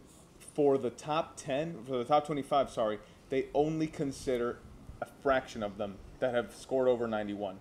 for 0.56 0.80
the 0.80 0.90
top 0.90 1.38
10, 1.38 1.84
for 1.86 2.00
the 2.00 2.06
top 2.06 2.26
25, 2.26 2.72
sorry, 2.72 2.98
they 3.30 3.46
only 3.54 3.86
consider 3.86 4.58
a 5.02 5.06
fraction 5.24 5.64
of 5.64 5.78
them 5.78 5.96
that 6.20 6.34
have 6.34 6.54
scored 6.56 6.88
over 6.88 7.08
91. 7.08 7.58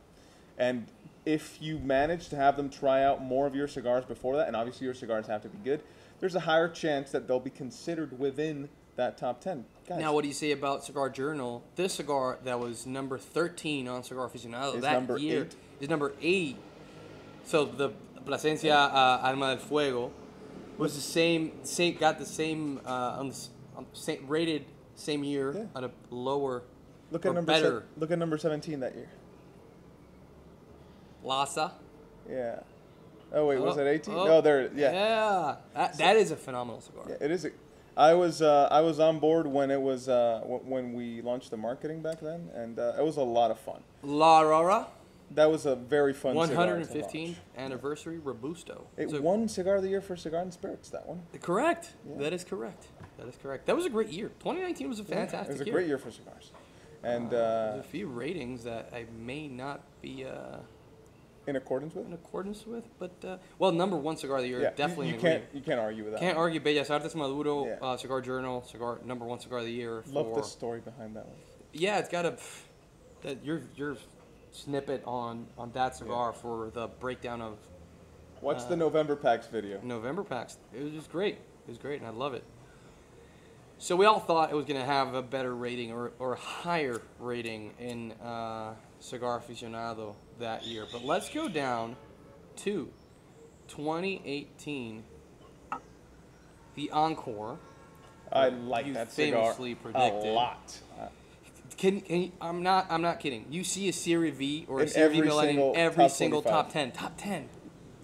And 0.59 0.87
if 1.24 1.59
you 1.61 1.79
manage 1.79 2.29
to 2.31 2.37
have 2.37 2.57
them 2.57 2.68
try 2.70 3.03
out 3.03 3.22
more 3.22 3.46
of 3.46 3.55
your 3.55 3.68
cigars 3.68 4.05
before 4.05 4.37
that, 4.37 4.46
and 4.46 4.57
obviously 4.57 4.85
your 4.85 4.94
cigars 4.94 5.26
have 5.26 5.42
to 5.42 5.48
be 5.48 5.59
good, 5.64 5.83
there's 6.20 6.35
a 6.35 6.40
higher 6.40 6.68
chance 6.68 7.11
that 7.12 7.26
they'll 7.26 7.40
be 7.40 7.50
considered 7.50 8.18
within 8.18 8.68
that 8.96 9.16
top 9.16 9.40
10. 9.40 9.64
Guys, 9.88 10.00
Now, 10.00 10.12
what 10.12 10.22
do 10.22 10.29
you 10.29 10.35
say 10.35 10.50
about 10.53 10.85
Cigar 10.85 11.09
Journal? 11.09 11.62
This 11.76 11.94
cigar 11.94 12.38
that 12.44 12.61
was 12.61 12.87
number 12.87 13.16
13 13.18 13.88
on 13.88 14.03
Cigar 14.03 14.29
Aficionado 14.29 14.74
Is 14.76 14.83
that 14.83 14.92
number 14.92 15.16
year 15.18 15.42
eight? 15.44 15.55
is 15.81 15.88
number 15.88 16.12
eight. 16.20 16.57
So 17.44 17.64
the 17.64 17.90
Plasencia 18.26 18.74
uh, 18.76 19.20
Alma 19.22 19.57
del 19.57 19.64
Fuego 19.64 20.12
was 20.76 20.94
the 20.94 21.00
same, 21.00 21.53
same 21.64 21.96
got 21.96 22.18
the 22.18 22.26
same, 22.26 22.81
uh, 22.85 23.16
on 23.18 23.31
the, 23.31 23.38
on 23.76 23.87
the 23.90 23.98
same 23.98 24.26
rated 24.29 24.66
same 24.94 25.24
year 25.24 25.53
Yeah. 25.57 25.64
at 25.79 25.85
a 25.85 25.90
lower 26.11 26.62
look 27.11 27.27
at 27.27 27.35
number 27.35 27.55
se- 27.55 27.87
look 27.99 28.11
at 28.11 28.18
number 28.18 28.38
17 28.38 28.81
that 28.81 28.94
year. 28.94 29.09
Lhasa. 31.23 31.73
Yeah. 32.29 32.61
Oh 33.33 33.46
wait, 33.46 33.61
was 33.61 33.77
Oh, 33.79 33.81
it 33.87 33.88
18? 33.88 34.14
oh, 34.14 34.25
no, 34.27 34.40
there. 34.40 34.70
Yeah. 34.75 34.92
Yeah, 34.92 35.57
that, 35.75 35.99
that 35.99 36.16
is 36.16 36.31
a 36.31 36.37
phenomenal 36.37 36.81
cigar. 36.81 37.05
Yeah, 37.09 37.16
it 37.20 37.31
is. 37.31 37.44
A, 37.44 37.51
I 37.96 38.14
was 38.14 38.40
uh, 38.42 38.68
I 38.70 38.81
was 38.81 38.99
on 38.99 39.18
board 39.18 39.46
when 39.46 39.70
it 39.70 39.81
was 39.81 40.09
uh, 40.09 40.40
w- 40.42 40.62
when 40.64 40.92
we 40.94 41.20
launched 41.23 41.51
the 41.51 41.57
marketing 41.57 42.03
back 42.03 42.20
then, 42.20 42.49
and 42.55 42.79
uh, 42.79 42.94
it 42.99 43.05
was 43.05 43.16
a 43.18 43.23
lot 43.23 43.51
of 43.51 43.59
fun. 43.59 43.83
La 44.03 44.40
Aurora, 44.40 44.87
That 45.33 45.51
was 45.51 45.66
a 45.66 45.77
very 45.77 46.12
fun. 46.12 46.35
cigar 46.49 46.66
to 46.66 46.73
115th 46.73 47.12
launch. 47.27 47.37
anniversary 47.57 48.18
Robusto. 48.18 48.87
It 48.96 49.11
So- 49.11 49.20
won 49.20 49.46
cigar 49.49 49.77
of 49.77 49.83
the 49.83 49.88
year 49.90 50.01
for 50.01 50.16
Cigar 50.16 50.40
and 50.40 50.53
Spirits. 50.53 50.88
That 50.90 51.07
one. 51.07 51.23
Correct. 51.40 51.90
Yeah. 52.09 52.18
That 52.18 52.33
is 52.33 52.42
correct. 52.42 52.87
That 53.18 53.29
is 53.29 53.37
correct. 53.40 53.66
That 53.66 53.77
was 53.77 53.85
a 53.87 53.90
great 53.90 54.09
year. 54.09 54.29
2019 54.40 54.88
was 54.88 54.99
a 54.99 55.03
Yeah, 55.03 55.09
fantastic 55.09 55.51
it 55.51 55.53
was 55.53 55.61
a 55.61 55.64
year. 55.66 55.75
great 55.75 55.87
year 55.87 55.99
for 55.99 56.11
cigars, 56.11 56.51
and 57.02 57.30
There's 57.30 57.76
uh, 57.76 57.80
a 57.80 57.82
few 57.82 58.06
ratings 58.08 58.64
that 58.64 58.90
I 58.92 59.06
may 59.16 59.48
not 59.48 59.80
be 60.02 60.24
uh, 60.24 60.58
in 61.46 61.56
accordance 61.56 61.94
with. 61.94 62.06
in 62.06 62.12
accordance 62.12 62.66
with, 62.66 62.84
but 62.98 63.12
uh, 63.24 63.36
well, 63.58 63.72
number 63.72 63.96
one 63.96 64.16
cigar 64.16 64.36
of 64.36 64.42
the 64.42 64.48
year, 64.48 64.60
Yeah, 64.60 64.70
definitely. 64.70 65.08
You, 65.08 65.14
in 65.14 65.20
can't 65.20 65.44
you 65.54 65.60
can't 65.60 65.80
argue 65.80 66.04
with 66.04 66.12
that. 66.12 66.20
Can't 66.20 66.36
argue. 66.38 66.60
Bellas 66.60 66.90
Artes 66.90 67.14
Maduro, 67.14 67.66
Yeah. 67.66 67.76
uh, 67.82 67.96
Cigar 67.96 68.20
Journal, 68.20 68.62
cigar 68.64 69.00
number 69.04 69.24
one 69.24 69.40
cigar 69.40 69.58
of 69.60 69.64
the 69.64 69.72
year. 69.72 70.04
Love 70.08 70.28
for, 70.28 70.36
the 70.36 70.42
story 70.42 70.80
behind 70.80 71.16
that 71.16 71.26
one. 71.26 71.36
Yeah, 71.72 71.98
it's 71.98 72.08
got 72.08 72.26
a 72.26 72.36
that 73.22 73.44
your 73.44 73.62
your 73.76 73.96
snippet 74.52 75.02
on 75.06 75.46
on 75.56 75.70
that 75.72 75.96
cigar 75.96 76.32
for 76.32 76.70
the 76.74 76.88
breakdown 76.88 77.40
of 77.40 77.56
What's 78.40 78.64
Uh, 78.64 78.68
the 78.70 78.76
November 78.76 79.16
packs 79.16 79.46
video? 79.46 79.80
November 79.82 80.24
packs. 80.24 80.56
It 80.74 80.82
was 80.82 80.92
just 80.92 81.10
great. 81.12 81.34
It 81.34 81.68
was 81.68 81.76
great, 81.78 82.00
and 82.00 82.06
I 82.06 82.10
love 82.10 82.32
it. 82.34 82.42
So 83.80 83.96
we 83.96 84.04
all 84.04 84.20
thought 84.20 84.50
it 84.50 84.54
was 84.54 84.66
going 84.66 84.78
to 84.78 84.84
have 84.84 85.14
a 85.14 85.22
better 85.22 85.54
rating 85.54 85.90
or, 85.90 86.12
or 86.18 86.34
a 86.34 86.38
higher 86.38 87.00
rating 87.18 87.72
in 87.78 88.12
uh, 88.12 88.74
Cigar 88.98 89.40
Aficionado 89.40 90.16
that 90.38 90.66
year. 90.66 90.84
But 90.92 91.02
let's 91.02 91.30
go 91.30 91.48
down 91.48 91.96
to 92.56 92.90
2018, 93.68 95.02
the 96.74 96.90
Encore. 96.90 97.58
I 98.31 98.50
like 98.50 98.85
you 98.85 98.92
that 98.92 99.12
cigar 99.12 99.54
famously 99.54 99.78
a 99.94 99.98
lot. 99.98 100.78
Can, 101.78 102.02
can 102.02 102.20
you, 102.20 102.33
I'm 102.38 102.62
not 102.62 102.87
I'm 102.90 103.00
not 103.00 103.18
kidding. 103.18 103.46
You 103.48 103.64
see 103.64 103.88
a 103.88 103.94
Serie 103.94 104.31
V 104.31 104.66
or 104.68 104.81
a 104.81 104.83
In 104.83 104.88
Serie 104.88 105.08
V 105.08 105.16
every 105.16 105.28
Millennium 105.28 105.56
single 105.56 105.72
every 105.74 106.04
top 106.04 106.10
single 106.10 106.42
25. 106.42 106.64
top 106.64 106.72
10. 106.72 106.92
Top 106.92 107.12
10. 107.16 107.48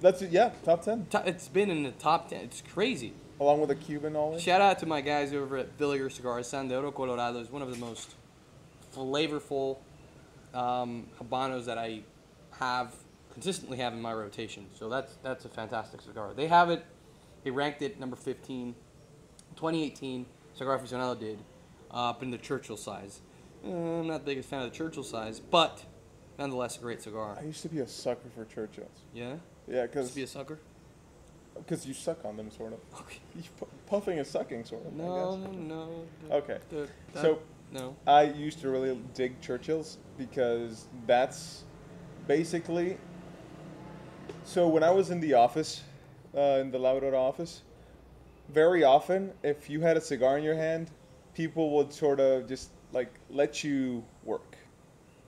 That's 0.00 0.22
it. 0.22 0.30
Yeah, 0.30 0.52
top 0.64 0.82
ten, 0.82 1.06
it's 1.26 1.48
been 1.48 1.70
in 1.70 1.82
the 1.82 1.90
top 1.90 2.30
10. 2.30 2.40
It's 2.40 2.62
crazy. 2.62 3.12
Along 3.38 3.60
with 3.60 3.70
a 3.70 3.74
Cuban 3.74 4.16
always. 4.16 4.42
Shout 4.42 4.60
out 4.60 4.78
to 4.78 4.86
my 4.86 5.00
guys 5.00 5.32
over 5.32 5.58
at 5.58 5.76
Villiger 5.76 6.10
Cigars. 6.10 6.48
San'Doro 6.48 6.94
Colorado 6.94 7.38
is 7.38 7.50
one 7.50 7.60
of 7.62 7.70
the 7.70 7.76
most 7.76 8.14
flavorful 8.94 9.78
um, 10.54 11.06
habanos 11.20 11.66
that 11.66 11.76
I 11.76 12.00
have 12.52 12.94
consistently 13.34 13.76
have 13.76 13.92
in 13.92 14.00
my 14.00 14.14
rotation. 14.14 14.66
So 14.74 14.88
that's 14.88 15.16
that's 15.22 15.44
a 15.44 15.50
fantastic 15.50 16.00
cigar. 16.00 16.32
They 16.34 16.46
have 16.46 16.70
it. 16.70 16.84
They 17.44 17.50
ranked 17.50 17.82
it 17.82 18.00
number 18.00 18.16
15, 18.16 18.74
2018. 19.56 20.26
Cigar 20.54 20.78
Aficionado 20.78 21.20
did 21.20 21.38
uh, 21.92 22.10
up 22.10 22.22
in 22.22 22.30
the 22.30 22.38
Churchill 22.38 22.78
size. 22.78 23.20
Uh, 23.62 23.68
I'm 23.68 24.06
not 24.06 24.20
the 24.20 24.30
biggest 24.30 24.48
fan 24.48 24.62
of 24.62 24.70
the 24.70 24.76
Churchill 24.76 25.02
size, 25.02 25.38
but 25.38 25.84
nonetheless 26.38 26.78
a 26.78 26.80
great 26.80 27.02
cigar. 27.02 27.36
I 27.38 27.44
used 27.44 27.62
to 27.62 27.68
be 27.68 27.80
a 27.80 27.86
sucker 27.86 28.30
for 28.34 28.46
Churchills. 28.46 29.02
Yeah? 29.12 29.34
Yeah, 29.68 29.82
because 29.82 30.10
be 30.12 30.22
a 30.22 30.26
sucker? 30.26 30.58
You 31.84 31.94
suck 31.94 32.24
on 32.24 32.36
them, 32.36 32.50
sort 32.50 32.72
of. 32.74 32.78
Okay. 33.00 33.18
Pu- 33.58 33.66
puffing 33.86 34.18
is 34.18 34.28
sucking, 34.28 34.64
sort 34.64 34.86
of. 34.86 34.92
I 34.94 34.96
No, 35.04 35.36
guess. 35.36 35.52
no, 35.52 35.76
no. 36.30 36.36
Okay. 36.36 36.58
The- 36.70 36.88
that- 37.14 37.22
So 37.22 37.38
no. 37.72 37.96
I 38.06 38.22
used 38.24 38.60
to 38.60 38.68
really 38.70 38.98
dig 39.14 39.40
Churchills 39.40 39.96
because 40.18 40.86
that's 41.06 41.64
basically. 42.26 42.98
So 44.44 44.68
when 44.68 44.82
I 44.82 44.90
was 44.90 45.10
in 45.10 45.20
the 45.20 45.34
office, 45.34 45.82
uh, 46.36 46.40
in 46.60 46.70
the 46.70 46.78
La 46.78 46.92
Aurora 46.92 47.18
office, 47.20 47.62
very 48.50 48.84
often, 48.84 49.32
if 49.42 49.68
you 49.68 49.80
had 49.80 49.96
a 49.96 50.00
cigar 50.00 50.38
in 50.38 50.44
your 50.44 50.54
hand, 50.54 50.90
people 51.34 51.70
would 51.76 51.92
sort 51.92 52.20
of 52.20 52.48
just 52.48 52.70
like 52.92 53.12
let 53.30 53.64
you 53.64 54.04
work. 54.24 54.56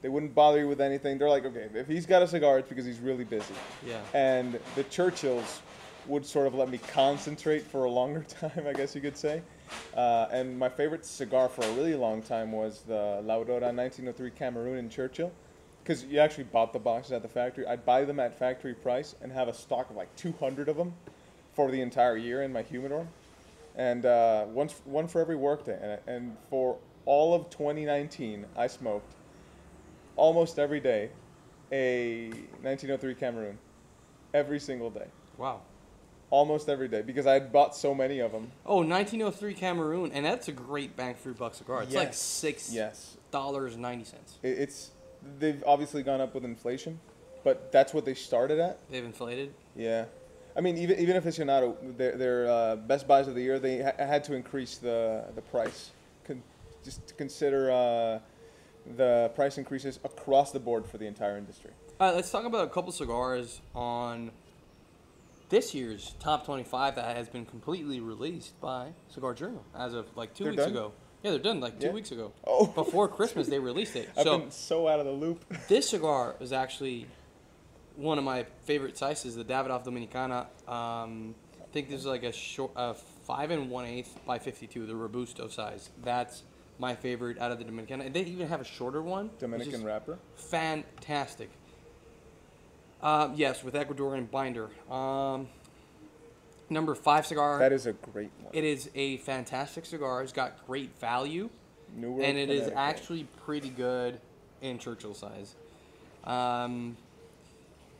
They 0.02 0.08
wouldn't 0.08 0.34
bother 0.34 0.60
you 0.60 0.68
with 0.68 0.80
anything. 0.80 1.18
They're 1.18 1.28
like, 1.28 1.44
okay, 1.44 1.66
if 1.74 1.88
he's 1.88 2.06
got 2.06 2.22
a 2.22 2.28
cigar, 2.28 2.60
it's 2.60 2.68
because 2.68 2.84
he's 2.86 3.00
really 3.00 3.24
busy. 3.24 3.52
Yeah. 3.84 4.00
And 4.14 4.60
the 4.76 4.84
Churchills 4.84 5.58
would 6.08 6.24
sort 6.24 6.46
of 6.46 6.54
let 6.54 6.70
me 6.70 6.78
concentrate 6.78 7.62
for 7.62 7.84
a 7.84 7.90
longer 7.90 8.24
time, 8.40 8.66
I 8.66 8.72
guess 8.72 8.94
you 8.94 9.00
could 9.00 9.16
say. 9.16 9.42
Uh, 9.94 10.26
and 10.32 10.58
my 10.58 10.68
favorite 10.68 11.04
cigar 11.04 11.48
for 11.48 11.62
a 11.64 11.72
really 11.72 11.94
long 11.94 12.22
time 12.22 12.50
was 12.50 12.82
the 12.82 13.20
La 13.24 13.36
Aurora 13.36 13.72
1903 13.72 14.30
Cameroon 14.30 14.78
in 14.78 14.88
Churchill. 14.88 15.30
Because 15.82 16.04
you 16.04 16.18
actually 16.18 16.44
bought 16.44 16.72
the 16.72 16.78
boxes 16.78 17.12
at 17.12 17.22
the 17.22 17.28
factory. 17.28 17.66
I'd 17.66 17.84
buy 17.86 18.04
them 18.04 18.20
at 18.20 18.38
factory 18.38 18.74
price 18.74 19.14
and 19.22 19.32
have 19.32 19.48
a 19.48 19.54
stock 19.54 19.88
of 19.88 19.96
like 19.96 20.14
200 20.16 20.68
of 20.68 20.76
them 20.76 20.92
for 21.54 21.70
the 21.70 21.80
entire 21.80 22.16
year 22.16 22.42
in 22.42 22.52
my 22.52 22.62
humidor. 22.62 23.06
And 23.74 24.04
uh, 24.04 24.44
one, 24.46 24.68
one 24.84 25.08
for 25.08 25.20
every 25.20 25.36
workday. 25.36 25.78
And, 26.06 26.16
and 26.16 26.36
for 26.50 26.76
all 27.06 27.32
of 27.32 27.48
2019, 27.48 28.44
I 28.56 28.66
smoked 28.66 29.14
almost 30.16 30.58
every 30.58 30.80
day 30.80 31.10
a 31.72 32.28
1903 32.62 33.14
Cameroon. 33.14 33.58
Every 34.34 34.60
single 34.60 34.90
day. 34.90 35.06
Wow. 35.38 35.62
Almost 36.30 36.68
every 36.68 36.88
day 36.88 37.00
because 37.00 37.26
I 37.26 37.32
had 37.34 37.50
bought 37.52 37.74
so 37.74 37.94
many 37.94 38.18
of 38.18 38.32
them. 38.32 38.50
Oh, 38.66 38.76
1903 38.82 39.54
Cameroon, 39.54 40.12
and 40.12 40.26
that's 40.26 40.48
a 40.48 40.52
great 40.52 40.94
bang 40.94 41.14
for 41.14 41.30
your 41.30 41.34
buck 41.34 41.54
cigar. 41.54 41.82
It's 41.82 41.94
like 41.94 42.12
six 42.12 42.70
Yes. 42.70 43.16
dollars 43.30 43.72
and 43.74 43.82
ninety 43.82 44.04
cents. 44.04 44.34
It, 44.42 44.58
it's 44.58 44.90
they've 45.38 45.62
obviously 45.66 46.02
gone 46.02 46.20
up 46.20 46.34
with 46.34 46.44
inflation, 46.44 47.00
but 47.44 47.72
that's 47.72 47.94
what 47.94 48.04
they 48.04 48.12
started 48.12 48.58
at. 48.60 48.78
They've 48.90 49.04
inflated. 49.04 49.54
Yeah. 49.74 50.04
I 50.54 50.60
mean, 50.60 50.76
even 50.76 50.98
even 50.98 51.16
aficionado, 51.22 51.96
their 51.96 52.16
their 52.18 52.46
uh, 52.50 52.76
best 52.76 53.08
buys 53.08 53.26
of 53.26 53.34
the 53.34 53.40
year, 53.42 53.58
they 53.58 53.80
ha- 53.82 53.92
had 53.96 54.22
to 54.24 54.34
increase 54.34 54.76
the 54.76 55.24
the 55.34 55.40
price, 55.40 55.92
Con- 56.26 56.42
just 56.84 57.06
to 57.06 57.14
consider 57.14 57.70
uh, 57.70 58.18
the 58.96 59.30
price 59.34 59.56
increases 59.56 59.98
across 60.04 60.52
the 60.52 60.60
board 60.60 60.84
for 60.86 60.98
the 60.98 61.06
entire 61.06 61.38
industry. 61.38 61.70
All 62.00 62.08
right, 62.08 62.14
let's 62.16 62.30
talk 62.30 62.44
about 62.44 62.66
a 62.66 62.70
couple 62.70 62.92
cigars 62.92 63.60
on 63.74 64.30
this 65.48 65.74
year's 65.74 66.14
top 66.20 66.44
25 66.46 66.96
that 66.96 67.16
has 67.16 67.28
been 67.28 67.46
completely 67.46 68.00
released 68.00 68.60
by 68.60 68.88
Cigar 69.08 69.34
Journal 69.34 69.64
as 69.76 69.94
of 69.94 70.06
like 70.16 70.34
2 70.34 70.44
They're 70.44 70.52
weeks 70.52 70.62
done? 70.64 70.72
ago. 70.72 70.92
Yeah, 71.22 71.30
they're 71.32 71.40
done 71.40 71.58
like 71.60 71.80
two 71.80 71.86
Yeah. 71.88 71.92
weeks 71.92 72.12
ago. 72.12 72.32
Oh. 72.46 72.66
Before 72.66 73.08
Christmas, 73.08 73.48
they 73.48 73.58
released 73.58 73.96
it. 73.96 74.08
I've 74.16 74.22
So 74.24 74.38
been 74.38 74.50
so 74.52 74.86
out 74.88 75.00
of 75.00 75.06
the 75.06 75.12
loop. 75.12 75.44
this 75.68 75.88
cigar 75.90 76.36
is 76.38 76.52
actually 76.52 77.06
one 77.96 78.18
of 78.18 78.24
my 78.24 78.46
favorite 78.64 78.96
sizes, 78.96 79.34
the 79.34 79.44
Davidoff 79.44 79.84
Dominicana. 79.84 80.46
Um, 80.70 81.34
I 81.60 81.64
think 81.72 81.88
this 81.88 81.98
is 82.00 82.06
like 82.06 82.22
a 82.22 82.30
short, 82.32 82.70
uh, 82.76 82.94
five 83.24 83.50
and 83.50 83.68
one 83.68 83.84
eighth 83.84 84.16
by 84.26 84.38
52, 84.38 84.86
the 84.86 84.94
Robusto 84.94 85.48
size. 85.48 85.90
That's 86.04 86.44
my 86.78 86.94
favorite 86.94 87.38
out 87.40 87.50
of 87.50 87.58
the 87.58 87.64
Dominicana. 87.64 88.06
And 88.06 88.14
they 88.14 88.20
even 88.22 88.46
have 88.46 88.60
a 88.60 88.64
shorter 88.64 89.02
one. 89.02 89.30
Dominican 89.40 89.82
wrapper. 89.84 90.18
fantastic. 90.36 91.50
Um, 93.02 93.34
yes, 93.36 93.62
with 93.62 93.74
Ecuadorian 93.74 94.30
binder. 94.30 94.68
Um, 94.90 95.48
number 96.68 96.94
five 96.94 97.26
cigar. 97.26 97.58
That 97.58 97.72
is 97.72 97.86
a 97.86 97.92
great 97.92 98.30
one. 98.40 98.52
it 98.54 98.64
is 98.64 98.90
a 98.94 99.18
fantastic 99.18 99.86
cigar. 99.86 100.22
It's 100.22 100.32
got 100.32 100.66
great 100.66 100.98
value, 100.98 101.48
Newark, 101.96 102.24
and 102.24 102.36
it 102.36 102.50
is 102.50 102.70
actually 102.74 103.24
pretty 103.44 103.70
good 103.70 104.20
in 104.60 104.78
Churchill 104.78 105.14
size. 105.14 105.54
Um, 106.24 106.96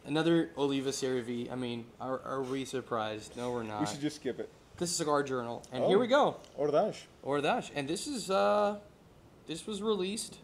another 0.04 0.50
Oliva 0.58 0.92
Serie 0.92 1.20
V. 1.22 1.48
I 1.50 1.54
mean, 1.54 1.84
are, 2.00 2.20
are 2.24 2.42
we 2.42 2.64
surprised? 2.64 3.36
No, 3.36 3.52
we're 3.52 3.62
not. 3.62 3.80
We 3.80 3.86
should 3.86 4.00
just 4.00 4.16
skip 4.16 4.40
it. 4.40 4.48
This 4.78 4.90
is 4.90 4.96
Cigar 4.96 5.22
Journal, 5.22 5.62
and 5.72 5.84
Oh. 5.84 5.88
here 5.88 5.98
we 5.98 6.06
go. 6.06 6.36
Hors 6.56 6.70
d'Age. 6.70 7.06
Ordash, 7.24 7.70
and 7.74 7.88
this 7.88 8.06
is 8.06 8.30
uh, 8.30 8.78
this 9.46 9.66
was 9.66 9.80
released 9.82 10.38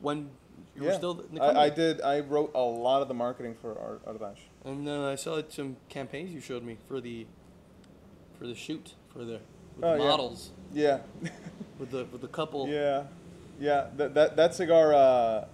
when 0.00 0.30
you 0.76 0.82
were 0.82 0.90
Yeah. 0.90 0.96
still 0.96 1.20
in 1.28 1.34
the 1.36 1.42
I, 1.42 1.64
I 1.64 1.70
did. 1.70 2.00
I 2.00 2.20
wrote 2.20 2.50
a 2.54 2.60
lot 2.60 3.02
of 3.02 3.08
the 3.08 3.14
marketing 3.14 3.54
for 3.60 3.78
Ar- 3.78 4.00
Hors 4.06 4.18
d'Age. 4.18 4.42
And 4.64 4.86
then 4.86 5.00
I 5.00 5.14
saw 5.14 5.40
some 5.48 5.76
campaigns 5.88 6.32
you 6.32 6.40
showed 6.40 6.62
me 6.64 6.76
for 6.88 7.00
the 7.00 7.26
for 8.38 8.46
the 8.46 8.54
shoot 8.54 8.94
for 9.12 9.20
the, 9.24 9.40
with 9.76 9.84
Oh, 9.84 9.96
the 9.96 10.02
yeah. 10.02 10.08
models 10.10 10.50
Yeah, 10.72 10.98
with 11.78 11.90
the 11.90 12.04
with 12.10 12.20
the 12.20 12.28
couple. 12.28 12.68
yeah, 12.68 13.04
yeah. 13.60 13.86
That 13.96 14.14
that 14.14 14.36
that 14.36 14.54
cigar, 14.54 14.92
uh, 14.94 15.46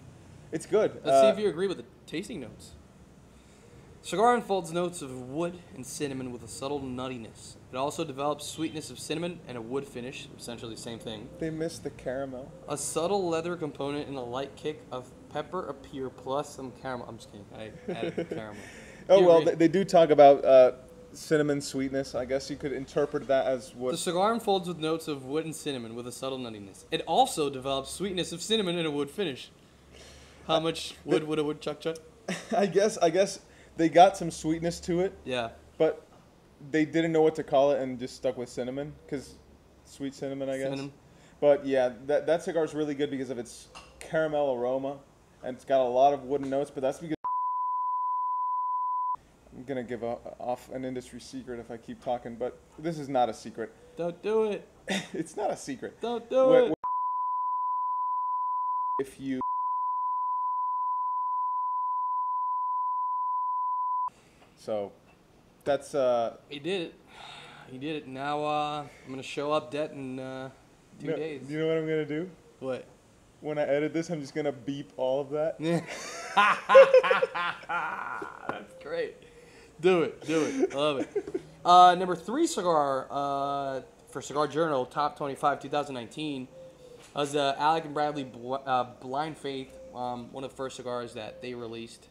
it's 0.52 0.66
good. 0.66 1.00
Let's 1.04 1.20
see 1.20 1.26
Uh, 1.28 1.32
if 1.32 1.38
you 1.38 1.48
agree 1.48 1.66
with 1.68 1.76
the 1.78 1.84
tasting 2.06 2.40
notes. 2.40 2.72
Cigar 4.02 4.34
unfolds 4.34 4.72
notes 4.72 5.02
of 5.02 5.28
wood 5.28 5.58
and 5.74 5.84
cinnamon 5.84 6.32
with 6.32 6.42
a 6.42 6.48
subtle 6.48 6.80
nuttiness. 6.80 7.56
It 7.70 7.76
also 7.76 8.02
develops 8.02 8.46
sweetness 8.46 8.90
of 8.90 8.98
cinnamon 8.98 9.40
and 9.46 9.58
a 9.58 9.60
wood 9.60 9.86
finish, 9.86 10.26
essentially 10.38 10.74
the 10.74 10.80
same 10.80 10.98
thing. 10.98 11.28
They 11.38 11.50
missed 11.50 11.84
the 11.84 11.90
caramel. 11.90 12.50
A 12.66 12.78
subtle 12.78 13.28
leather 13.28 13.56
component 13.56 14.08
and 14.08 14.16
a 14.16 14.22
light 14.22 14.56
kick 14.56 14.82
of 14.90 15.10
pepper 15.30 15.68
appear, 15.68 16.08
plus 16.08 16.54
some 16.54 16.72
caramel. 16.80 17.06
I'm 17.08 17.18
just 17.18 17.30
kidding. 17.30 17.46
I 17.54 17.92
added 17.92 18.16
the 18.16 18.24
caramel. 18.24 18.62
Oh 19.08 19.18
Here, 19.18 19.26
well, 19.26 19.44
they, 19.44 19.54
they 19.56 19.66
do 19.66 19.82
talk 19.84 20.10
about 20.10 20.44
uh, 20.44 20.72
cinnamon 21.12 21.60
sweetness. 21.60 22.14
I 22.14 22.26
guess 22.26 22.48
you 22.48 22.54
could 22.54 22.72
interpret 22.72 23.26
that 23.26 23.46
as 23.46 23.74
what. 23.74 23.90
The 23.90 23.96
cigar 23.96 24.32
unfolds 24.32 24.68
with 24.68 24.78
notes 24.78 25.08
of 25.08 25.24
wood 25.24 25.44
and 25.44 25.56
cinnamon 25.56 25.96
with 25.96 26.06
a 26.06 26.12
subtle 26.12 26.38
nuttiness. 26.38 26.84
It 26.92 27.02
also 27.08 27.50
develops 27.50 27.90
sweetness 27.90 28.30
of 28.30 28.40
cinnamon 28.40 28.78
and 28.78 28.86
a 28.86 28.90
wood 28.90 29.10
finish. 29.10 29.50
How 30.46 30.60
much 30.60 30.94
wood 31.04 31.24
would 31.24 31.40
a 31.40 31.44
woodchuck 31.44 31.80
chuck? 31.80 31.96
I 32.56 32.66
guess. 32.66 32.98
I 32.98 33.10
guess 33.10 33.40
they 33.76 33.88
got 33.88 34.16
some 34.16 34.30
sweetness 34.30 34.80
to 34.80 35.00
it, 35.00 35.12
Yeah. 35.24 35.50
but 35.78 36.06
they 36.70 36.84
didn't 36.84 37.12
know 37.12 37.22
what 37.22 37.34
to 37.36 37.42
call 37.42 37.70
it 37.72 37.80
and 37.80 37.98
just 37.98 38.16
stuck 38.16 38.36
with 38.36 38.48
cinnamon 38.48 38.92
because 39.06 39.34
sweet 39.84 40.14
cinnamon, 40.14 40.48
I 40.48 40.58
guess. 40.58 40.70
Cinnamon. 40.70 40.92
But 41.40 41.64
yeah, 41.64 41.92
that 42.06 42.26
that 42.26 42.42
cigar 42.42 42.64
is 42.64 42.74
really 42.74 42.94
good 42.94 43.10
because 43.10 43.30
of 43.30 43.38
its 43.38 43.68
caramel 43.98 44.54
aroma, 44.54 44.98
and 45.42 45.56
it's 45.56 45.64
got 45.64 45.80
a 45.80 45.88
lot 45.88 46.12
of 46.12 46.24
wooden 46.24 46.50
notes. 46.50 46.70
But 46.70 46.82
that's 46.82 46.98
because 46.98 47.16
I'm 49.56 49.64
gonna 49.64 49.82
give 49.82 50.02
a, 50.02 50.18
off 50.38 50.70
an 50.70 50.84
industry 50.84 51.20
secret 51.20 51.58
if 51.58 51.70
I 51.70 51.78
keep 51.78 52.02
talking. 52.04 52.36
But 52.36 52.58
this 52.78 52.98
is 52.98 53.08
not 53.08 53.30
a 53.30 53.34
secret. 53.34 53.72
Don't 53.96 54.22
do 54.22 54.44
it. 54.44 54.68
it's 55.14 55.36
not 55.36 55.50
a 55.50 55.56
secret. 55.56 55.98
Don't 56.00 56.28
do 56.28 56.52
it. 56.54 56.74
If 58.98 59.18
you 59.18 59.40
so, 64.60 64.92
that's 65.64 65.94
uh. 65.94 66.36
He 66.48 66.58
did 66.58 66.82
it. 66.82 66.94
He 67.70 67.78
did 67.78 67.96
it. 67.96 68.06
Now 68.06 68.44
uh, 68.44 68.84
I'm 69.04 69.10
gonna 69.10 69.22
show 69.22 69.52
up 69.52 69.70
debt 69.70 69.92
in 69.92 70.18
uh, 70.18 70.50
two 71.00 71.08
no- 71.08 71.16
days. 71.16 71.50
You 71.50 71.60
know 71.60 71.68
what 71.68 71.78
I'm 71.78 71.86
gonna 71.86 72.04
do? 72.04 72.30
What? 72.58 72.84
When 73.40 73.58
I 73.58 73.62
edit 73.62 73.94
this, 73.94 74.10
I'm 74.10 74.20
just 74.20 74.34
gonna 74.34 74.52
beep 74.52 74.92
all 74.96 75.20
of 75.20 75.30
that. 75.30 75.58
That's 78.48 78.74
great. 78.82 79.16
Do 79.80 80.02
it. 80.02 80.26
Do 80.26 80.42
it. 80.42 80.74
I 80.74 80.76
love 80.76 81.00
it. 81.00 81.40
Uh, 81.64 81.94
number 81.98 82.14
three 82.14 82.46
cigar 82.46 83.06
uh, 83.10 83.80
for 84.10 84.20
Cigar 84.20 84.46
Journal, 84.46 84.84
top 84.84 85.16
25, 85.16 85.60
2019, 85.60 86.48
was 87.14 87.32
the 87.32 87.54
Alec 87.58 87.86
and 87.86 87.94
Bradley 87.94 88.24
Bl- 88.24 88.56
uh, 88.66 88.84
Blind 89.00 89.38
Faith, 89.38 89.74
um, 89.94 90.30
one 90.32 90.44
of 90.44 90.50
the 90.50 90.56
first 90.56 90.76
cigars 90.76 91.14
that 91.14 91.40
they 91.40 91.54
released. 91.54 92.08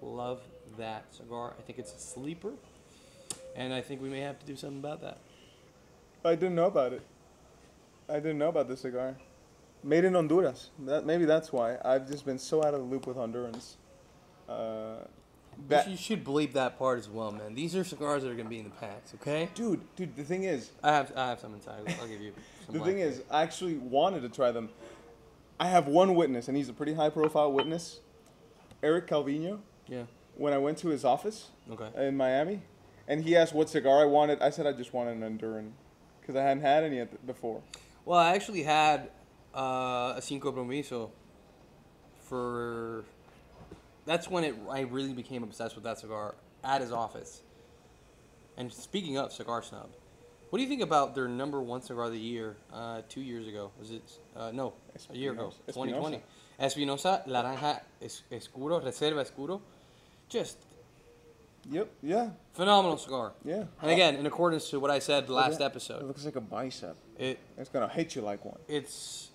Love 0.00 0.40
that 0.78 1.14
cigar. 1.14 1.54
I 1.58 1.62
think 1.62 1.78
it's 1.78 1.94
a 1.94 1.98
sleeper, 1.98 2.52
and 3.56 3.72
I 3.72 3.80
think 3.80 4.02
we 4.02 4.08
may 4.08 4.20
have 4.20 4.38
to 4.38 4.46
do 4.46 4.56
something 4.56 4.78
about 4.78 5.00
that. 5.02 5.18
I 6.24 6.34
didn't 6.34 6.54
know 6.54 6.66
about 6.66 6.92
it. 6.92 7.02
I 8.08 8.14
didn't 8.14 8.38
know 8.38 8.48
about 8.48 8.68
this 8.68 8.80
cigar. 8.80 9.16
Made 9.82 10.04
in 10.04 10.14
Honduras. 10.14 10.70
That 10.80 11.04
maybe 11.04 11.24
that's 11.26 11.52
why 11.52 11.76
I've 11.84 12.08
just 12.08 12.24
been 12.24 12.38
so 12.38 12.64
out 12.64 12.74
of 12.74 12.80
the 12.80 12.86
loop 12.86 13.06
with 13.06 13.16
Hondurans. 13.16 13.74
Uh, 14.48 15.04
that, 15.68 15.88
you 15.88 15.96
should 15.96 16.24
believe 16.24 16.52
that 16.54 16.78
part 16.78 16.98
as 16.98 17.08
well, 17.08 17.30
man. 17.30 17.54
These 17.54 17.76
are 17.76 17.84
cigars 17.84 18.22
that 18.22 18.30
are 18.30 18.34
gonna 18.34 18.48
be 18.48 18.58
in 18.58 18.64
the 18.64 18.70
packs, 18.70 19.14
okay? 19.14 19.48
dude, 19.54 19.80
dude. 19.96 20.16
The 20.16 20.24
thing 20.24 20.44
is, 20.44 20.70
I 20.82 20.92
have 20.92 21.12
I 21.16 21.28
have 21.28 21.40
some 21.40 21.54
inside. 21.54 21.80
I'll 22.00 22.08
give 22.08 22.20
you. 22.20 22.32
Some 22.66 22.78
the 22.78 22.84
thing 22.84 22.98
is, 22.98 23.22
I 23.30 23.42
actually 23.42 23.74
wanted 23.74 24.22
to 24.22 24.30
try 24.30 24.50
them. 24.50 24.70
I 25.60 25.68
have 25.68 25.86
one 25.86 26.14
witness, 26.14 26.48
and 26.48 26.56
he's 26.56 26.70
a 26.70 26.72
pretty 26.72 26.94
high-profile 26.94 27.52
witness, 27.52 28.00
Eric 28.82 29.06
Calvino. 29.06 29.58
yeah. 29.86 30.04
When 30.36 30.52
I 30.52 30.58
went 30.58 30.78
to 30.78 30.88
his 30.88 31.04
office 31.04 31.48
Okay. 31.70 31.88
in 32.08 32.16
Miami, 32.16 32.62
and 33.06 33.22
he 33.22 33.36
asked 33.36 33.54
what 33.54 33.68
cigar 33.68 34.00
I 34.02 34.04
wanted, 34.06 34.40
I 34.42 34.50
said 34.50 34.66
I 34.66 34.72
just 34.72 34.92
wanted 34.92 35.16
an 35.22 35.38
Honduran, 35.38 35.70
because 36.20 36.34
I 36.36 36.42
hadn't 36.42 36.62
had 36.62 36.84
any 36.84 37.04
before. 37.26 37.60
Well, 38.04 38.18
I 38.18 38.34
actually 38.34 38.62
had 38.64 39.10
uh, 39.54 40.14
a 40.16 40.20
Sin 40.22 40.40
Compromiso 40.40 41.10
for. 42.28 43.04
That's 44.06 44.28
when 44.28 44.44
it 44.44 44.54
I 44.70 44.80
really 44.80 45.12
became 45.14 45.42
obsessed 45.42 45.74
with 45.76 45.84
that 45.84 45.98
cigar 45.98 46.34
at 46.62 46.80
his 46.80 46.92
office. 46.92 47.42
And 48.56 48.72
speaking 48.72 49.16
of 49.18 49.32
Cigar 49.32 49.62
Snob, 49.62 49.88
what 50.50 50.58
do 50.58 50.62
you 50.62 50.68
think 50.68 50.82
about 50.82 51.14
their 51.14 51.26
number 51.26 51.60
one 51.62 51.80
cigar 51.80 52.04
of 52.04 52.12
the 52.12 52.18
year 52.18 52.56
uh, 52.72 53.00
two 53.08 53.22
years 53.22 53.48
ago? 53.48 53.70
Was 53.78 53.90
it 53.90 54.02
uh, 54.36 54.50
no 54.52 54.74
a 55.10 55.16
year 55.16 55.32
ago, 55.32 55.52
2020? 55.68 56.22
Espinosa 56.60 57.24
Laranja 57.26 57.80
Es- 58.00 58.22
Escuro 58.30 58.80
Reserva 58.84 59.24
Escuro, 59.24 59.60
just 60.28 60.58
Yep. 61.70 61.88
Yeah. 62.02 62.30
phenomenal 62.52 62.98
cigar. 62.98 63.32
Yeah. 63.44 63.64
And 63.80 63.90
again, 63.90 64.16
in 64.16 64.26
accordance 64.26 64.68
to 64.70 64.78
what 64.80 64.90
I 64.90 64.98
said 64.98 65.30
last 65.30 65.60
episode. 65.62 65.94
It 65.94 65.96
episode, 65.96 66.06
looks 66.08 66.24
like 66.26 66.36
a 66.36 66.40
bicep. 66.40 66.96
it 67.18 67.38
It's 67.56 67.70
gonna 67.70 67.88
hit 67.88 68.14
you 68.14 68.22
like 68.22 68.44
one. 68.44 68.58
it's 68.68 69.30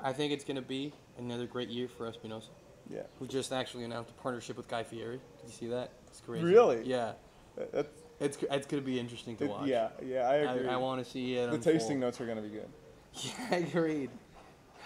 I 0.00 0.12
think 0.12 0.32
it's 0.32 0.44
gonna 0.44 0.60
be 0.62 0.92
another 1.18 1.46
great 1.46 1.68
year 1.68 1.88
for 1.88 2.06
Espinosa. 2.06 2.48
Yeah. 2.90 3.02
who 3.18 3.26
just 3.26 3.50
actually 3.52 3.84
announced 3.84 4.10
a 4.10 4.22
partnership 4.22 4.58
with 4.58 4.68
Guy 4.68 4.82
Fieri. 4.82 5.18
Did 5.40 5.46
you 5.46 5.52
see 5.52 5.66
that? 5.68 5.90
It's 6.08 6.20
crazy. 6.20 6.44
Really? 6.44 6.82
Yeah. 6.84 7.12
That- 7.56 7.72
That's, 7.72 7.88
It's 8.20 8.38
it's 8.50 8.66
gonna 8.66 8.82
be 8.82 8.98
interesting 9.00 9.36
to 9.38 9.46
watch. 9.46 9.66
yeah. 9.68 9.88
Yeah. 10.04 10.28
I 10.28 10.34
agree. 10.36 10.68
I, 10.68 10.74
I 10.74 10.76
want 10.76 11.02
to 11.04 11.10
see 11.10 11.34
it. 11.36 11.46
the 11.46 11.54
unfold. 11.54 11.62
tasting 11.62 12.00
notes 12.00 12.20
are 12.20 12.26
gonna 12.26 12.42
be 12.42 12.48
good. 12.48 12.68
Yeah, 13.22 13.56
agreed. 13.58 14.10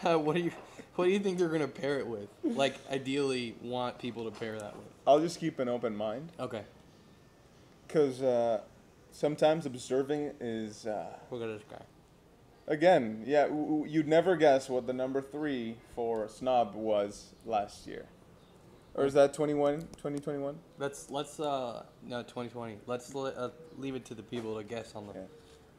Uh, 0.05 0.17
what 0.19 0.37
do 0.37 0.43
you 0.43 0.53
What 0.97 1.07
do 1.07 1.11
you 1.11 1.19
think 1.19 1.39
they're 1.39 1.49
gonna 1.49 1.67
pair 1.67 1.99
it 1.99 2.07
with? 2.07 2.29
Like, 2.45 2.75
ideally, 2.91 3.57
want 3.63 3.99
people 3.99 4.31
to 4.31 4.39
pair 4.39 4.59
that 4.59 4.77
with. 4.77 4.85
I'll 5.09 5.21
just 5.21 5.41
keep 5.41 5.59
an 5.59 5.69
open 5.71 5.97
mind 5.97 6.31
Okay, 6.39 6.63
because 7.87 8.21
uh, 8.23 8.61
sometimes 9.11 9.65
observing 9.65 10.33
is. 10.39 10.87
Uh, 10.87 11.07
look 11.31 11.43
at 11.43 11.47
this 11.49 11.63
guy. 11.71 11.83
Again, 12.67 13.25
yeah, 13.27 13.45
w- 13.45 13.65
w- 13.65 13.87
you'd 13.91 14.07
never 14.07 14.37
guess 14.37 14.69
what 14.69 14.87
the 14.87 14.93
number 14.93 15.23
three 15.23 15.77
for 15.95 16.29
Snob 16.29 16.75
was 16.75 17.33
last 17.47 17.87
year. 17.87 18.05
Or 18.95 19.07
is 19.07 19.15
that 19.15 19.33
21, 19.33 19.81
2021? 19.97 20.59
Let's 20.79 21.09
let's 21.09 21.41
uh 21.41 21.85
no 22.03 22.21
2020. 22.23 22.77
Let's 22.87 23.15
le- 23.15 23.31
uh, 23.31 23.51
leave 23.79 23.95
it 23.95 24.05
to 24.07 24.15
the 24.15 24.23
people 24.23 24.59
to 24.59 24.65
guess 24.65 24.95
on 24.95 25.07
the 25.07 25.15
Yeah. 25.15 25.21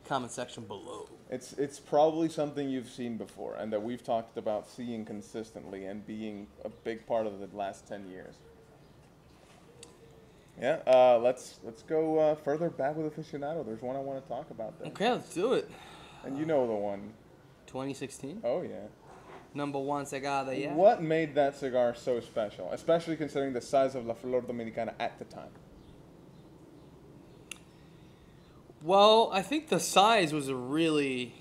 comment 0.08 0.32
section 0.32 0.64
below. 0.64 1.08
It's, 1.30 1.54
it's 1.54 1.80
probably 1.80 2.30
something 2.30 2.68
you've 2.68 2.90
seen 2.90 3.18
before 3.18 3.54
and 3.56 3.72
that 3.74 3.84
we've 3.84 4.04
talked 4.04 4.38
about 4.38 4.68
seeing 4.68 5.06
consistently 5.06 5.86
and 5.86 6.04
being 6.08 6.48
a 6.66 6.70
big 6.70 7.06
part 7.06 7.28
of 7.28 7.40
the 7.40 7.56
last 7.56 7.88
10 7.88 8.10
years. 8.10 8.34
Yeah, 10.62 10.80
uh, 10.86 11.18
let's 11.20 11.60
let's 11.64 11.84
go 11.84 12.20
uh, 12.20 12.36
further 12.36 12.70
back 12.70 12.96
with 12.98 13.16
aficionado. 13.16 13.66
There's 13.66 13.82
one 13.82 13.96
I 13.96 14.00
want 14.00 14.22
to 14.22 14.28
talk 14.30 14.50
about 14.52 14.78
there, 14.80 14.90
Okay, 14.90 15.12
let's 15.12 15.34
do 15.34 15.54
it. 15.54 15.70
and 16.26 16.38
you 16.38 16.46
know 16.46 16.68
the 16.68 16.74
one. 16.74 17.14
2016, 17.68 18.42
Oh 18.44 18.62
yeah. 18.64 18.88
number 19.54 19.80
one 19.80 20.06
cigar 20.06 20.44
de 20.46 20.60
yeah. 20.60 20.74
What 20.74 21.02
made 21.04 21.36
that 21.36 21.56
cigar 21.56 21.94
so 21.96 22.20
special, 22.20 22.70
especially 22.72 23.16
considering 23.16 23.54
the 23.54 23.62
size 23.62 23.96
of 23.96 24.06
La 24.06 24.16
Flor 24.16 24.42
Dominicana 24.42 24.94
at 25.00 25.18
the 25.20 25.26
time? 25.26 25.52
Well, 28.82 29.30
I 29.34 29.42
think 29.42 29.68
the 29.70 29.80
size 29.80 30.34
was 30.34 30.48
a 30.48 30.56
really 30.56 31.34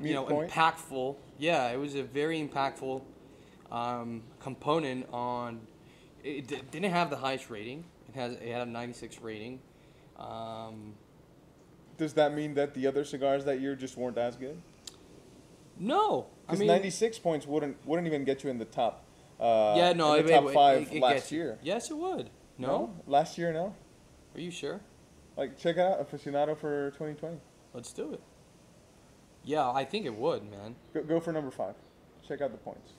you 0.00 0.14
know 0.14 0.24
point? 0.24 0.50
impactful. 0.50 1.16
Yeah, 1.38 1.68
it 1.70 1.78
was 1.78 1.94
a 1.94 2.02
very 2.02 2.46
impactful 2.46 3.02
um, 3.72 4.22
component 4.40 5.06
on. 5.12 5.60
It 6.24 6.48
d- 6.48 6.62
didn't 6.70 6.90
have 6.90 7.10
the 7.10 7.16
highest 7.16 7.50
rating. 7.50 7.84
It 8.08 8.14
has 8.16 8.32
it 8.32 8.48
had 8.50 8.66
a 8.66 8.70
96 8.70 9.20
rating. 9.20 9.60
Um, 10.18 10.94
Does 11.98 12.14
that 12.14 12.34
mean 12.34 12.54
that 12.54 12.74
the 12.74 12.86
other 12.86 13.04
cigars 13.04 13.44
that 13.44 13.60
year 13.60 13.76
just 13.76 13.96
weren't 13.96 14.18
as 14.18 14.34
good? 14.36 14.60
no, 15.78 16.26
I 16.48 16.52
Because 16.52 16.60
mean 16.60 16.68
96 16.68 17.18
points 17.18 17.46
wouldn't 17.46 17.76
wouldn't 17.86 18.06
even 18.06 18.24
get 18.24 18.42
you 18.44 18.50
in 18.50 18.58
the 18.58 18.64
top. 18.64 19.04
Uh, 19.40 19.74
yeah, 19.76 19.92
no, 19.92 20.14
in 20.14 20.20
it, 20.20 20.26
the 20.28 20.32
top 20.32 20.44
it- 20.44 20.54
five 20.54 20.82
it- 20.82 20.96
it 20.96 21.02
last 21.02 21.14
gets 21.14 21.32
you. 21.32 21.38
year. 21.38 21.58
Yes, 21.62 21.90
it 21.90 21.96
would. 21.96 22.30
No? 22.56 22.94
last 23.06 23.36
year 23.36 23.52
no. 23.52 23.74
are 24.34 24.40
you 24.40 24.50
sure? 24.52 24.80
Like 25.36 25.58
check 25.58 25.76
out, 25.78 25.98
aficionado 26.08 26.56
for 26.56 26.90
2020. 26.92 27.38
Let's 27.74 27.92
do 27.92 28.12
it. 28.12 28.20
Yeah, 29.42 29.68
I 29.70 29.84
think 29.84 30.06
it 30.06 30.14
would, 30.14 30.48
man. 30.48 30.76
Go, 30.94 31.02
go 31.02 31.20
for 31.20 31.32
number 31.32 31.50
five. 31.50 31.74
Check 32.26 32.40
out 32.40 32.52
the 32.52 32.56
points. 32.58 32.92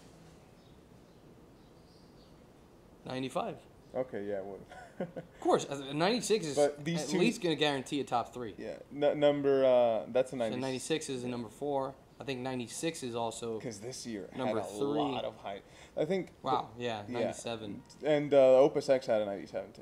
95. 3.06 3.56
Okay, 3.96 4.26
yeah, 4.28 4.36
it 4.40 4.46
would. 4.46 4.60
Of 5.18 5.40
course, 5.42 5.66
as 5.66 5.82
96 5.94 6.46
is 6.46 6.56
But 6.56 6.84
these 6.86 7.04
at 7.04 7.10
two- 7.10 7.20
least 7.20 7.42
going 7.42 7.54
to 7.56 7.60
guarantee 7.60 8.00
a 8.00 8.04
top 8.06 8.34
three. 8.34 8.54
yeah, 8.58 8.76
n- 8.96 9.20
number 9.20 9.66
uh, 9.66 10.06
that's 10.12 10.30
a 10.30 10.36
So 10.36 10.38
90. 10.38 10.58
96 10.58 11.10
is 11.10 11.24
a 11.26 11.28
number 11.28 11.50
four. 11.50 11.94
I 12.20 12.24
think 12.24 12.40
96 12.40 13.04
is 13.04 13.14
also. 13.14 13.58
Because 13.60 13.80
this 13.82 14.06
year 14.08 14.30
Number 14.38 14.62
had 14.62 14.70
a 14.70 14.74
three. 14.74 14.86
lot 14.86 15.26
of 15.26 15.36
height. 15.38 15.64
I 15.98 16.06
think. 16.06 16.28
the- 16.28 16.34
Wow, 16.44 16.70
yeah, 16.78 17.02
Yeah. 17.10 17.20
97. 17.20 17.82
and 18.06 18.34
uh, 18.34 18.38
Opus 18.60 18.88
X 18.90 19.06
had 19.06 19.22
a 19.22 19.26
97 19.26 19.74
too. 19.74 19.82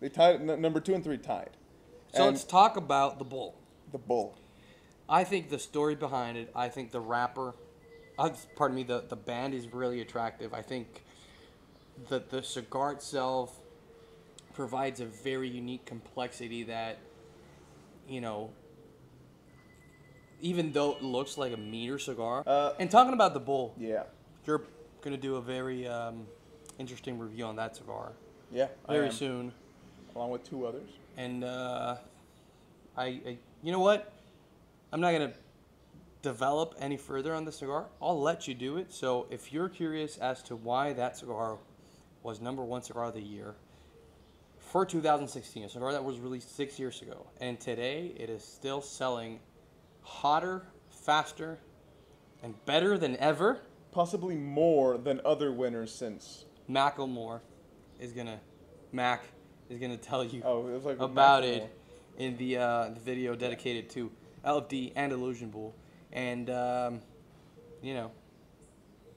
They 0.00 0.10
tied 0.10 0.42
n- 0.48 0.60
number 0.60 0.78
two 0.80 0.94
and 0.94 1.02
three 1.02 1.16
tied. 1.18 1.50
So 2.14 2.24
and 2.24 2.32
let's 2.32 2.44
talk 2.44 2.76
about 2.76 3.18
the 3.18 3.24
bull. 3.24 3.54
the 3.92 3.98
bull. 3.98 4.36
I 5.08 5.24
think 5.24 5.48
the 5.48 5.58
story 5.58 5.94
behind 5.94 6.36
it, 6.36 6.50
I 6.54 6.68
think 6.68 6.90
the 6.90 7.00
wrapper, 7.00 7.54
uh, 8.18 8.28
pardon 8.56 8.76
me, 8.76 8.82
the, 8.82 9.04
the 9.08 9.16
band 9.16 9.54
is 9.54 9.72
really 9.72 10.02
attractive. 10.02 10.52
I 10.52 10.60
think 10.60 11.02
that 12.08 12.30
the 12.30 12.42
cigar 12.42 12.92
itself 12.92 13.58
provides 14.54 15.00
a 15.00 15.06
very 15.06 15.48
unique 15.48 15.84
complexity 15.84 16.64
that, 16.64 16.98
you 18.08 18.20
know, 18.20 18.50
even 20.40 20.72
though 20.72 20.92
it 20.92 21.02
looks 21.02 21.36
like 21.36 21.52
a 21.52 21.56
meter 21.56 21.98
cigar. 21.98 22.42
Uh, 22.46 22.72
and 22.78 22.90
talking 22.90 23.12
about 23.12 23.34
the 23.34 23.40
bull, 23.40 23.74
Yeah, 23.78 24.04
you're 24.46 24.62
going 25.02 25.14
to 25.14 25.20
do 25.20 25.36
a 25.36 25.40
very 25.40 25.86
um, 25.86 26.26
interesting 26.78 27.18
review 27.18 27.44
on 27.44 27.56
that 27.56 27.76
cigar 27.76 28.12
yeah. 28.50 28.68
Very 28.88 29.10
soon. 29.10 29.52
along 30.14 30.30
with 30.30 30.48
two 30.48 30.66
others. 30.66 30.88
And 31.16 31.44
uh, 31.44 31.96
I, 32.96 33.04
I, 33.04 33.38
you 33.62 33.72
know 33.72 33.80
what? 33.80 34.12
I'm 34.92 35.00
not 35.00 35.12
gonna 35.12 35.32
develop 36.22 36.74
any 36.80 36.96
further 36.96 37.34
on 37.34 37.44
the 37.44 37.52
cigar. 37.52 37.86
I'll 38.00 38.20
let 38.20 38.48
you 38.48 38.54
do 38.54 38.76
it. 38.78 38.92
So 38.92 39.26
if 39.30 39.52
you're 39.52 39.68
curious 39.68 40.16
as 40.16 40.42
to 40.44 40.56
why 40.56 40.92
that 40.94 41.16
cigar 41.16 41.58
was 42.22 42.40
number 42.40 42.64
one 42.64 42.82
cigar 42.82 43.06
of 43.06 43.14
the 43.14 43.20
year 43.20 43.54
for 44.58 44.84
2016, 44.84 45.64
a 45.64 45.68
cigar 45.68 45.92
that 45.92 46.04
was 46.04 46.18
released 46.18 46.54
six 46.54 46.78
years 46.78 47.00
ago, 47.00 47.26
and 47.40 47.58
today 47.58 48.14
it 48.18 48.28
is 48.28 48.44
still 48.44 48.82
selling 48.82 49.40
hotter, 50.02 50.66
faster, 50.90 51.58
and 52.42 52.54
better 52.66 52.98
than 52.98 53.16
ever. 53.16 53.60
Possibly 53.92 54.36
more 54.36 54.98
than 54.98 55.20
other 55.24 55.50
winners 55.52 55.92
since. 55.92 56.44
Macklemore 56.70 57.40
is 57.98 58.12
gonna, 58.12 58.38
Mac 58.92 59.22
is 59.70 59.78
gonna 59.78 59.96
tell 59.96 60.22
you. 60.22 60.42
Oh, 60.44 60.60
like 60.84 61.00
about 61.00 61.42
Macklemore. 61.42 61.56
it 61.56 61.78
in 62.18 62.36
the 62.36 62.58
uh, 62.58 62.90
the 62.90 63.00
video 63.00 63.34
dedicated 63.34 63.88
to 63.90 64.10
LFD 64.44 64.94
Andalusian 64.96 65.48
Bull, 65.48 65.74
and 66.12 66.50
um, 66.50 67.00
you 67.82 67.94
know, 67.94 68.10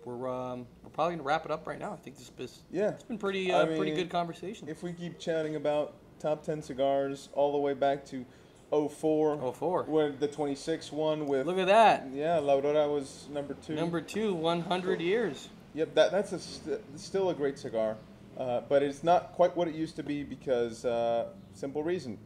we're 0.06 0.28
um, 0.30 0.66
we're 0.84 0.89
probably 0.89 1.16
gonna 1.16 1.28
wrap 1.28 1.45
it 1.45 1.52
up 1.52 1.68
right 1.68 1.80
now. 1.80 1.93
I 1.93 1.97
think 1.97 2.18
this 2.18 2.32
is 2.38 2.60
Yeah. 2.72 2.89
it's 2.89 3.04
been 3.04 3.18
pretty 3.18 3.52
I 3.54 3.62
uh, 3.62 3.66
pretty 3.66 3.91
good 3.93 4.10
conversation. 4.10 4.68
If 4.68 4.84
we 4.84 4.93
keep 4.93 5.20
chatting 5.20 5.56
about 5.56 5.93
top 6.20 6.43
10 6.43 6.62
cigars 6.62 7.30
all 7.34 7.52
the 7.52 7.58
way 7.58 7.74
back 7.74 8.06
to 8.08 8.26
04, 8.72 9.54
04. 9.54 9.84
when 9.84 10.18
the 10.20 10.28
26 10.28 10.91
one 10.91 11.28
with 11.28 11.45
Look 11.47 11.58
at 11.58 11.68
that, 11.68 12.08
yeah, 12.14 12.38
La 12.39 12.54
Aurora 12.56 12.88
was 12.88 13.28
number 13.32 13.54
2. 13.56 13.76
number 13.76 13.99
two, 14.02 14.34
100 14.34 15.02
years. 15.02 15.49
Yep, 15.74 15.95
that 15.95 16.12
that's 16.12 16.32
a 16.32 16.39
st- 16.39 16.80
still 16.99 17.30
a 17.30 17.34
great 17.34 17.58
cigar. 17.60 17.97
Uh, 18.38 18.62
but 18.68 18.82
it's 18.82 19.04
not 19.04 19.34
quite 19.34 19.56
what 19.56 19.68
it 19.68 19.76
used 19.76 19.95
to 19.97 20.04
be 20.04 20.24
because 20.24 20.86
uh, 20.86 21.28
simple 21.54 21.84
reason. 21.84 22.18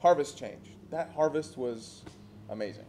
Harvest 0.00 0.38
changed. 0.38 0.70
That 0.90 1.10
harvest 1.14 1.56
was 1.56 2.02
amazing. 2.50 2.86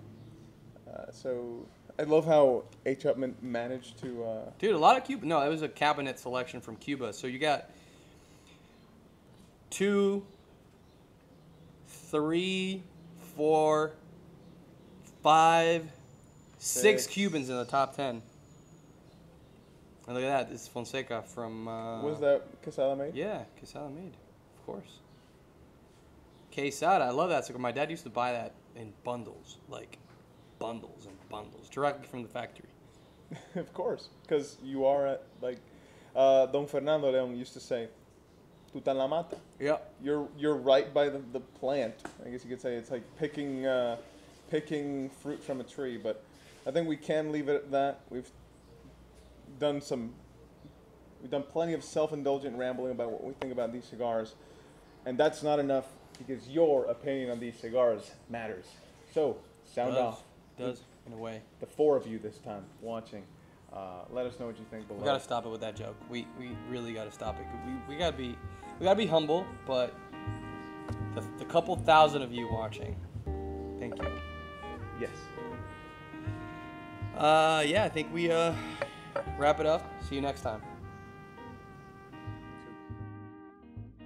Uh, 0.88 1.12
so 1.12 1.66
I 2.00 2.04
love 2.04 2.26
how 2.26 2.64
H. 2.86 3.04
Upmann 3.04 3.34
managed 3.42 4.00
to 4.00 4.24
uh, 4.24 4.50
Dude, 4.58 4.74
a 4.74 4.78
lot 4.78 4.98
of 4.98 5.04
Cuba. 5.04 5.26
No, 5.26 5.42
it 5.42 5.50
was 5.50 5.62
a 5.62 5.70
cabinet 5.70 6.18
selection 6.18 6.60
from 6.60 6.76
Cuba. 6.78 7.14
So 7.14 7.28
you 7.28 7.38
got 7.38 7.70
two, 9.70 10.26
three, 11.88 12.82
four, 13.36 13.92
five, 15.22 15.84
six 16.58 17.04
Six. 17.04 17.08
Cubans 17.08 17.50
in 17.50 17.58
the 17.58 17.66
top 17.66 17.96
ten. 17.96 18.22
And 20.08 20.16
look 20.16 20.24
at 20.24 20.30
that. 20.30 20.50
This 20.50 20.64
is 20.64 20.68
Fonseca 20.68 21.22
from. 21.22 21.68
Uh, 21.68 22.02
was 22.02 22.20
that 22.22 22.42
Quesada 22.64 22.96
made? 22.96 23.16
Yeah, 23.16 23.44
Quesada 23.60 23.90
made, 23.90 24.14
of 24.58 24.66
course. 24.66 25.00
Quesada, 26.52 27.06
I 27.06 27.12
love 27.12 27.30
that 27.30 27.46
cigar. 27.46 27.62
My 27.62 27.72
dad 27.72 27.90
used 27.92 28.04
to 28.04 28.10
buy 28.10 28.32
that 28.32 28.54
in 28.76 28.94
bundles, 29.04 29.58
like 29.70 29.98
bundles 30.60 31.06
and 31.08 31.13
bundles, 31.34 31.68
directly 31.68 32.08
from 32.08 32.22
the 32.22 32.30
factory. 32.30 32.70
of 33.56 33.74
course, 33.74 34.10
because 34.22 34.58
you 34.64 34.86
are 34.86 35.08
at 35.08 35.24
like 35.42 35.58
uh, 36.16 36.46
Don 36.46 36.68
Fernando 36.68 37.12
Leon 37.12 37.36
used 37.36 37.54
to 37.54 37.60
say, 37.60 37.88
"Tu 38.72 38.80
tan 38.82 38.98
la 38.98 39.08
mata." 39.08 39.38
Yep. 39.60 39.94
You're 40.04 40.28
you're 40.38 40.56
right 40.56 40.94
by 40.94 41.10
the, 41.10 41.22
the 41.32 41.40
plant. 41.40 41.96
I 42.24 42.30
guess 42.30 42.44
you 42.44 42.50
could 42.52 42.62
say 42.62 42.76
it's 42.76 42.92
like 42.92 43.04
picking 43.18 43.66
uh, 43.66 43.98
picking 44.52 45.10
fruit 45.22 45.44
from 45.44 45.60
a 45.60 45.64
tree. 45.64 45.98
But 45.98 46.24
I 46.68 46.72
think 46.72 46.88
we 46.88 46.98
can 46.98 47.32
leave 47.32 47.50
it 47.50 47.56
at 47.56 47.72
that. 47.72 48.02
We've 48.12 48.30
done 49.60 49.82
some, 49.82 50.14
we've 51.22 51.32
done 51.32 51.44
plenty 51.52 51.74
of 51.74 51.84
self-indulgent 51.84 52.56
rambling 52.56 52.92
about 52.92 53.12
what 53.12 53.24
we 53.24 53.34
think 53.34 53.52
about 53.52 53.74
these 53.74 53.86
cigars, 53.86 54.36
and 55.08 55.18
that's 55.18 55.42
not 55.42 55.58
enough 55.58 55.88
because 56.20 56.48
your 56.48 56.86
opinion 56.86 57.32
on 57.32 57.40
these 57.40 57.58
cigars 57.58 58.12
matters. 58.30 58.66
So 59.16 59.38
sound 59.66 59.94
does, 59.94 60.04
off. 60.04 60.24
Does 60.60 60.82
in 61.08 61.14
a 61.14 61.18
way. 61.18 61.42
The 61.60 61.66
four 61.66 61.98
of 61.98 62.08
you 62.08 62.20
this 62.20 62.38
time 62.40 62.64
watching. 62.82 63.24
Uh, 63.72 64.06
let 64.12 64.26
us 64.26 64.40
know 64.40 64.46
what 64.46 64.58
you 64.60 64.66
think 64.70 64.88
below. 64.88 65.00
We 65.00 65.06
gotta 65.06 65.20
stop 65.20 65.46
it 65.46 65.50
with 65.50 65.62
that 65.62 65.76
joke. 65.76 65.96
We 66.10 66.28
we 66.40 66.52
really 66.70 66.94
gotta 66.94 67.12
stop 67.12 67.40
it. 67.40 67.46
We 67.66 67.96
we 67.96 68.00
gotta 68.00 68.16
be 68.16 68.38
we 68.80 68.84
gotta 68.84 68.98
be 68.98 69.08
humble, 69.08 69.46
but 69.66 69.96
the, 71.16 71.24
the 71.40 71.46
couple 71.46 71.76
thousand 71.76 72.22
of 72.22 72.32
you 72.32 72.48
watching, 72.52 72.96
thank 73.80 73.98
you. 74.02 74.12
Yes. 75.00 75.10
Uh, 77.18 77.64
yeah, 77.66 77.84
I 77.84 77.90
think 77.90 78.14
we 78.14 78.32
uh 78.32 78.54
wrap 79.38 79.60
it 79.60 79.66
up. 79.66 79.90
See 80.08 80.16
you 80.16 80.22
next 80.22 80.42
time. 80.42 80.62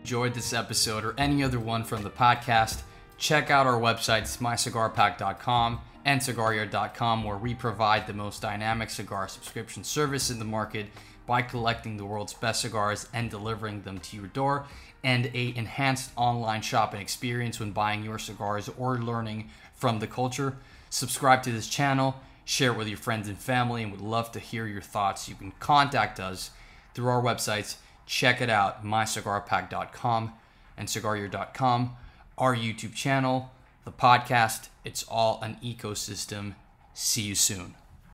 enjoyed 0.07 0.33
this 0.33 0.53
episode 0.53 1.03
or 1.03 1.13
any 1.17 1.43
other 1.43 1.59
one 1.59 1.83
from 1.83 2.01
the 2.01 2.09
podcast, 2.09 2.81
check 3.17 3.51
out 3.51 3.67
our 3.67 3.77
website, 3.77 4.23
mycigarpack.com 4.37 5.81
and 6.07 6.21
cigaryard.com, 6.21 7.25
where 7.25 7.35
we 7.35 7.53
provide 7.53 8.07
the 8.07 8.13
most 8.13 8.41
dynamic 8.41 8.89
cigar 8.89 9.27
subscription 9.27 9.83
service 9.83 10.29
in 10.29 10.39
the 10.39 10.45
market 10.45 10.85
by 11.25 11.41
collecting 11.41 11.97
the 11.97 12.05
world's 12.05 12.33
best 12.33 12.61
cigars 12.61 13.09
and 13.13 13.29
delivering 13.29 13.81
them 13.81 13.99
to 13.99 14.15
your 14.15 14.27
door, 14.27 14.65
and 15.03 15.25
a 15.35 15.53
enhanced 15.57 16.11
online 16.15 16.61
shopping 16.61 17.01
experience 17.01 17.59
when 17.59 17.71
buying 17.71 18.03
your 18.03 18.17
cigars 18.17 18.69
or 18.77 18.97
learning 18.97 19.49
from 19.75 19.99
the 19.99 20.07
culture. 20.07 20.55
Subscribe 20.89 21.43
to 21.43 21.51
this 21.51 21.67
channel, 21.67 22.15
share 22.45 22.71
it 22.71 22.77
with 22.77 22.87
your 22.87 22.97
friends 22.97 23.27
and 23.27 23.37
family, 23.37 23.83
and 23.83 23.91
would 23.91 23.99
love 23.99 24.31
to 24.31 24.39
hear 24.39 24.65
your 24.65 24.81
thoughts. 24.81 25.27
You 25.27 25.35
can 25.35 25.51
contact 25.59 26.21
us 26.21 26.51
through 26.93 27.09
our 27.09 27.21
websites. 27.21 27.75
Check 28.05 28.39
it 28.39 28.49
out, 28.49 28.85
mycigarpack.com 28.85 30.31
and 30.77 30.87
cigaryard.com, 30.87 31.97
our 32.37 32.55
YouTube 32.55 32.95
channel, 32.95 33.51
the 33.87 33.93
podcast. 33.93 34.67
It's 34.83 35.05
all 35.07 35.39
an 35.41 35.55
ecosystem. 35.63 36.55
See 36.93 37.21
you 37.21 37.35
soon. 37.35 37.75